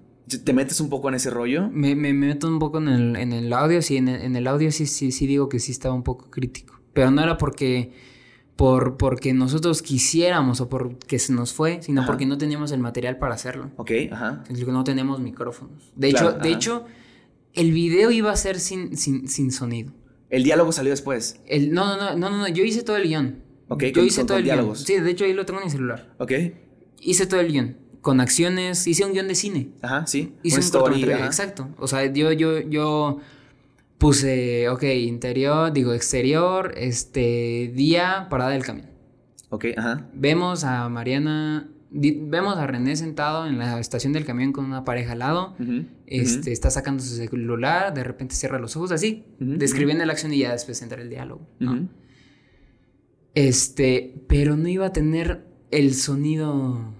[0.44, 1.68] ¿Te metes un poco en ese rollo?
[1.70, 4.36] Me, me- me meto un poco en el, en el audio, sí, en el, en
[4.36, 6.75] el audio sí, sí, sí digo que sí estaba un poco crítico.
[6.96, 7.92] Pero no era porque,
[8.56, 12.06] por, porque nosotros quisiéramos o porque se nos fue, sino Ajá.
[12.10, 13.70] porque no teníamos el material para hacerlo.
[13.76, 14.42] Ok, ajá.
[14.66, 15.92] No tenemos micrófonos.
[15.94, 16.84] De Claro, hecho, de hecho,
[17.52, 19.92] el video iba a ser sin, sin, sin sonido.
[20.30, 21.40] El diálogo salió después.
[21.46, 23.44] El, no, no, no, no, no, yo hice todo el guion.
[23.68, 24.56] Ok, yo con- hice con- todo con el guion.
[24.56, 24.80] diálogos.
[24.82, 26.14] Sí, de hecho ahí lo tengo en mi celular.
[26.18, 26.32] Ok.
[27.00, 27.76] Hice todo el guion.
[28.00, 29.70] Con acciones, hice un guion de cine.
[29.82, 30.34] Ajá, sí.
[30.42, 31.26] Hice Una un story, ajá.
[31.26, 31.68] exacto.
[31.78, 33.18] O sea, yo, yo, yo
[33.98, 38.90] puse, ok, interior, digo, exterior, este, día, parada del camión.
[39.50, 40.08] Ok, ajá.
[40.12, 44.84] Vemos a Mariana, di- vemos a René sentado en la estación del camión con una
[44.84, 45.54] pareja al lado.
[46.06, 50.38] Este, está sacando su celular, de repente cierra los ojos así, describiendo la acción y
[50.40, 51.46] ya después entra el diálogo.
[51.58, 51.88] ¿no?
[53.34, 56.94] Este, pero no iba a tener el sonido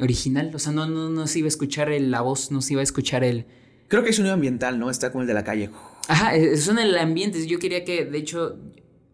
[0.00, 2.72] original, o sea, no, no, no se iba a escuchar el- la voz, no se
[2.74, 3.46] iba a escuchar el...
[3.88, 4.88] Creo que es sonido ambiental, ¿no?
[4.90, 5.68] Está como el de la calle.
[6.08, 8.56] Ajá, eh, son el ambiente, yo quería que, de hecho,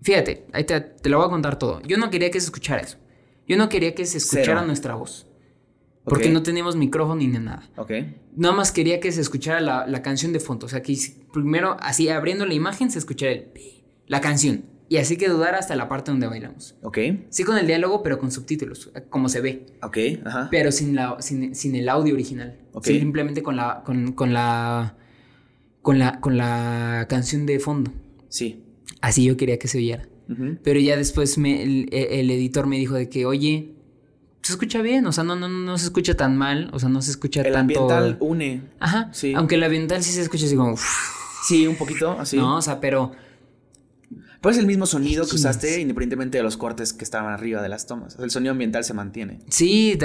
[0.02, 1.80] fíjate, ahí te, te lo voy a contar todo.
[1.82, 2.98] Yo no quería que se escuchara eso.
[3.46, 4.66] Yo no quería que se escuchara Cero.
[4.66, 5.26] nuestra voz.
[6.04, 7.68] Porque no teníamos micrófono ni nada.
[7.76, 7.92] Ok.
[8.34, 10.64] Nada más quería que se escuchara la, la canción de fondo.
[10.64, 10.96] O sea, que
[11.32, 13.48] primero, así abriendo la imagen, se escuchara el
[14.06, 14.64] la canción.
[14.88, 16.74] Y así que dudara hasta la parte donde bailamos.
[16.82, 16.98] Ok.
[17.28, 19.66] Sí con el diálogo, pero con subtítulos, como se ve.
[19.82, 19.98] Ok.
[20.24, 20.48] Ajá.
[20.50, 22.58] Pero sin, la, sin, sin el audio original.
[22.72, 22.86] Ok.
[22.86, 24.96] Simplemente con la, con, con la.
[25.88, 26.20] Con la.
[26.20, 27.90] Con la canción de fondo.
[28.28, 28.62] Sí.
[29.00, 30.06] Así yo quería que se oyera.
[30.62, 33.72] Pero ya después me, el, el editor me dijo de que, oye,
[34.42, 37.00] se escucha bien, o sea, no, no, no se escucha tan mal, o sea, no
[37.00, 37.80] se escucha El tanto.
[37.80, 38.60] ambiental une.
[38.80, 39.08] Ajá.
[39.14, 39.32] Sí.
[39.34, 40.76] Aunque el ambiental sí se escucha así como.
[41.46, 42.36] Sí, un poquito así.
[42.36, 43.12] No, o sea, pero.
[44.40, 47.86] Pues el mismo sonido que usaste independientemente de los cortes que estaban arriba de las
[47.86, 48.14] tomas.
[48.14, 49.40] O sea, el sonido ambiental se mantiene.
[49.48, 49.98] Sí,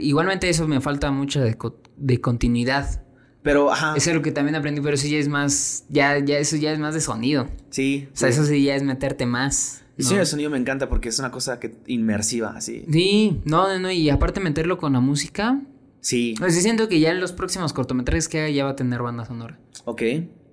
[0.00, 3.03] igualmente eso me falta mucho de, co- de continuidad.
[3.44, 3.94] Pero, ajá.
[3.96, 5.84] Eso es lo que también aprendí, pero eso ya es más.
[5.88, 7.46] Ya, ya, eso ya es más de sonido.
[7.70, 8.08] Sí.
[8.12, 8.40] O sea, sí.
[8.40, 9.82] eso sí ya es meterte más.
[9.96, 10.08] El ¿no?
[10.08, 12.84] sonido del sonido me encanta porque es una cosa que inmersiva, así.
[12.90, 15.60] Sí, no, no, no, y aparte meterlo con la música.
[16.00, 16.34] Sí.
[16.38, 19.00] Pues sí siento que ya en los próximos cortometrajes que haga ya va a tener
[19.02, 19.58] banda sonora.
[19.84, 20.02] Ok.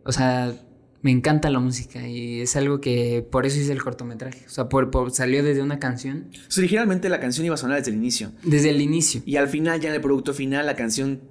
[0.04, 0.54] O sea,
[1.02, 4.46] me encanta la música y es algo que por eso hice el cortometraje.
[4.46, 7.58] O sea, por, por- salió desde una canción, O sea, originalmente la canción iba a
[7.58, 8.32] sonar desde el inicio.
[8.44, 9.22] desde el inicio.
[9.26, 11.22] Y al final, ya en el producto final, la canción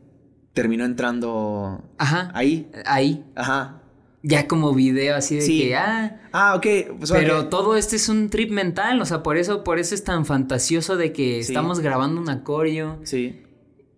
[0.53, 2.31] terminó entrando Ajá.
[2.35, 2.69] ahí.
[2.87, 3.25] Ahí.
[3.35, 3.77] Ajá.
[4.23, 5.61] Ya como video así de Sí.
[5.63, 6.67] que, ah, Ah, ok.
[6.99, 7.49] Pues, pero ok.
[7.49, 10.97] todo este es un trip mental, o sea, por eso, por eso es tan fantasioso
[10.97, 11.53] de que Sí.
[11.53, 13.41] estamos grabando un acorio Sí.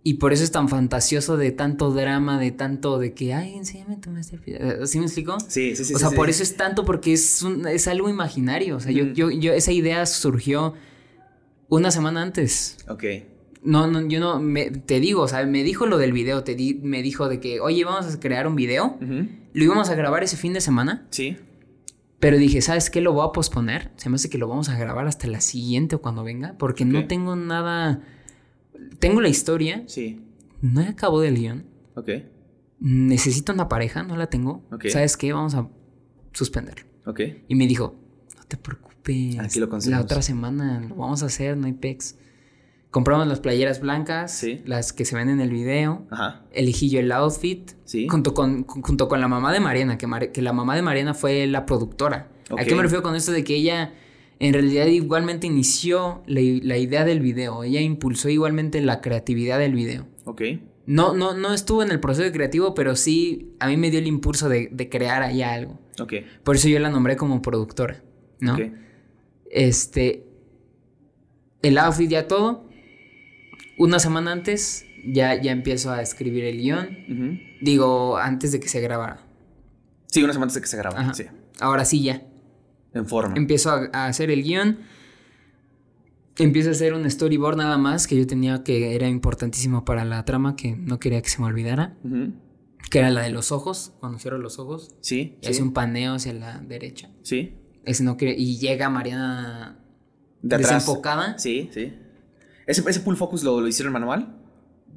[0.04, 3.96] y por eso es tan fantasioso de tanto drama, de tanto de que, ay, enséñame
[3.96, 4.86] tu masterpiece.
[4.86, 5.38] ¿Sí me explico?
[5.48, 5.94] Sí, sí, sí.
[5.94, 6.14] o sea, sí.
[6.16, 8.76] por eso es tanto porque es, un- es algo imaginario.
[8.76, 9.14] O sea, yo, Ujú.
[9.14, 10.74] yo, yo, esa idea surgió
[11.68, 12.76] una semana antes.
[12.88, 13.04] Ok.
[13.64, 16.54] No, no, yo no, me, te digo, o sea, me dijo lo del video, te
[16.56, 18.98] di, me dijo de que, oye, vamos a crear un video.
[19.00, 21.36] Lo íbamos a grabar ese fin de semana, Sí.
[22.18, 23.00] pero dije, ¿sabes qué?
[23.00, 23.92] Lo voy a posponer.
[23.96, 26.84] Se me hace que lo vamos a grabar hasta la siguiente o cuando venga, porque
[26.84, 28.00] no tengo nada.
[28.98, 30.20] Tengo la historia, Sí.
[30.60, 31.64] no acabo del guion.
[31.94, 32.08] Ok.
[32.80, 34.64] Necesito una pareja, no la tengo.
[34.72, 34.86] Ok.
[34.88, 35.32] ¿Sabes qué?
[35.32, 35.68] Vamos a
[36.32, 36.84] suspenderlo.
[37.06, 37.20] Ok.
[37.46, 37.94] Y me dijo,
[38.36, 39.38] no te preocupes.
[39.38, 42.16] Aquí lo La otra semana lo vamos a hacer, no hay pex.
[42.92, 44.62] Compramos las playeras blancas, Sí.
[44.64, 46.06] las que se ven en el video.
[46.10, 46.42] Ajá.
[46.52, 47.72] Elegí yo el outfit.
[47.84, 48.06] Sí.
[48.08, 51.14] Junto con, junto con la mamá de Mariana, que, Mar- que la mamá de Mariana
[51.14, 52.28] fue la productora.
[52.56, 53.94] ¿A qué me refiero con esto de que ella
[54.38, 57.64] en realidad igualmente inició la, la idea del video?
[57.64, 60.06] Ella impulsó igualmente la creatividad del video.
[60.24, 60.42] Ok.
[60.84, 64.06] No, no, no estuvo en el proceso creativo, pero sí a mí me dio el
[64.06, 65.78] impulso de, de crear ahí algo.
[65.98, 66.12] Ok.
[66.44, 68.02] Por eso yo la nombré como productora.
[69.50, 70.26] Este.
[71.62, 72.68] El outfit ya todo.
[73.82, 77.40] Una semana antes ya, ya empiezo a escribir el guion.
[77.60, 79.26] Digo, antes de que se grabara.
[80.06, 81.00] Sí, unas semanas de que se graba.
[81.00, 81.14] Ajá.
[81.14, 81.24] Sí.
[81.58, 82.22] Ahora sí ya.
[82.94, 83.34] En forma.
[83.36, 84.78] Empiezo a, a hacer el guion.
[86.38, 90.24] Empiezo a hacer un storyboard nada más que yo tenía que era importantísimo para la
[90.24, 91.96] trama, que no quería que se me olvidara.
[92.88, 94.94] Que era la de los ojos, cuando cierro los ojos.
[95.00, 95.38] Sí.
[95.40, 95.50] Y sí.
[95.50, 97.10] hace un paneo hacia la derecha.
[97.22, 97.56] Sí.
[97.84, 99.80] Ese no y llega Mariana
[100.40, 101.36] De desenfocada.
[101.36, 101.94] Sí, sí.
[102.72, 104.36] ¿Ese, ese pull focus lo, lo hicieron manual?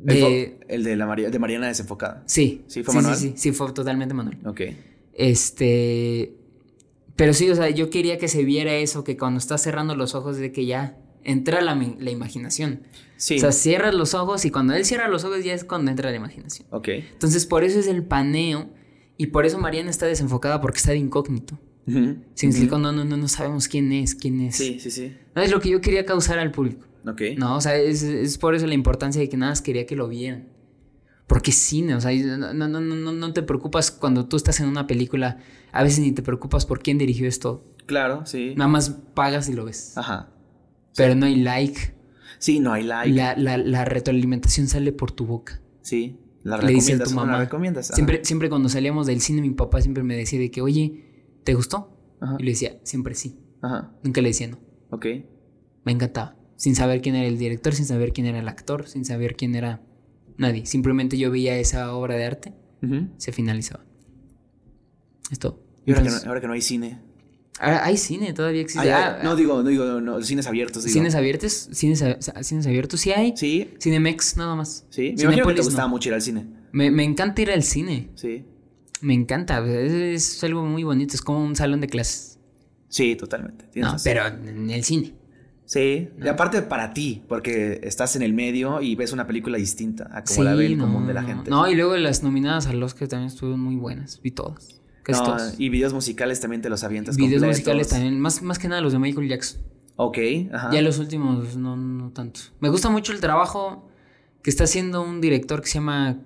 [0.02, 0.22] El, De-
[0.60, 2.24] fo- el de, la María, de Mariana desenfocada.
[2.26, 2.64] Sí.
[2.68, 3.16] Sí, fue sí, manual.
[3.16, 4.40] Sí, sí, sí, fue totalmente manual.
[4.46, 4.62] Ok.
[5.14, 6.36] Este.
[7.16, 10.16] Pero sí, o sea, yo quería que se viera eso, que cuando estás cerrando los
[10.16, 12.82] ojos, de que ya entra la, la imaginación.
[13.18, 13.38] Sí.
[13.38, 16.10] O sea, cierras los ojos y cuando él cierra los ojos ya es cuando entra
[16.12, 16.68] la imaginación.
[16.72, 16.88] ok.
[17.14, 18.70] Entonces, por eso es el paneo
[19.18, 21.58] y por eso Mariana está desenfocada porque está de incógnito.
[21.88, 21.96] Ujú.
[22.34, 22.58] ¿Se me Ujú.
[22.58, 22.78] explico?
[22.80, 24.56] No, no, no, no sabemos quién es, quién es.
[24.58, 25.16] Sí, sí, sí.
[25.36, 26.86] No es lo que yo quería causar al público.
[27.08, 27.22] Ok.
[27.38, 29.96] No, o sea, es, es por eso la importancia de que nada más quería que
[29.96, 30.50] lo vieran.
[31.28, 34.68] Porque cine, o sea, no, no, no, no, no te preocupas cuando tú estás en
[34.68, 35.40] una película,
[35.72, 37.66] a veces ni te preocupas por quién dirigió esto.
[37.88, 38.54] Claro, sí.
[38.56, 39.98] Nada más pagas y lo ves.
[39.98, 40.32] Ajá.
[40.96, 41.96] Pero no hay like.
[42.38, 43.16] Sí, no hay like.
[43.16, 45.62] La, la, la retroalimentación sale por tu boca.
[45.82, 46.20] Sí.
[46.44, 47.34] La Le dice a tu mamá.
[47.34, 47.90] La recomiendas.
[47.90, 47.96] Ajá.
[47.96, 51.56] Siempre, siempre cuando salíamos del cine, mi papá siempre me decía de que, oye, ¿te
[51.56, 52.16] gustó?
[52.22, 52.38] Ajá.
[52.40, 53.40] Y le decía, siempre sí.
[53.64, 53.94] Ajá.
[54.04, 54.60] Nunca le decía no.
[54.92, 55.08] Ok.
[55.84, 56.36] Me encantaba.
[56.58, 59.56] Sin saber quién era el director, sin saber quién era el actor, sin saber quién
[59.56, 59.82] era
[60.38, 60.66] nadie.
[60.66, 62.54] Simplemente yo veía esa obra de arte,
[63.18, 63.84] se finalizaba.
[65.32, 65.60] Es todo.
[65.86, 67.00] Y ahora, que no, ahora que no hay cine.
[67.60, 68.92] ahora hay cine, todavía existe.
[68.92, 70.84] Ah, Ah, no digo, no digo, no, cines abiertos.
[70.84, 70.94] Digo.
[70.94, 73.34] cines abiertos, cines, a- cines abiertos, sí hay.
[73.36, 74.86] Sí, Cinemex, nada más.
[74.90, 75.14] sí.
[75.18, 75.90] Me imagino que te gustaba no.
[75.96, 76.46] mucho ir al cine.
[76.72, 78.10] Me, me encanta ir al cine.
[78.16, 78.46] Sí.
[79.02, 79.66] Me encanta.
[79.68, 79.92] Es,
[80.38, 81.16] es algo muy bonito.
[81.16, 82.40] Es como un salón de clases.
[82.90, 83.66] Sí, totalmente.
[83.72, 84.04] Tienes No, razón.
[84.04, 85.14] pero en el cine.
[85.66, 90.10] Sí, y aparte para ti, porque estás en el medio y ves una película distinta
[90.14, 91.28] a como la ve el no, común de la no.
[91.28, 91.50] gente.
[91.50, 94.22] No, y luego las nominadas al Oscar también estuvieron muy buenas.
[94.22, 94.80] Vi todas.
[95.02, 95.60] Casi No, todas.
[95.60, 97.58] y videos musicales también te los avientas Videos completos.
[97.60, 98.20] musicales también.
[98.20, 99.62] Más, más que nada los de Michael Jackson.
[99.98, 100.18] Ok,
[100.52, 100.72] ajá.
[100.72, 102.40] Ya los últimos no, no tanto.
[102.60, 103.88] Me gusta mucho el trabajo
[104.44, 106.20] que está haciendo un director que se llama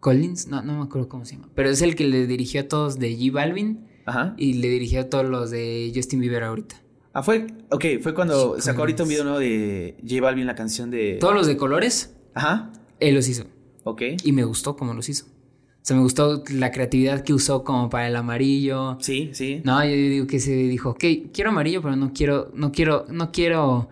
[0.00, 2.68] Collins, no, no me acuerdo cómo se llama, pero es el que le dirigió a
[2.68, 4.34] todos de G Balvin Ajá.
[4.36, 6.76] y le dirigió a todos los de Justin Bieber ahorita.
[7.18, 7.46] Ah, fue.
[7.70, 11.16] Ok, fue cuando Sí, sacó ahorita un video nuevo de J Balvin, la canción de.
[11.18, 12.72] Todos los de colores, Ajá.
[13.00, 13.44] él los hizo.
[13.84, 14.02] Ok.
[14.22, 15.24] Y me gustó cómo los hizo.
[15.24, 18.98] O sea, me gustó la creatividad que usó como para el amarillo.
[19.00, 19.62] Sí, sí.
[19.64, 23.32] No, yo digo que se dijo, ok, quiero amarillo, pero no quiero, no quiero, no
[23.32, 23.88] quiero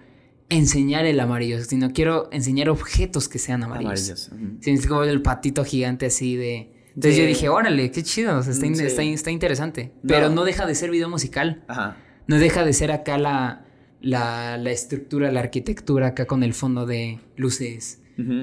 [0.50, 4.10] enseñar el amarillo, sino quiero enseñar objetos que sean amarillos.
[4.10, 4.30] Amarillos.
[4.32, 4.58] ujú.
[4.60, 6.72] Sí, es como el patito gigante así de...
[6.88, 8.84] Entonces De- yo dije, órale, qué chido, o sea, está, in- Sí.
[8.84, 9.92] está, está interesante.
[10.06, 10.34] Pero No.
[10.36, 11.64] no deja de ser video musical.
[11.68, 11.96] Ajá.
[12.26, 13.64] No deja de ser acá la,
[14.00, 18.00] la, la estructura, la arquitectura, acá con el fondo de luces,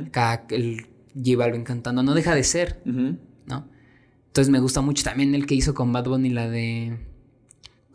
[0.07, 2.03] acá el J Balvin cantando.
[2.03, 2.81] No deja de ser.
[2.85, 3.67] ¿no?
[4.27, 6.97] Entonces me gusta mucho también el que hizo con Bad Bunny, la de...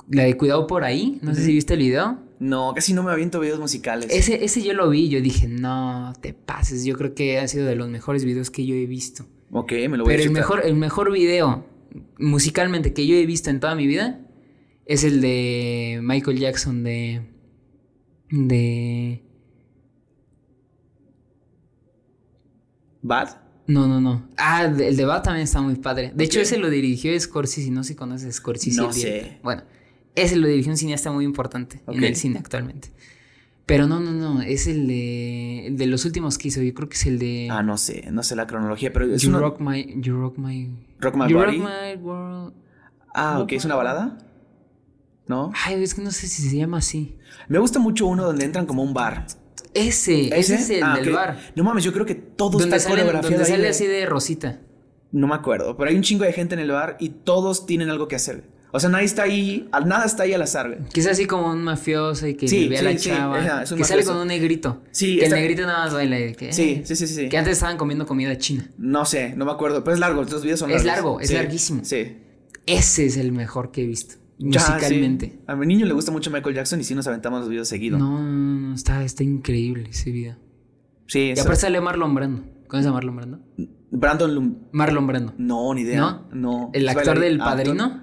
[0.08, 1.18] La de Cuidado por ahí.
[1.22, 2.20] No sé si viste el video.
[2.38, 4.08] No, casi no me aviento videos musicales.
[4.10, 6.84] Ese, ese yo lo vi, yo dije, no te pases.
[6.84, 9.26] Yo creo que ha sido de los mejores videos que yo he visto.
[9.50, 10.32] Ok, me lo voy Pero a el chutar.
[10.42, 11.64] mejor, el mejor video
[12.18, 14.20] musicalmente que yo he visto en toda mi vida
[14.86, 17.22] es el de Michael Jackson de.
[18.30, 19.22] de.
[23.02, 23.36] ¿Bad?
[23.68, 24.28] No, no, no.
[24.36, 26.12] Ah, el de Bad también está muy padre.
[26.14, 27.70] De hecho, ese lo dirigió Scorsese.
[27.70, 28.80] No sé si conoces Scorsese.
[28.80, 29.38] No sé.
[29.42, 29.62] Bueno,
[30.14, 32.90] ese lo dirigió un cineasta muy importante en el cine actualmente.
[33.64, 34.42] Pero no, no, no.
[34.42, 36.62] Es el de, el de los últimos que hizo.
[36.62, 37.48] Yo creo que es el de.
[37.50, 40.38] Ah, no sé, no sé la cronología, pero es you, uno- rock my, you Rock
[40.38, 40.70] My.
[41.00, 41.58] Rock My You Body.
[41.58, 42.54] Rock My World.
[43.14, 44.18] Ah, ok, es una balada.
[45.28, 45.51] ¿No?
[45.65, 47.16] Ay, es que no sé si se llama así.
[47.48, 49.27] Me gusta mucho uno donde entran como a un bar.
[49.74, 51.39] Ese, ese, es el Ah, del bar.
[51.55, 54.61] No mames, yo creo que todo está sale, coreografiado donde sale así de rosita.
[55.12, 57.90] No me acuerdo, pero hay un chingo de gente en el bar y todos tienen
[57.90, 58.44] algo que hacer.
[58.73, 60.78] O sea, nadie está ahí, nada está ahí al azar.
[60.93, 63.39] Que es así como un mafioso y que Sí, le ve a la sí, chava.
[63.39, 64.82] ajá, es que sale con un negrito.
[64.90, 66.20] Sí, Que está- el negrito nada más baila.
[66.20, 67.28] y que, Sí, eh, sí, sí, sí.
[67.28, 68.70] Que antes estaban comiendo comida china.
[68.78, 70.86] No sé, no me acuerdo, pero es largo, los videos son Es largos.
[70.86, 71.85] largo, es larguísimo.
[71.85, 72.19] Sí.
[72.66, 74.16] Ese es el mejor que he visto.
[74.38, 75.26] Ya, musicalmente.
[75.26, 75.38] sí.
[75.46, 77.98] A mi niño le gusta mucho Michael Jackson y sí nos aventamos los videos seguido.
[77.98, 80.36] No, no, no, está, está increíble ese video.
[81.06, 81.42] Sí, Y eso.
[81.42, 82.42] aparte sale Marlon Brando.
[82.68, 83.40] ¿Conoces a Marlon Brando?
[83.90, 84.54] Brandon Lum.
[84.72, 85.32] Marlon Brando.
[85.38, 86.00] No, ni idea.
[86.00, 86.28] ¿No?
[86.32, 86.70] No.
[86.74, 88.00] El ¿Es actor del Ah, padrino actor.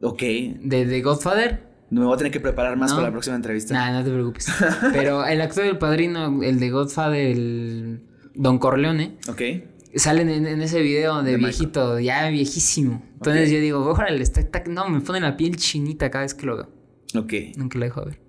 [0.00, 0.20] Ok.
[0.20, 1.66] de The Godfather.
[1.90, 2.96] Me voy a tener que preparar más No.
[2.96, 3.74] para la próxima entrevista.
[3.74, 4.46] Nah, no te preocupes.
[4.92, 8.00] Pero el actor del padrino, el de Godfather, el
[8.34, 9.42] Don Corleone, Ok.
[9.96, 11.54] Salen en, en ese video de, De Michael.
[11.58, 13.02] viejito, ya viejísimo.
[13.14, 16.46] Entonces yo digo, órale, está, está- no, me pone la piel chinita cada vez que
[16.46, 16.68] lo veo.
[17.22, 17.32] Ok.
[17.56, 18.26] Nunca lo dejo de ver.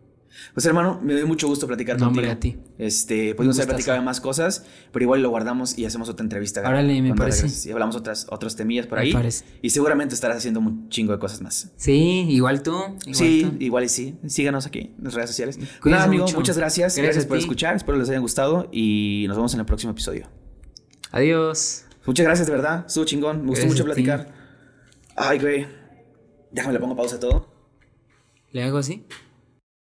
[0.53, 2.31] Pues hermano, me dio mucho gusto platicar No, contigo.
[2.31, 2.57] a ti.
[2.77, 6.61] Este, pudimos haber platicado de más cosas, pero igual lo guardamos y hacemos otra entrevista.
[6.61, 7.68] Órale, me parece.
[7.68, 9.14] Y hablamos otras, otros temillas por Me ahí.
[9.14, 9.45] parece.
[9.64, 11.72] Y seguramente estarás haciendo un chingo de cosas más.
[11.76, 12.72] Sí, igual tú.
[13.02, 13.64] igual sí, tú.
[13.64, 14.15] igual y sí.
[14.27, 15.56] Síganos aquí en las redes sociales.
[15.57, 16.38] Cuídense Nada, amigo, mucho.
[16.38, 16.94] muchas gracias.
[16.95, 17.76] Gracias Gracias, por escuchar.
[17.76, 20.30] Espero les haya gustado y nos vemos en el próximo episodio.
[21.12, 21.86] Adiós.
[22.06, 22.86] Muchas gracias, de verdad.
[22.88, 23.42] Estuvo chingón.
[23.42, 24.34] Me gustó mucho platicar.
[25.16, 25.68] Ay, güey.
[26.52, 27.48] Déjame le pongo pausa a todo.
[28.52, 29.06] ¿Le hago así?